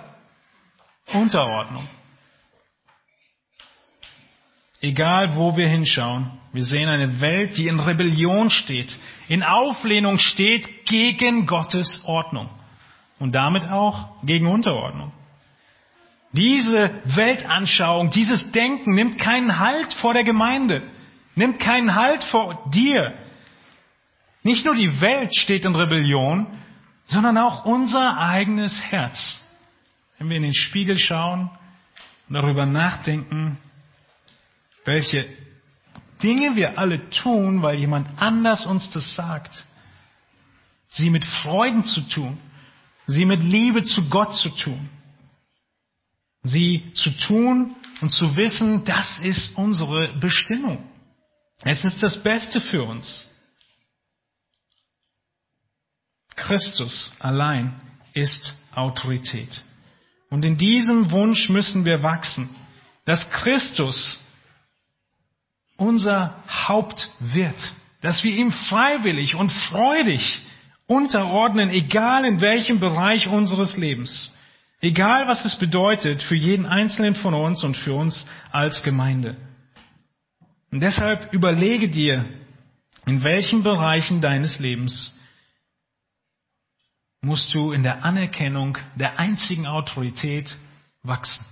Unterordnung. 1.13 1.89
Egal 4.81 5.37
wo 5.37 5.57
wir 5.57 5.69
hinschauen, 5.69 6.31
wir 6.53 6.65
sehen 6.65 6.89
eine 6.89 7.21
Welt, 7.21 7.57
die 7.57 7.69
in 7.69 7.81
Rebellion 7.81 8.51
steht, 8.51 8.97
in 9.29 9.43
Auflehnung 9.43 10.19
steht 10.19 10.87
gegen 10.87 11.47
Gottes 11.47 12.03
Ordnung 12.05 12.49
und 13.19 13.35
damit 13.35 13.65
auch 13.69 14.23
gegen 14.25 14.47
Unterordnung. 14.47 15.13
Diese 16.33 16.91
Weltanschauung, 17.05 18.11
dieses 18.11 18.51
Denken 18.53 18.95
nimmt 18.95 19.19
keinen 19.19 19.59
Halt 19.59 19.93
vor 19.95 20.15
der 20.15 20.25
Gemeinde. 20.25 20.83
nimmt 21.35 21.59
keinen 21.59 21.95
Halt 21.95 22.25
vor 22.25 22.71
dir. 22.73 23.15
Nicht 24.43 24.65
nur 24.65 24.75
die 24.75 25.01
Welt 25.01 25.35
steht 25.35 25.65
in 25.65 25.75
Rebellion, 25.75 26.47
sondern 27.07 27.37
auch 27.39 27.65
unser 27.65 28.19
eigenes 28.19 28.81
Herz. 28.83 29.43
Wenn 30.19 30.29
wir 30.29 30.37
in 30.37 30.43
den 30.43 30.55
Spiegel 30.55 30.99
schauen 30.99 31.51
und 32.29 32.35
darüber 32.35 32.67
nachdenken, 32.67 33.59
welche 34.91 35.25
Dinge 36.21 36.57
wir 36.57 36.79
alle 36.79 37.09
tun, 37.11 37.63
weil 37.63 37.79
jemand 37.79 38.09
anders 38.21 38.67
uns 38.67 38.91
das 38.91 39.15
sagt, 39.15 39.65
sie 40.89 41.11
mit 41.11 41.25
Freuden 41.25 41.85
zu 41.85 42.01
tun, 42.09 42.39
sie 43.07 43.25
mit 43.25 43.41
Liebe 43.41 43.85
zu 43.85 44.09
Gott 44.09 44.35
zu 44.35 44.51
tun, 44.51 44.91
sie 46.43 46.93
zu 46.95 47.11
tun 47.13 47.77
und 48.01 48.11
zu 48.11 48.37
wissen, 48.37 48.85
das 48.85 49.21
ist 49.21 49.57
unsere 49.57 50.19
Bestimmung. 50.19 50.85
Es 51.63 51.85
ist 51.85 52.03
das 52.03 52.21
Beste 52.23 52.61
für 52.61 52.83
uns. 52.83 53.29
Christus 56.35 57.13
allein 57.21 57.81
ist 58.15 58.57
Autorität. 58.75 59.63
Und 60.31 60.45
in 60.45 60.57
diesem 60.57 61.11
Wunsch 61.13 61.49
müssen 61.49 61.85
wir 61.85 62.03
wachsen, 62.03 62.49
dass 63.05 63.31
Christus 63.31 64.19
unser 65.81 66.35
Haupt 66.47 67.11
wird, 67.19 67.57
dass 68.03 68.23
wir 68.23 68.33
ihm 68.33 68.53
freiwillig 68.53 69.35
und 69.35 69.51
freudig 69.51 70.41
unterordnen, 70.87 71.71
egal 71.71 72.25
in 72.25 72.41
welchem 72.41 72.81
Bereich 72.81 73.27
unseres 73.27 73.77
Lebens, 73.77 74.33
egal 74.81 75.27
was 75.27 75.45
es 75.45 75.57
bedeutet 75.57 76.23
für 76.23 76.37
jeden 76.37 76.67
Einzelnen 76.67 77.15
von 77.15 77.35
uns 77.35 77.65
und 77.65 77.77
für 77.77 77.95
uns 77.95 78.27
als 78.53 78.83
Gemeinde. 78.83 79.37
Und 80.71 80.81
deshalb 80.81 81.33
überlege 81.33 81.89
dir, 81.89 82.27
in 83.07 83.23
welchen 83.23 83.63
Bereichen 83.63 84.21
deines 84.21 84.59
Lebens 84.59 85.13
musst 87.23 87.53
du 87.55 87.73
in 87.73 87.83
der 87.83 88.05
Anerkennung 88.05 88.77
der 88.97 89.19
einzigen 89.19 89.67
Autorität 89.67 90.55
wachsen. 91.03 91.45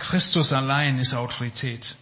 Christus 0.00 0.52
allein 0.52 0.98
ist 0.98 1.12
Autorität. 1.12 1.96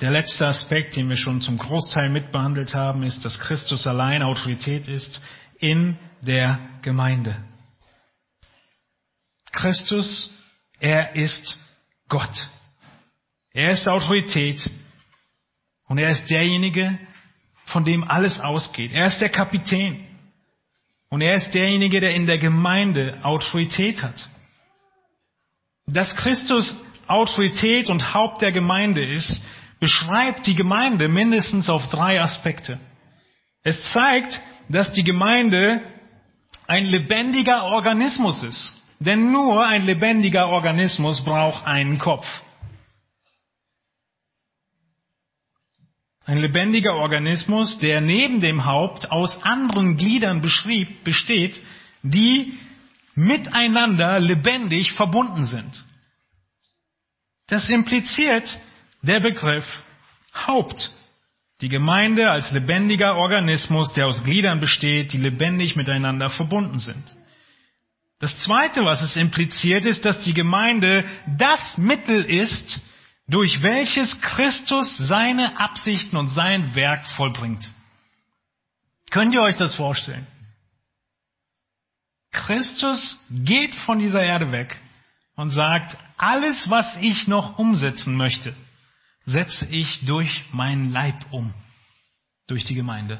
Der 0.00 0.12
letzte 0.12 0.46
Aspekt, 0.46 0.94
den 0.94 1.08
wir 1.08 1.16
schon 1.16 1.40
zum 1.40 1.58
Großteil 1.58 2.08
mitbehandelt 2.08 2.72
haben, 2.74 3.02
ist, 3.02 3.24
dass 3.24 3.40
Christus 3.40 3.86
allein 3.86 4.22
Autorität 4.22 4.86
ist 4.86 5.20
in 5.58 5.98
der 6.22 6.60
Gemeinde. 6.82 7.44
Christus, 9.50 10.30
er 10.78 11.16
ist 11.16 11.58
Gott. 12.08 12.48
Er 13.52 13.72
ist 13.72 13.88
Autorität 13.88 14.70
und 15.88 15.98
er 15.98 16.10
ist 16.10 16.30
derjenige, 16.30 16.96
von 17.66 17.84
dem 17.84 18.08
alles 18.08 18.38
ausgeht. 18.38 18.92
Er 18.92 19.06
ist 19.06 19.20
der 19.20 19.30
Kapitän. 19.30 20.06
Und 21.10 21.20
er 21.20 21.34
ist 21.34 21.52
derjenige, 21.52 22.00
der 22.00 22.14
in 22.14 22.26
der 22.26 22.38
Gemeinde 22.38 23.18
Autorität 23.24 24.02
hat. 24.02 24.28
Dass 25.88 26.14
Christus 26.16 26.76
Autorität 27.06 27.88
und 27.88 28.12
Haupt 28.12 28.42
der 28.42 28.52
Gemeinde 28.52 29.04
ist, 29.04 29.42
beschreibt 29.80 30.46
die 30.46 30.54
Gemeinde 30.54 31.08
mindestens 31.08 31.70
auf 31.70 31.88
drei 31.88 32.20
Aspekte. 32.20 32.78
Es 33.62 33.82
zeigt, 33.92 34.38
dass 34.68 34.92
die 34.92 35.04
Gemeinde 35.04 35.80
ein 36.66 36.84
lebendiger 36.84 37.64
Organismus 37.64 38.42
ist. 38.42 38.74
Denn 39.00 39.32
nur 39.32 39.64
ein 39.64 39.86
lebendiger 39.86 40.48
Organismus 40.48 41.24
braucht 41.24 41.64
einen 41.64 41.98
Kopf. 41.98 42.26
Ein 46.26 46.38
lebendiger 46.38 46.94
Organismus, 46.94 47.78
der 47.78 48.02
neben 48.02 48.42
dem 48.42 48.66
Haupt 48.66 49.10
aus 49.10 49.42
anderen 49.42 49.96
Gliedern 49.96 50.42
besteht, 50.42 51.62
die 52.02 52.52
miteinander 53.18 54.20
lebendig 54.20 54.92
verbunden 54.92 55.44
sind. 55.44 55.84
Das 57.48 57.68
impliziert 57.68 58.58
der 59.02 59.18
Begriff 59.18 59.66
Haupt. 60.46 60.90
Die 61.60 61.68
Gemeinde 61.68 62.30
als 62.30 62.52
lebendiger 62.52 63.16
Organismus, 63.16 63.92
der 63.94 64.06
aus 64.06 64.22
Gliedern 64.22 64.60
besteht, 64.60 65.12
die 65.12 65.18
lebendig 65.18 65.74
miteinander 65.74 66.30
verbunden 66.30 66.78
sind. 66.78 67.02
Das 68.20 68.36
Zweite, 68.44 68.84
was 68.84 69.02
es 69.02 69.16
impliziert, 69.16 69.84
ist, 69.84 70.04
dass 70.04 70.22
die 70.22 70.34
Gemeinde 70.34 71.04
das 71.38 71.60
Mittel 71.76 72.24
ist, 72.24 72.80
durch 73.26 73.62
welches 73.62 74.20
Christus 74.20 74.96
seine 74.98 75.58
Absichten 75.58 76.16
und 76.16 76.28
sein 76.28 76.76
Werk 76.76 77.04
vollbringt. 77.16 77.68
Könnt 79.10 79.34
ihr 79.34 79.42
euch 79.42 79.56
das 79.56 79.74
vorstellen? 79.74 80.26
Christus 82.46 83.20
geht 83.30 83.74
von 83.86 83.98
dieser 83.98 84.22
Erde 84.22 84.52
weg 84.52 84.80
und 85.36 85.50
sagt, 85.50 85.96
alles, 86.16 86.68
was 86.70 86.86
ich 87.00 87.28
noch 87.28 87.58
umsetzen 87.58 88.16
möchte, 88.16 88.54
setze 89.24 89.66
ich 89.66 90.06
durch 90.06 90.44
meinen 90.52 90.90
Leib 90.90 91.16
um, 91.30 91.52
durch 92.46 92.64
die 92.64 92.74
Gemeinde. 92.74 93.18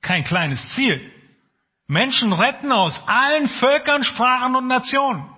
Kein 0.00 0.24
kleines 0.24 0.68
Ziel. 0.74 1.10
Menschen 1.86 2.32
retten 2.32 2.72
aus 2.72 3.00
allen 3.06 3.48
Völkern, 3.48 4.02
Sprachen 4.02 4.56
und 4.56 4.66
Nationen 4.66 5.32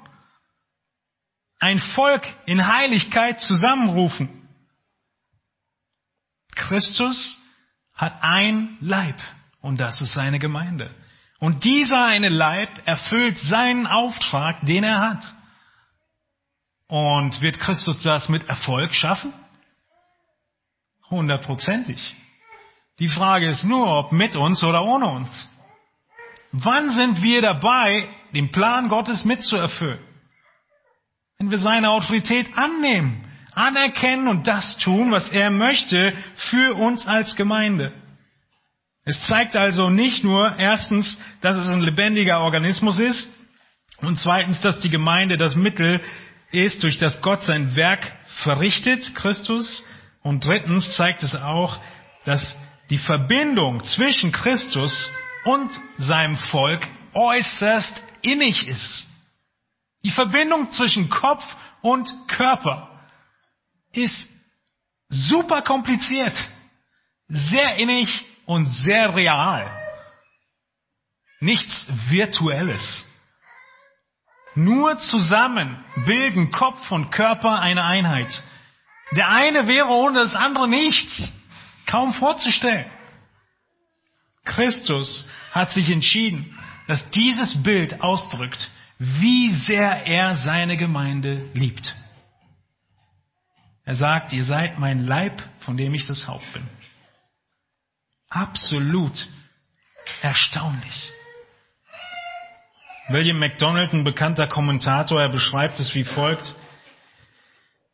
ein 1.65 1.79
Volk 1.79 2.23
in 2.45 2.67
Heiligkeit 2.67 3.41
zusammenrufen. 3.41 4.47
Christus 6.55 7.37
hat 7.95 8.23
ein 8.23 8.77
Leib 8.81 9.19
und 9.63 9.81
das 9.81 10.01
ist 10.03 10.13
seine 10.13 10.39
Gemeinde. 10.39 10.95
Und 11.45 11.63
dieser 11.63 12.07
eine 12.07 12.31
Leib 12.31 12.71
erfüllt 12.87 13.39
seinen 13.39 13.87
Auftrag, 13.87 14.65
den 14.65 14.83
er 14.83 14.99
hat. 15.03 15.35
Und 16.89 17.39
wird 17.43 17.59
Christus 17.59 18.03
das 18.03 18.31
mit 18.31 18.49
Erfolg 18.49 18.95
schaffen? 18.95 19.31
Hundertprozentig. 21.11 22.17
Die 22.99 23.11
Frage 23.11 23.51
ist 23.51 23.63
nur, 23.63 23.87
ob 23.87 24.13
mit 24.13 24.37
uns 24.37 24.65
oder 24.65 24.87
ohne 24.87 25.07
uns. 25.07 25.51
Wann 26.53 26.91
sind 26.93 27.21
wir 27.21 27.43
dabei, 27.43 28.09
den 28.33 28.51
Plan 28.51 28.89
Gottes 28.89 29.27
mitzuerfüllen? 29.27 30.01
Wenn 31.37 31.51
wir 31.51 31.59
seine 31.59 31.91
Autorität 31.91 32.57
annehmen, 32.57 33.23
anerkennen 33.53 34.29
und 34.29 34.47
das 34.47 34.79
tun, 34.79 35.13
was 35.13 35.29
er 35.29 35.51
möchte 35.51 36.17
für 36.37 36.75
uns 36.75 37.07
als 37.07 37.37
Gemeinde. 37.37 37.93
Es 39.05 39.21
zeigt 39.27 39.55
also 39.55 39.91
nicht 39.91 40.25
nur 40.25 40.57
erstens, 40.59 41.19
dass 41.43 41.57
es 41.57 41.71
ein 41.71 41.83
lebendiger 41.83 42.41
Organismus 42.41 42.99
ist 42.99 43.29
und 43.99 44.19
zweitens, 44.19 44.61
dass 44.61 44.79
die 44.79 44.91
Gemeinde 44.91 45.37
das 45.37 45.57
Mittel 45.57 46.01
ist, 46.51 46.83
durch 46.83 46.99
das 46.99 47.21
Gott 47.21 47.43
sein 47.43 47.77
Werk 47.77 48.11
verrichtet, 48.43 49.15
Christus. 49.15 49.85
Und 50.23 50.45
drittens 50.45 50.97
zeigt 50.97 51.23
es 51.23 51.35
auch, 51.35 51.79
dass 52.25 52.59
die 52.91 52.99
Verbindung 52.99 53.85
zwischen 53.85 54.33
Christus 54.33 55.11
und 55.45 55.71
seinem 55.99 56.37
Volk 56.37 56.87
äußerst 57.13 58.03
innig 58.23 58.67
ist. 58.67 59.07
Die 60.03 60.11
Verbindung 60.11 60.71
zwischen 60.73 61.11
Kopf 61.11 61.45
und 61.83 62.09
Körper 62.29 62.89
ist 63.93 64.17
super 65.09 65.63
kompliziert, 65.63 66.35
sehr 67.29 67.77
innig 67.77 68.09
und 68.47 68.67
sehr 68.67 69.15
real. 69.15 69.71
Nichts 71.41 71.87
Virtuelles. 72.09 73.07
Nur 74.55 74.99
zusammen 74.99 75.85
bilden 76.07 76.51
Kopf 76.51 76.91
und 76.91 77.11
Körper 77.11 77.59
eine 77.59 77.85
Einheit. 77.85 78.43
Der 79.13 79.29
eine 79.29 79.67
wäre 79.67 79.89
ohne 79.89 80.21
das 80.21 80.35
andere 80.35 80.69
nichts. 80.69 81.33
Kaum 81.87 82.15
vorzustellen. 82.15 82.87
Christus 84.45 85.27
hat 85.53 85.73
sich 85.73 85.91
entschieden, 85.91 86.57
dass 86.87 87.09
dieses 87.11 87.63
Bild 87.63 88.01
ausdrückt, 88.01 88.71
wie 88.99 89.53
sehr 89.53 90.07
er 90.07 90.37
seine 90.37 90.77
Gemeinde 90.77 91.51
liebt. 91.55 91.95
Er 93.85 93.97
sagt, 93.97 94.33
ihr 94.33 94.45
seid 94.45 94.79
mein 94.79 95.07
Leib, 95.07 95.43
von 95.61 95.77
dem 95.77 95.95
ich 95.95 96.07
das 96.07 96.27
Haupt 96.27 96.51
bin. 96.53 96.67
Absolut 98.35 99.13
erstaunlich. 100.21 101.13
William 103.09 103.39
MacDonald, 103.39 103.93
ein 103.93 104.03
bekannter 104.03 104.49
Kommentator, 104.49 105.23
er 105.23 105.29
beschreibt 105.29 105.79
es 105.79 105.95
wie 105.95 106.03
folgt. 106.03 106.57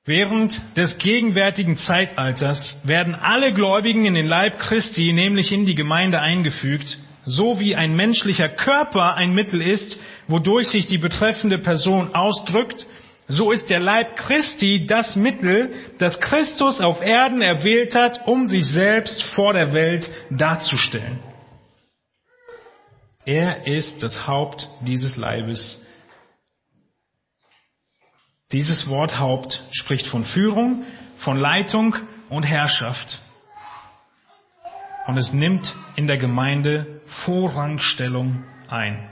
Während 0.06 0.54
des 0.78 0.96
gegenwärtigen 0.96 1.76
Zeitalters 1.76 2.80
werden 2.84 3.14
alle 3.14 3.52
Gläubigen 3.52 4.06
in 4.06 4.14
den 4.14 4.26
Leib 4.26 4.58
Christi, 4.58 5.12
nämlich 5.12 5.52
in 5.52 5.66
die 5.66 5.74
Gemeinde 5.74 6.20
eingefügt, 6.20 6.98
so 7.26 7.60
wie 7.60 7.76
ein 7.76 7.94
menschlicher 7.94 8.48
Körper 8.48 9.16
ein 9.16 9.34
Mittel 9.34 9.60
ist, 9.60 10.00
wodurch 10.26 10.68
sich 10.68 10.86
die 10.86 10.96
betreffende 10.96 11.58
Person 11.58 12.14
ausdrückt, 12.14 12.86
so 13.30 13.52
ist 13.52 13.70
der 13.70 13.78
Leib 13.78 14.16
Christi 14.16 14.86
das 14.86 15.14
Mittel, 15.14 15.72
das 15.98 16.20
Christus 16.20 16.80
auf 16.80 17.00
Erden 17.00 17.42
erwählt 17.42 17.94
hat, 17.94 18.26
um 18.26 18.48
sich 18.48 18.66
selbst 18.66 19.22
vor 19.34 19.52
der 19.52 19.72
Welt 19.72 20.10
darzustellen. 20.30 21.20
Er 23.24 23.66
ist 23.66 24.02
das 24.02 24.26
Haupt 24.26 24.68
dieses 24.80 25.16
Leibes. 25.16 25.80
Dieses 28.50 28.88
Wort 28.88 29.18
Haupt 29.20 29.62
spricht 29.70 30.08
von 30.08 30.24
Führung, 30.24 30.84
von 31.18 31.36
Leitung 31.36 31.94
und 32.30 32.42
Herrschaft. 32.42 33.20
Und 35.06 35.18
es 35.18 35.32
nimmt 35.32 35.72
in 35.94 36.08
der 36.08 36.18
Gemeinde 36.18 37.00
Vorrangstellung 37.24 38.44
ein. 38.68 39.08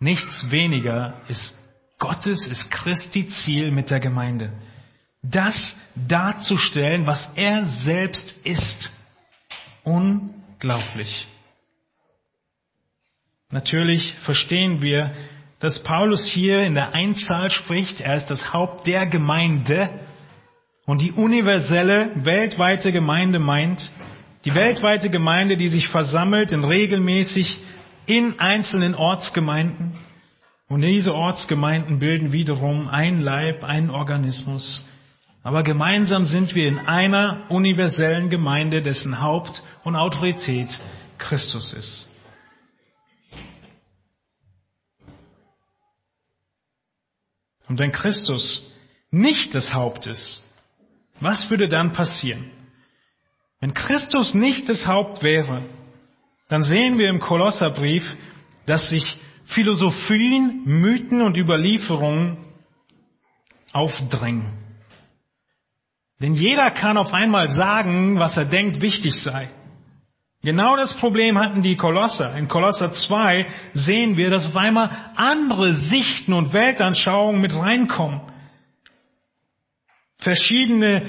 Nichts 0.00 0.50
weniger 0.50 1.20
ist 1.28 1.56
Gottes, 1.98 2.46
ist 2.46 2.70
Christi 2.70 3.28
Ziel 3.30 3.70
mit 3.72 3.90
der 3.90 4.00
Gemeinde. 4.00 4.52
Das 5.22 5.76
darzustellen, 5.94 7.06
was 7.06 7.30
er 7.34 7.66
selbst 7.66 8.36
ist. 8.44 8.92
Unglaublich. 9.82 11.26
Natürlich 13.50 14.14
verstehen 14.22 14.82
wir, 14.82 15.12
dass 15.58 15.82
Paulus 15.82 16.24
hier 16.26 16.62
in 16.62 16.74
der 16.74 16.94
Einzahl 16.94 17.50
spricht. 17.50 18.00
Er 18.00 18.14
ist 18.16 18.26
das 18.26 18.52
Haupt 18.52 18.86
der 18.86 19.06
Gemeinde. 19.06 19.90
Und 20.86 21.00
die 21.00 21.12
universelle, 21.12 22.12
weltweite 22.24 22.92
Gemeinde 22.92 23.38
meint, 23.38 23.90
die 24.44 24.54
weltweite 24.54 25.10
Gemeinde, 25.10 25.56
die 25.56 25.68
sich 25.68 25.88
versammelt 25.88 26.52
in 26.52 26.62
regelmäßig 26.62 27.58
in 28.08 28.40
einzelnen 28.40 28.94
Ortsgemeinden. 28.94 29.92
Und 30.68 30.80
diese 30.82 31.14
Ortsgemeinden 31.14 31.98
bilden 31.98 32.32
wiederum 32.32 32.88
ein 32.88 33.20
Leib, 33.20 33.62
einen 33.62 33.90
Organismus. 33.90 34.84
Aber 35.42 35.62
gemeinsam 35.62 36.24
sind 36.24 36.54
wir 36.54 36.68
in 36.68 36.78
einer 36.78 37.44
universellen 37.50 38.28
Gemeinde, 38.28 38.82
dessen 38.82 39.20
Haupt 39.20 39.62
und 39.84 39.94
Autorität 39.94 40.68
Christus 41.18 41.72
ist. 41.72 42.06
Und 47.68 47.78
wenn 47.78 47.92
Christus 47.92 48.62
nicht 49.10 49.54
das 49.54 49.74
Haupt 49.74 50.06
ist, 50.06 50.42
was 51.20 51.50
würde 51.50 51.68
dann 51.68 51.92
passieren? 51.92 52.50
Wenn 53.60 53.74
Christus 53.74 54.34
nicht 54.34 54.68
das 54.68 54.86
Haupt 54.86 55.22
wäre, 55.22 55.64
dann 56.48 56.62
sehen 56.62 56.98
wir 56.98 57.08
im 57.08 57.20
Kolosserbrief, 57.20 58.02
dass 58.66 58.88
sich 58.90 59.18
Philosophien, 59.46 60.62
Mythen 60.64 61.22
und 61.22 61.36
Überlieferungen 61.36 62.38
aufdrängen. 63.72 64.58
Denn 66.20 66.34
jeder 66.34 66.70
kann 66.72 66.96
auf 66.96 67.12
einmal 67.12 67.50
sagen, 67.50 68.18
was 68.18 68.36
er 68.36 68.46
denkt 68.46 68.80
wichtig 68.82 69.14
sei. 69.22 69.50
Genau 70.42 70.76
das 70.76 70.94
Problem 70.98 71.38
hatten 71.38 71.62
die 71.62 71.76
Kolosser. 71.76 72.36
In 72.36 72.48
Kolosser 72.48 72.92
2 72.92 73.46
sehen 73.74 74.16
wir, 74.16 74.30
dass 74.30 74.46
auf 74.46 74.56
einmal 74.56 74.90
andere 75.16 75.74
Sichten 75.74 76.32
und 76.32 76.52
Weltanschauungen 76.52 77.40
mit 77.40 77.52
reinkommen. 77.54 78.20
Verschiedene 80.18 81.08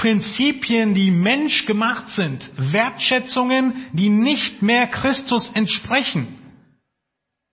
Prinzipien, 0.00 0.92
die 0.94 1.10
menschgemacht 1.10 2.10
sind. 2.10 2.50
Wertschätzungen, 2.56 3.86
die 3.92 4.10
nicht 4.10 4.60
mehr 4.60 4.86
Christus 4.88 5.50
entsprechen. 5.54 6.28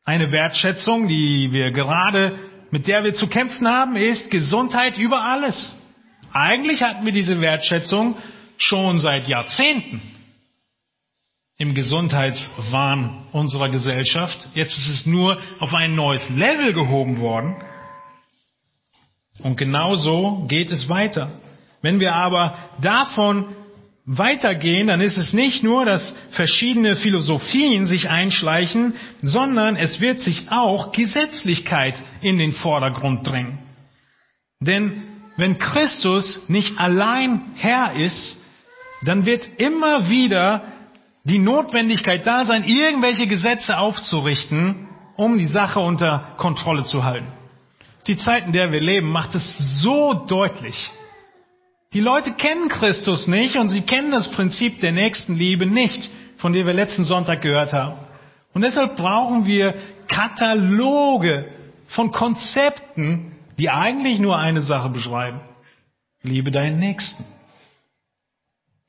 Eine 0.03 0.31
Wertschätzung, 0.31 1.07
die 1.07 1.53
wir 1.53 1.71
gerade, 1.71 2.37
mit 2.71 2.87
der 2.87 3.05
wir 3.05 3.13
zu 3.13 3.27
kämpfen 3.27 3.67
haben, 3.67 3.95
ist 3.95 4.29
Gesundheit 4.29 4.97
über 4.97 5.21
alles. 5.21 5.79
Eigentlich 6.33 6.83
hatten 6.83 7.05
wir 7.05 7.13
diese 7.13 7.39
Wertschätzung 7.39 8.17
schon 8.57 8.99
seit 8.99 9.27
Jahrzehnten 9.27 10.01
im 11.57 11.75
Gesundheitswahn 11.75 13.27
unserer 13.31 13.69
Gesellschaft. 13.69 14.49
Jetzt 14.53 14.77
ist 14.77 14.89
es 14.89 15.05
nur 15.05 15.39
auf 15.59 15.73
ein 15.73 15.95
neues 15.95 16.27
Level 16.29 16.73
gehoben 16.73 17.19
worden. 17.21 17.55
Und 19.39 19.55
genauso 19.57 20.45
geht 20.49 20.71
es 20.71 20.89
weiter. 20.89 21.31
Wenn 21.83 21.99
wir 21.99 22.15
aber 22.15 22.55
davon 22.81 23.45
weitergehen, 24.05 24.87
dann 24.87 25.01
ist 25.01 25.17
es 25.17 25.33
nicht 25.33 25.63
nur, 25.63 25.85
dass 25.85 26.15
verschiedene 26.31 26.95
Philosophien 26.95 27.85
sich 27.87 28.09
einschleichen, 28.09 28.95
sondern 29.21 29.75
es 29.75 30.01
wird 30.01 30.21
sich 30.21 30.49
auch 30.49 30.91
Gesetzlichkeit 30.93 32.01
in 32.21 32.37
den 32.37 32.53
Vordergrund 32.53 33.27
drängen. 33.27 33.59
Denn 34.59 35.03
wenn 35.37 35.57
Christus 35.57 36.47
nicht 36.47 36.79
allein 36.79 37.53
Herr 37.55 37.93
ist, 37.95 38.37
dann 39.03 39.25
wird 39.25 39.47
immer 39.57 40.09
wieder 40.09 40.63
die 41.25 41.39
Notwendigkeit 41.39 42.25
da 42.25 42.45
sein, 42.45 42.63
irgendwelche 42.63 43.27
Gesetze 43.27 43.77
aufzurichten, 43.77 44.87
um 45.17 45.37
die 45.37 45.47
Sache 45.47 45.79
unter 45.79 46.35
Kontrolle 46.37 46.83
zu 46.83 47.03
halten. 47.03 47.27
Die 48.07 48.17
Zeit, 48.17 48.45
in 48.45 48.53
der 48.53 48.71
wir 48.71 48.81
leben, 48.81 49.09
macht 49.09 49.35
es 49.35 49.81
so 49.81 50.13
deutlich. 50.13 50.89
Die 51.93 51.99
Leute 51.99 52.33
kennen 52.33 52.69
Christus 52.69 53.27
nicht 53.27 53.55
und 53.55 53.69
sie 53.69 53.83
kennen 53.83 54.11
das 54.11 54.29
Prinzip 54.31 54.79
der 54.81 54.91
Nächstenliebe 54.91 55.67
nicht, 55.67 56.09
von 56.37 56.51
dem 56.51 56.65
wir 56.65 56.73
letzten 56.73 57.03
Sonntag 57.03 57.41
gehört 57.41 57.71
haben. 57.71 57.99
Und 58.53 58.63
deshalb 58.63 58.95
brauchen 58.95 59.45
wir 59.45 59.75
Kataloge 60.07 61.45
von 61.87 62.11
Konzepten, 62.11 63.33
die 63.59 63.69
eigentlich 63.69 64.19
nur 64.19 64.37
eine 64.37 64.61
Sache 64.61 64.89
beschreiben. 64.89 65.41
Liebe 66.23 66.51
deinen 66.51 66.79
Nächsten. 66.79 67.25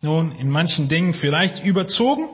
Nun, 0.00 0.32
in 0.32 0.50
manchen 0.50 0.88
Dingen 0.88 1.14
vielleicht 1.14 1.62
überzogen, 1.62 2.28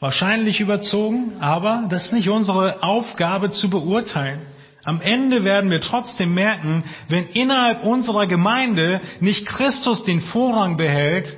wahrscheinlich 0.00 0.60
überzogen, 0.60 1.40
aber 1.40 1.86
das 1.90 2.06
ist 2.06 2.12
nicht 2.12 2.28
unsere 2.28 2.82
Aufgabe 2.82 3.50
zu 3.50 3.68
beurteilen. 3.68 4.40
Am 4.84 5.00
Ende 5.02 5.44
werden 5.44 5.70
wir 5.70 5.80
trotzdem 5.80 6.34
merken, 6.34 6.84
wenn 7.08 7.26
innerhalb 7.28 7.84
unserer 7.84 8.26
Gemeinde 8.26 9.00
nicht 9.20 9.46
Christus 9.46 10.04
den 10.04 10.20
Vorrang 10.20 10.76
behält, 10.76 11.36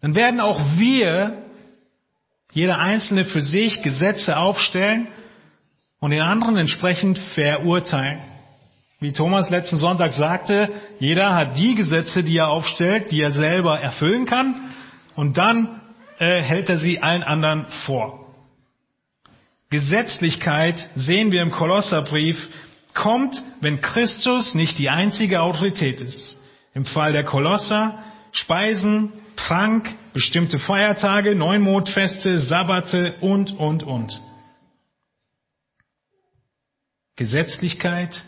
dann 0.00 0.14
werden 0.14 0.40
auch 0.40 0.60
wir, 0.76 1.44
jeder 2.52 2.78
Einzelne 2.78 3.24
für 3.24 3.40
sich, 3.40 3.82
Gesetze 3.82 4.36
aufstellen 4.36 5.08
und 6.00 6.10
den 6.10 6.22
anderen 6.22 6.56
entsprechend 6.56 7.18
verurteilen. 7.34 8.20
Wie 9.00 9.12
Thomas 9.12 9.48
letzten 9.48 9.76
Sonntag 9.76 10.12
sagte, 10.12 10.70
jeder 10.98 11.34
hat 11.34 11.56
die 11.56 11.74
Gesetze, 11.74 12.22
die 12.22 12.36
er 12.36 12.48
aufstellt, 12.48 13.10
die 13.10 13.22
er 13.22 13.30
selber 13.30 13.80
erfüllen 13.80 14.26
kann, 14.26 14.72
und 15.14 15.38
dann 15.38 15.80
äh, 16.18 16.42
hält 16.42 16.68
er 16.68 16.78
sie 16.78 17.00
allen 17.00 17.22
anderen 17.22 17.66
vor. 17.86 18.27
Gesetzlichkeit 19.70 20.90
sehen 20.96 21.30
wir 21.30 21.42
im 21.42 21.50
Kolosserbrief, 21.50 22.36
kommt, 22.94 23.40
wenn 23.60 23.80
Christus 23.80 24.54
nicht 24.54 24.78
die 24.78 24.88
einzige 24.88 25.42
Autorität 25.42 26.00
ist. 26.00 26.38
Im 26.74 26.84
Fall 26.84 27.12
der 27.12 27.24
Kolosser 27.24 28.02
Speisen, 28.32 29.12
Trank, 29.36 29.88
bestimmte 30.12 30.58
Feiertage, 30.58 31.34
Neumondfeste, 31.34 32.38
Sabbate 32.38 33.16
und, 33.20 33.52
und, 33.52 33.82
und. 33.82 34.20
Gesetzlichkeit 37.16 38.24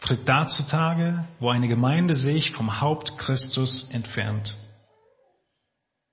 tritt 0.00 0.28
da 0.28 0.46
zutage, 0.46 1.24
wo 1.38 1.50
eine 1.50 1.68
Gemeinde 1.68 2.14
sich 2.14 2.50
vom 2.52 2.80
Haupt 2.80 3.18
Christus 3.18 3.88
entfernt. 3.90 4.56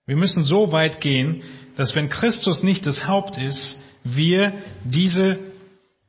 Wir 0.06 0.16
müssen 0.16 0.44
so 0.44 0.72
weit 0.72 1.02
gehen, 1.02 1.44
dass 1.76 1.96
wenn 1.96 2.10
Christus 2.10 2.64
nicht 2.64 2.86
das 2.88 3.08
Haupt 3.08 3.38
ist, 3.38 3.78
wir 4.16 4.54
diese 4.84 5.40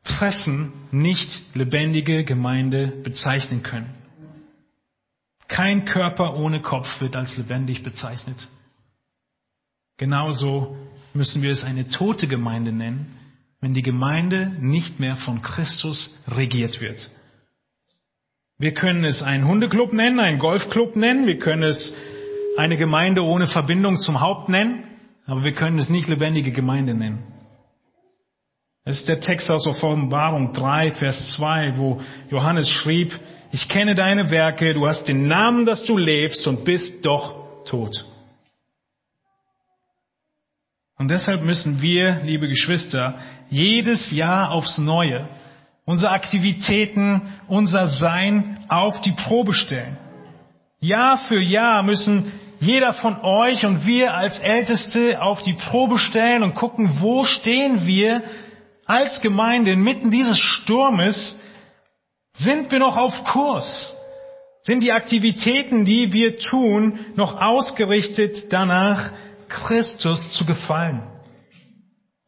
Treffen 0.05 0.73
nicht 0.91 1.29
lebendige 1.55 2.25
Gemeinde 2.25 2.93
bezeichnen 3.03 3.63
können. 3.63 3.95
Kein 5.49 5.85
Körper 5.85 6.37
ohne 6.37 6.63
Kopf 6.63 7.01
wird 7.01 7.17
als 7.17 7.37
lebendig 7.37 7.83
bezeichnet. 7.83 8.49
Genauso 9.99 10.77
müssen 11.13 11.43
wir 11.43 11.51
es 11.51 11.65
eine 11.65 11.89
tote 11.89 12.29
Gemeinde 12.29 12.73
nennen, 12.73 13.17
wenn 13.61 13.75
die 13.75 13.83
Gemeinde 13.83 14.53
nicht 14.61 15.01
mehr 15.01 15.17
von 15.17 15.43
Christus 15.43 16.19
regiert 16.29 16.81
wird. 16.81 17.11
Wir 18.59 18.73
können 18.75 19.05
es 19.05 19.23
einen 19.23 19.47
Hundeclub 19.47 19.93
nennen, 19.93 20.21
einen 20.21 20.39
Golfclub 20.39 20.97
nennen, 20.97 21.27
wir 21.27 21.39
können 21.39 21.65
es 21.65 21.93
eine 22.57 22.77
Gemeinde 22.77 23.23
ohne 23.23 23.47
Verbindung 23.49 23.99
zum 23.99 24.21
Haupt 24.21 24.49
nennen, 24.49 24.85
aber 25.27 25.45
wir 25.45 25.53
können 25.53 25.79
es 25.79 25.89
nicht 25.89 26.09
lebendige 26.09 26.53
Gemeinde 26.53 26.95
nennen. 26.95 27.23
Das 28.85 28.97
ist 28.99 29.09
der 29.09 29.21
Text 29.21 29.51
aus 29.51 29.67
Offenbarung 29.67 30.53
3, 30.53 30.93
Vers 30.93 31.37
2, 31.37 31.77
wo 31.77 32.01
Johannes 32.31 32.69
schrieb, 32.69 33.13
ich 33.53 33.69
kenne 33.69 33.95
deine 33.95 34.31
Werke, 34.31 34.75
du 34.75 34.87
hast 34.87 35.07
den 35.09 35.27
Namen, 35.27 35.67
dass 35.67 35.85
du 35.85 35.97
lebst 35.97 36.47
und 36.47 36.65
bist 36.65 37.05
doch 37.05 37.65
tot. 37.65 38.05
Und 40.99 41.09
deshalb 41.09 41.43
müssen 41.43 41.83
wir, 41.83 42.21
liebe 42.25 42.49
Geschwister, 42.49 43.19
jedes 43.49 44.11
Jahr 44.13 44.51
aufs 44.51 44.79
Neue 44.79 45.29
unsere 45.91 46.13
Aktivitäten, 46.13 47.21
unser 47.49 47.89
Sein 47.89 48.59
auf 48.69 49.01
die 49.01 49.11
Probe 49.11 49.55
stellen. 49.55 49.97
Jahr 50.79 51.19
für 51.27 51.41
Jahr 51.41 51.83
müssen 51.83 52.33
jeder 52.61 52.95
von 52.95 53.21
euch 53.23 53.67
und 53.67 53.87
wir 53.87 54.15
als 54.15 54.39
Älteste 54.39 55.21
auf 55.21 55.43
die 55.43 55.55
Probe 55.55 55.99
stellen 55.99 56.45
und 56.45 56.55
gucken, 56.55 56.99
wo 57.01 57.25
stehen 57.25 57.89
wir 57.89 58.23
als 58.91 59.21
Gemeinde 59.21 59.73
inmitten 59.73 60.11
dieses 60.11 60.39
Sturmes? 60.39 61.39
Sind 62.39 62.73
wir 62.73 62.81
noch 62.81 62.97
auf 62.97 63.23
Kurs? 63.25 63.95
Sind 64.63 64.83
die 64.83 64.91
Aktivitäten, 64.93 65.85
die 65.85 66.13
wir 66.13 66.39
tun, 66.39 66.99
noch 67.15 67.41
ausgerichtet 67.41 68.53
danach, 68.53 69.13
Christus 69.49 70.31
zu 70.33 70.45
gefallen? 70.45 71.03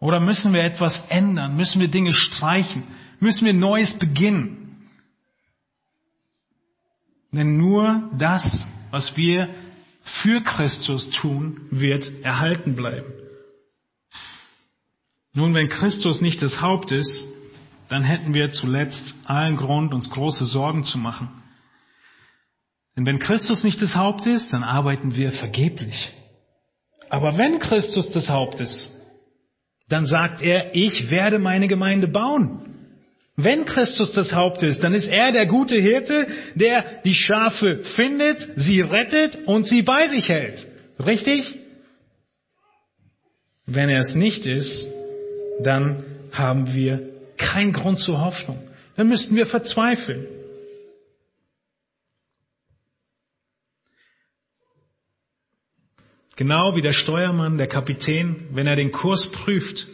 Oder 0.00 0.20
müssen 0.20 0.52
wir 0.52 0.62
etwas 0.62 1.00
ändern? 1.08 1.56
Müssen 1.56 1.80
wir 1.80 1.88
Dinge 1.88 2.12
streichen? 2.12 2.84
Müssen 3.18 3.44
wir 3.44 3.54
Neues 3.54 3.98
beginnen? 3.98 4.88
Denn 7.32 7.56
nur 7.56 8.10
das, 8.18 8.66
was 8.90 9.16
wir 9.16 9.48
für 10.22 10.42
Christus 10.42 11.10
tun, 11.10 11.68
wird 11.70 12.04
erhalten 12.22 12.76
bleiben. 12.76 13.21
Nun, 15.34 15.54
wenn 15.54 15.68
Christus 15.68 16.20
nicht 16.20 16.42
das 16.42 16.60
Haupt 16.60 16.92
ist, 16.92 17.26
dann 17.88 18.04
hätten 18.04 18.34
wir 18.34 18.52
zuletzt 18.52 19.14
allen 19.24 19.56
Grund, 19.56 19.94
uns 19.94 20.10
große 20.10 20.44
Sorgen 20.44 20.84
zu 20.84 20.98
machen. 20.98 21.28
Denn 22.96 23.06
wenn 23.06 23.18
Christus 23.18 23.64
nicht 23.64 23.80
das 23.80 23.96
Haupt 23.96 24.26
ist, 24.26 24.52
dann 24.52 24.62
arbeiten 24.62 25.16
wir 25.16 25.32
vergeblich. 25.32 26.12
Aber 27.08 27.36
wenn 27.36 27.58
Christus 27.58 28.10
das 28.10 28.28
Haupt 28.28 28.60
ist, 28.60 28.90
dann 29.88 30.06
sagt 30.06 30.42
er, 30.42 30.74
ich 30.74 31.10
werde 31.10 31.38
meine 31.38 31.68
Gemeinde 31.68 32.08
bauen. 32.08 32.72
Wenn 33.36 33.64
Christus 33.64 34.12
das 34.12 34.32
Haupt 34.32 34.62
ist, 34.62 34.82
dann 34.84 34.94
ist 34.94 35.08
er 35.08 35.32
der 35.32 35.46
gute 35.46 35.76
Hirte, 35.76 36.26
der 36.54 37.02
die 37.04 37.14
Schafe 37.14 37.82
findet, 37.96 38.46
sie 38.56 38.82
rettet 38.82 39.46
und 39.46 39.66
sie 39.66 39.82
bei 39.82 40.08
sich 40.08 40.28
hält. 40.28 40.66
Richtig? 40.98 41.58
Wenn 43.64 43.88
er 43.88 44.00
es 44.00 44.14
nicht 44.14 44.44
ist, 44.44 44.86
dann 45.62 46.04
haben 46.32 46.72
wir 46.74 47.10
keinen 47.36 47.72
Grund 47.72 47.98
zur 47.98 48.20
Hoffnung. 48.20 48.58
Dann 48.96 49.08
müssten 49.08 49.34
wir 49.34 49.46
verzweifeln. 49.46 50.26
Genau 56.36 56.74
wie 56.74 56.80
der 56.80 56.92
Steuermann, 56.92 57.58
der 57.58 57.68
Kapitän, 57.68 58.48
wenn 58.52 58.66
er 58.66 58.76
den 58.76 58.90
Kurs 58.90 59.30
prüft, 59.30 59.86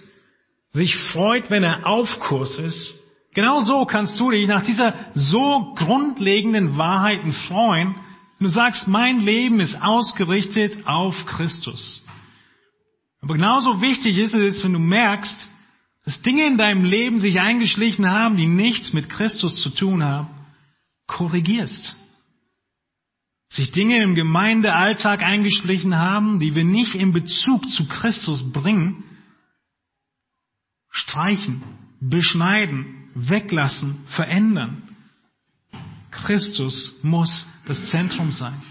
sich 0.73 0.97
freut, 1.13 1.51
wenn 1.51 1.65
er 1.65 1.87
auf 1.87 2.09
Kurs 2.21 2.59
ist, 2.59 2.95
genau 3.35 3.63
so 3.63 3.85
kannst 3.85 4.19
du 4.21 4.31
dich 4.31 4.47
nach 4.47 4.65
dieser 4.65 4.95
so 5.15 5.75
grundlegenden 5.77 6.79
Wahrheiten 6.79 7.33
freuen, 7.33 7.97
du 8.39 8.49
sagst, 8.49 8.87
mein 8.87 9.21
Leben 9.21 9.61
ist 9.61 9.77
ausgerichtet 9.83 10.87
auf 10.87 11.15
Christus. 11.27 12.05
Aber 13.21 13.35
genauso 13.35 13.81
wichtig 13.81 14.17
ist 14.19 14.35
es, 14.35 14.63
wenn 14.63 14.75
du 14.75 14.79
merkst, 14.79 15.49
dass 16.09 16.23
Dinge 16.23 16.47
in 16.47 16.57
deinem 16.57 16.85
Leben 16.85 17.21
sich 17.21 17.39
eingeschlichen 17.39 18.11
haben, 18.11 18.39
die 18.39 18.47
nichts 18.47 18.95
mit 18.95 19.11
Christus 19.11 19.61
zu 19.61 19.69
tun 19.69 20.03
haben, 20.03 20.31
korrigierst 21.07 21.95
sich 23.51 23.73
Dinge 23.73 24.03
im 24.03 24.15
Gemeindealltag 24.15 25.23
eingeschlichen 25.23 25.99
haben, 25.99 26.41
die 26.41 26.55
wir 26.55 26.65
nicht 26.65 26.95
in 26.95 27.13
Bezug 27.13 27.69
zu 27.69 27.87
Christus 27.89 28.53
bringen, 28.53 29.05
streichen, 30.91 31.63
beschneiden, 32.01 33.11
weglassen, 33.15 33.99
verändern. 34.17 34.97
Christus 36.11 37.01
muss 37.03 37.47
das 37.67 37.85
Zentrum 37.91 38.33
sein. 38.33 38.63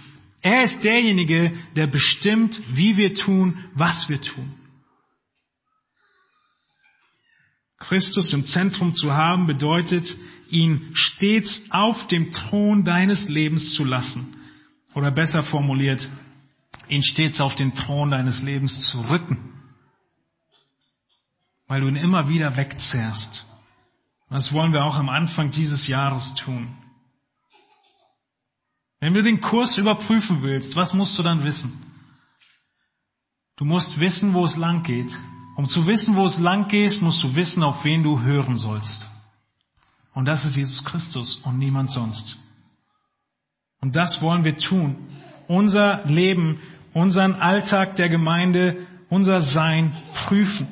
Er 0.42 0.64
ist 0.64 0.84
derjenige, 0.84 1.54
der 1.76 1.86
bestimmt, 1.86 2.60
wie 2.74 2.98
wir 2.98 3.14
tun, 3.14 3.64
was 3.76 4.10
wir 4.10 4.20
tun. 4.20 4.56
Christus 7.80 8.34
im 8.34 8.46
Zentrum 8.46 8.96
zu 8.96 9.14
haben 9.14 9.48
bedeutet, 9.48 10.06
ihn 10.50 10.90
stets 10.94 11.62
auf 11.70 12.08
dem 12.08 12.32
Thron 12.32 12.84
deines 12.84 13.28
Lebens 13.28 13.74
zu 13.74 13.84
lassen 13.84 14.36
oder 14.94 15.12
besser 15.12 15.44
formuliert, 15.44 16.08
ihn 16.90 17.04
stets 17.04 17.40
auf 17.40 17.56
den 17.56 17.76
Thron 17.76 18.12
deines 18.12 18.42
Lebens 18.42 18.90
zu 18.90 19.02
rücken, 19.02 19.54
weil 21.68 21.82
du 21.82 21.88
ihn 21.88 21.96
immer 21.96 22.30
wieder 22.30 22.56
wegzehrst. 22.58 23.46
Das 24.30 24.52
wollen 24.52 24.74
wir 24.74 24.84
auch 24.84 24.96
am 24.96 25.10
Anfang 25.10 25.52
dieses 25.52 25.88
Jahres 25.88 26.34
tun. 26.36 26.76
Wenn 29.00 29.14
du 29.14 29.22
den 29.22 29.40
Kurs 29.42 29.78
überprüfen 29.78 30.42
willst, 30.42 30.76
was 30.76 30.94
musst 30.94 31.18
du 31.18 31.24
dann 31.24 31.44
wissen? 31.44 31.84
Du 33.58 33.66
musst 33.66 34.00
wissen, 34.00 34.34
wo 34.34 34.46
es 34.46 34.58
lang 34.58 34.84
geht. 34.84 35.12
Um 35.58 35.68
zu 35.68 35.88
wissen, 35.88 36.16
wo 36.16 36.28
es 36.28 36.38
lang 36.38 36.68
geht, 36.68 37.02
musst 37.02 37.24
du 37.24 37.34
wissen, 37.34 37.64
auf 37.64 37.84
wen 37.84 38.04
du 38.04 38.22
hören 38.22 38.58
sollst. 38.58 39.10
Und 40.14 40.26
das 40.26 40.46
ist 40.46 40.56
Jesus 40.56 40.86
Christus 40.86 41.34
und 41.44 41.58
niemand 41.58 41.90
sonst. 41.90 42.38
Und 43.82 43.96
das 43.96 44.22
wollen 44.22 44.44
wir 44.44 44.58
tun. 44.58 44.96
Unser 45.48 46.06
Leben, 46.06 46.60
unseren 46.94 47.34
Alltag 47.34 47.96
der 47.96 48.08
Gemeinde, 48.08 48.86
unser 49.10 49.42
Sein 49.42 49.94
prüfen. 50.14 50.68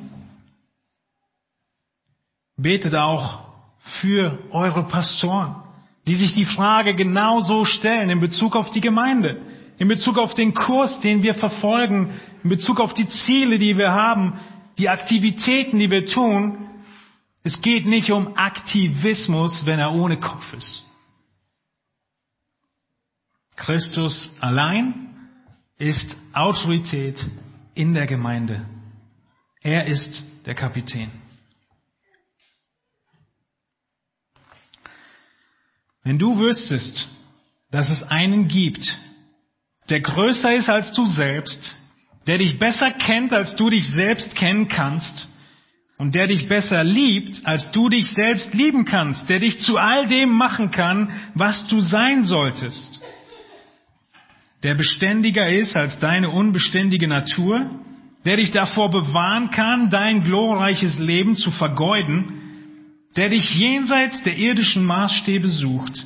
Betet 2.56 2.94
auch 2.94 3.40
für 4.00 4.38
eure 4.52 4.84
Pastoren, 4.84 5.56
die 6.06 6.14
sich 6.14 6.32
die 6.32 6.46
Frage 6.46 6.94
genauso 6.94 7.64
stellen 7.64 8.08
in 8.08 8.20
Bezug 8.20 8.54
auf 8.54 8.70
die 8.70 8.80
Gemeinde, 8.80 9.42
in 9.78 9.88
Bezug 9.88 10.16
auf 10.16 10.34
den 10.34 10.54
Kurs, 10.54 11.00
den 11.00 11.24
wir 11.24 11.34
verfolgen, 11.34 12.10
in 12.44 12.50
Bezug 12.50 12.78
auf 12.78 12.94
die 12.94 13.08
Ziele, 13.08 13.58
die 13.58 13.76
wir 13.76 13.92
haben, 13.92 14.38
die 14.78 14.88
Aktivitäten, 14.88 15.78
die 15.78 15.90
wir 15.90 16.06
tun. 16.06 16.68
Es 17.42 17.60
geht 17.62 17.86
nicht 17.86 18.10
um 18.10 18.36
Aktivismus, 18.36 19.64
wenn 19.64 19.78
er 19.78 19.92
ohne 19.92 20.18
Kopf 20.18 20.52
ist. 20.52 20.84
Christus 23.56 24.30
allein 24.40 25.16
ist 25.78 26.16
Autorität 26.32 27.24
in 27.74 27.94
der 27.94 28.06
Gemeinde. 28.06 28.66
Er 29.62 29.86
ist 29.86 30.24
der 30.44 30.54
Kapitän. 30.54 31.10
Wenn 36.02 36.18
du 36.18 36.38
wüsstest, 36.38 37.08
dass 37.70 37.90
es 37.90 38.02
einen 38.04 38.46
gibt, 38.46 38.84
der 39.88 40.00
größer 40.00 40.54
ist 40.54 40.68
als 40.68 40.92
du 40.92 41.04
selbst, 41.06 41.76
der 42.26 42.38
dich 42.38 42.58
besser 42.58 42.90
kennt, 42.90 43.32
als 43.32 43.54
du 43.56 43.70
dich 43.70 43.86
selbst 43.88 44.34
kennen 44.34 44.68
kannst, 44.68 45.28
und 45.98 46.14
der 46.14 46.26
dich 46.26 46.46
besser 46.46 46.84
liebt, 46.84 47.40
als 47.44 47.70
du 47.70 47.88
dich 47.88 48.06
selbst 48.10 48.52
lieben 48.52 48.84
kannst, 48.84 49.28
der 49.30 49.38
dich 49.38 49.60
zu 49.60 49.78
all 49.78 50.06
dem 50.08 50.30
machen 50.30 50.70
kann, 50.70 51.10
was 51.34 51.66
du 51.68 51.80
sein 51.80 52.24
solltest, 52.24 53.00
der 54.62 54.74
beständiger 54.74 55.48
ist 55.48 55.76
als 55.76 55.98
deine 56.00 56.30
unbeständige 56.30 57.08
Natur, 57.08 57.70
der 58.24 58.36
dich 58.36 58.50
davor 58.50 58.90
bewahren 58.90 59.50
kann, 59.50 59.88
dein 59.88 60.24
glorreiches 60.24 60.98
Leben 60.98 61.36
zu 61.36 61.50
vergeuden, 61.50 62.32
der 63.16 63.30
dich 63.30 63.54
jenseits 63.54 64.22
der 64.24 64.36
irdischen 64.36 64.84
Maßstäbe 64.84 65.48
sucht. 65.48 66.04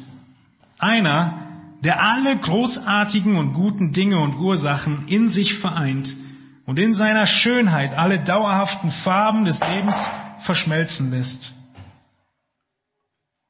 Einer, 0.79 1.40
der 1.85 2.03
alle 2.03 2.37
großartigen 2.39 3.37
und 3.37 3.53
guten 3.55 3.93
Dinge 3.93 4.19
und 4.19 4.37
Ursachen 4.37 5.09
in 5.09 5.31
sich 5.31 5.59
vereint 5.59 6.09
und 6.67 6.79
in 6.79 6.95
seiner 6.95 7.27
Schönheit 7.27 7.97
alle 7.97 8.23
dauerhaften 8.23 8.91
Farben 9.03 9.45
des 9.45 9.59
Lebens 9.61 9.95
verschmelzen 10.41 11.11
lässt. 11.11 11.55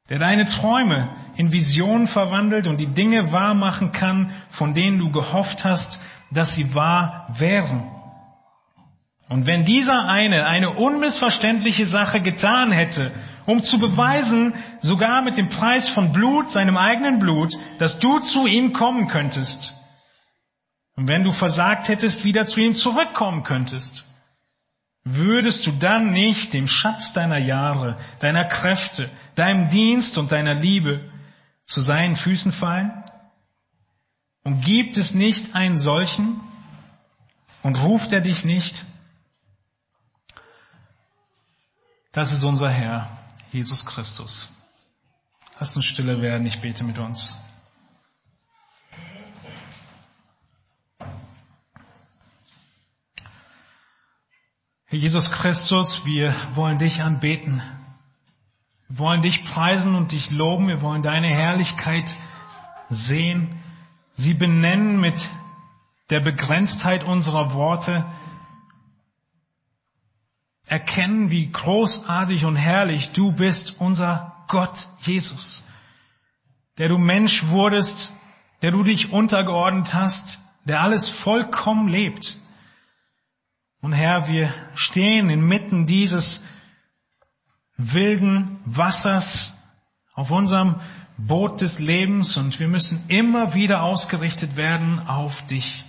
Der 0.09 0.19
deine 0.19 0.49
Träume 0.49 1.11
in 1.37 1.53
Visionen 1.53 2.09
verwandelt 2.09 2.67
und 2.67 2.79
die 2.79 2.93
Dinge 2.93 3.31
wahr 3.33 3.55
machen 3.55 3.93
kann, 3.93 4.31
von 4.51 4.75
denen 4.75 4.99
du 4.99 5.11
gehofft 5.11 5.65
hast, 5.65 6.01
dass 6.33 6.55
sie 6.55 6.75
wahr 6.75 7.35
wären. 7.39 7.91
Und 9.29 9.47
wenn 9.47 9.65
dieser 9.65 10.09
eine 10.09 10.47
eine 10.47 10.71
unmissverständliche 10.71 11.87
Sache 11.87 12.21
getan 12.21 12.73
hätte, 12.73 13.13
um 13.51 13.63
zu 13.65 13.79
beweisen, 13.79 14.55
sogar 14.81 15.23
mit 15.23 15.37
dem 15.37 15.49
Preis 15.49 15.89
von 15.91 16.13
Blut, 16.13 16.51
seinem 16.53 16.77
eigenen 16.77 17.19
Blut, 17.19 17.53
dass 17.79 17.99
du 17.99 18.21
zu 18.21 18.47
ihm 18.47 18.73
kommen 18.73 19.09
könntest, 19.09 19.75
und 21.01 21.09
wenn 21.09 21.25
du 21.25 21.33
versagt 21.33 21.89
hättest, 21.89 22.25
wieder 22.25 22.47
zu 22.47 22.61
ihm 22.61 22.75
zurückkommen 22.75 23.43
könntest, 23.43 24.07
würdest 25.03 25.67
du 25.67 25.73
dann 25.73 26.11
nicht 26.11 26.53
dem 26.53 26.67
Schatz 26.69 27.15
deiner 27.15 27.39
Jahre, 27.39 27.97
deiner 28.19 28.45
Kräfte, 28.45 29.09
deinem 29.35 29.71
Dienst 29.71 30.19
und 30.19 30.31
deiner 30.31 30.53
Liebe 30.53 31.11
zu 31.65 31.81
seinen 31.81 32.17
Füßen 32.17 32.53
fallen? 32.53 32.93
Und 34.45 34.63
gibt 34.63 34.99
es 34.99 35.15
nicht 35.15 35.55
einen 35.55 35.79
solchen? 35.79 36.43
Und 37.63 37.77
ruft 37.77 38.13
er 38.13 38.21
dich 38.21 38.45
nicht? 38.45 38.85
Das 42.13 42.31
ist 42.31 42.45
unser 42.45 42.69
Herr, 42.69 43.20
Jesus 43.53 43.85
Christus. 43.85 44.49
Lass 45.59 45.75
uns 45.75 45.85
stille 45.85 46.23
werden, 46.23 46.47
ich 46.47 46.61
bete 46.61 46.85
mit 46.85 46.99
uns. 46.99 47.35
Herr 54.87 54.99
Jesus 54.99 55.31
Christus, 55.31 56.01
wir 56.05 56.35
wollen 56.55 56.79
dich 56.79 57.01
anbeten. 57.03 57.63
Wir 58.89 58.99
wollen 58.99 59.23
dich 59.23 59.45
preisen 59.45 59.95
und 59.95 60.13
dich 60.13 60.31
loben. 60.31 60.67
Wir 60.69 60.83
wollen 60.83 61.03
deine 61.03 61.29
Herrlichkeit 61.29 62.09
sehen, 62.89 63.63
sie 64.17 64.35
benennen 64.35 65.01
mit 65.01 65.15
der 66.11 66.21
Begrenztheit 66.21 67.05
unserer 67.05 67.55
Worte, 67.55 68.05
erkennen, 70.71 71.31
wie 71.31 71.51
großartig 71.51 72.45
und 72.45 72.55
herrlich 72.55 73.11
du 73.13 73.33
bist, 73.33 73.75
unser 73.81 74.33
Gott 74.47 74.89
Jesus, 75.01 75.65
der 76.79 76.89
du 76.89 76.97
Mensch 76.97 77.45
wurdest, 77.49 78.13
der 78.63 78.71
du 78.71 78.85
dich 78.85 79.13
untergeordnet 79.13 79.93
hast, 79.93 80.39
der 80.65 80.81
alles 80.81 81.09
vollkommen 81.25 81.89
lebt. 81.89 82.37
Und 83.83 83.93
Herr, 83.93 84.29
wir 84.29 84.55
stehen 84.77 85.29
inmitten 85.29 85.87
dieses 85.87 86.41
wilden 87.77 88.61
Wassers 88.65 89.53
auf 90.15 90.31
unserem 90.31 90.77
Boot 91.19 91.61
des 91.61 91.81
Lebens 91.81 92.37
und 92.37 92.61
wir 92.61 92.69
müssen 92.69 93.07
immer 93.09 93.55
wieder 93.55 93.83
ausgerichtet 93.83 94.55
werden 94.55 95.01
auf 95.01 95.35
dich. 95.49 95.85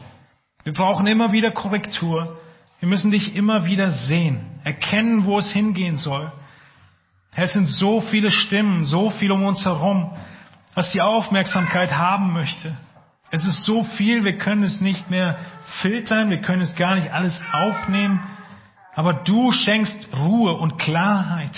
Wir 0.64 0.74
brauchen 0.74 1.06
immer 1.06 1.32
wieder 1.32 1.52
Korrektur. 1.52 2.40
Wir 2.82 2.88
müssen 2.88 3.12
dich 3.12 3.36
immer 3.36 3.66
wieder 3.66 3.92
sehen, 3.92 4.60
erkennen, 4.64 5.26
wo 5.26 5.38
es 5.38 5.52
hingehen 5.52 5.98
soll. 5.98 6.32
Es 7.36 7.54
sind 7.54 7.68
so 7.68 8.02
viele 8.02 8.32
Stimmen, 8.32 8.86
so 8.86 9.12
viel 9.12 9.32
um 9.32 9.44
uns 9.44 9.64
herum, 9.64 10.12
was 10.74 10.92
die 10.92 11.02
Aufmerksamkeit 11.02 11.92
haben 11.92 12.34
möchte. 12.34 12.76
Es 13.30 13.46
ist 13.46 13.66
so 13.66 13.84
viel, 13.84 14.24
wir 14.24 14.40
können 14.40 14.64
es 14.64 14.82
nicht 14.82 15.12
mehr 15.12 15.38
filtern, 15.82 16.32
wir 16.32 16.42
können 16.42 16.64
es 16.64 16.76
gar 16.76 16.96
nicht 16.96 17.12
alles 17.12 17.40
aufnehmen. 17.52 18.20
Aber 18.96 19.14
du 19.14 19.52
schenkst 19.52 20.08
Ruhe 20.18 20.54
und 20.54 20.80
Klarheit 20.80 21.56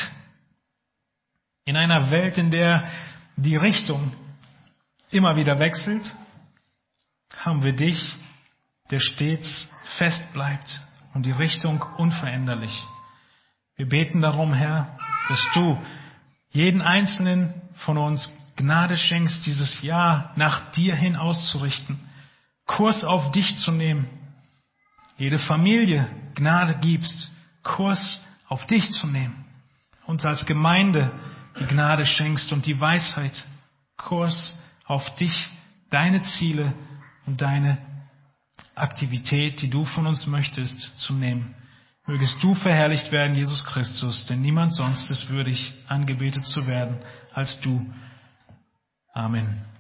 in 1.64 1.78
einer 1.78 2.12
Welt, 2.12 2.38
in 2.38 2.52
der 2.52 2.84
die 3.38 3.56
Richtung 3.56 4.12
immer 5.10 5.38
wieder 5.38 5.58
wechselt, 5.58 6.04
haben 7.38 7.64
wir 7.64 7.74
dich, 7.74 8.12
der 8.92 9.00
stets 9.00 9.74
fest 9.98 10.22
bleibt 10.34 10.82
und 11.14 11.26
die 11.26 11.32
Richtung 11.32 11.82
unveränderlich. 11.98 12.84
Wir 13.76 13.88
beten 13.88 14.22
darum, 14.22 14.54
Herr, 14.54 14.98
dass 15.30 15.46
du 15.54 15.78
jeden 16.52 16.82
einzelnen 16.82 17.54
von 17.86 17.98
uns 17.98 18.32
Gnade 18.56 18.98
schenkst, 18.98 19.46
dieses 19.46 19.82
Jahr 19.82 20.32
nach 20.36 20.72
dir 20.72 20.96
hin 20.96 21.16
auszurichten, 21.16 22.00
Kurs 22.66 23.04
auf 23.04 23.32
dich 23.32 23.58
zu 23.58 23.72
nehmen, 23.72 24.08
jede 25.18 25.40
Familie 25.40 26.08
Gnade 26.36 26.76
gibst, 26.80 27.32
Kurs 27.64 28.22
auf 28.48 28.66
dich 28.68 28.90
zu 28.92 29.08
nehmen, 29.08 29.46
uns 30.06 30.26
als 30.26 30.46
Gemeinde 30.46 31.12
die 31.60 31.66
Gnade 31.66 32.06
schenkst 32.06 32.52
und 32.52 32.66
die 32.66 32.80
Weisheit, 32.80 33.44
Kurs 33.98 34.58
auf 34.86 35.16
dich, 35.16 35.50
deine 35.90 36.24
Ziele 36.24 36.74
und 37.26 37.42
deine 37.42 37.78
Aktivität, 38.76 39.62
die 39.62 39.70
du 39.70 39.86
von 39.86 40.08
uns 40.08 40.26
möchtest, 40.26 40.98
zu 40.98 41.14
nehmen. 41.14 41.56
Mögest 42.06 42.44
du 42.44 42.54
verherrlicht 42.56 43.12
werden, 43.12 43.36
Jesus 43.36 43.64
Christus, 43.64 44.26
denn 44.26 44.42
niemand 44.42 44.76
sonst 44.76 45.10
ist 45.10 45.30
würdig, 45.30 45.74
angebetet 45.88 46.46
zu 46.46 46.68
werden 46.68 46.98
als 47.34 47.60
du. 47.62 47.86
Amen. 49.14 49.73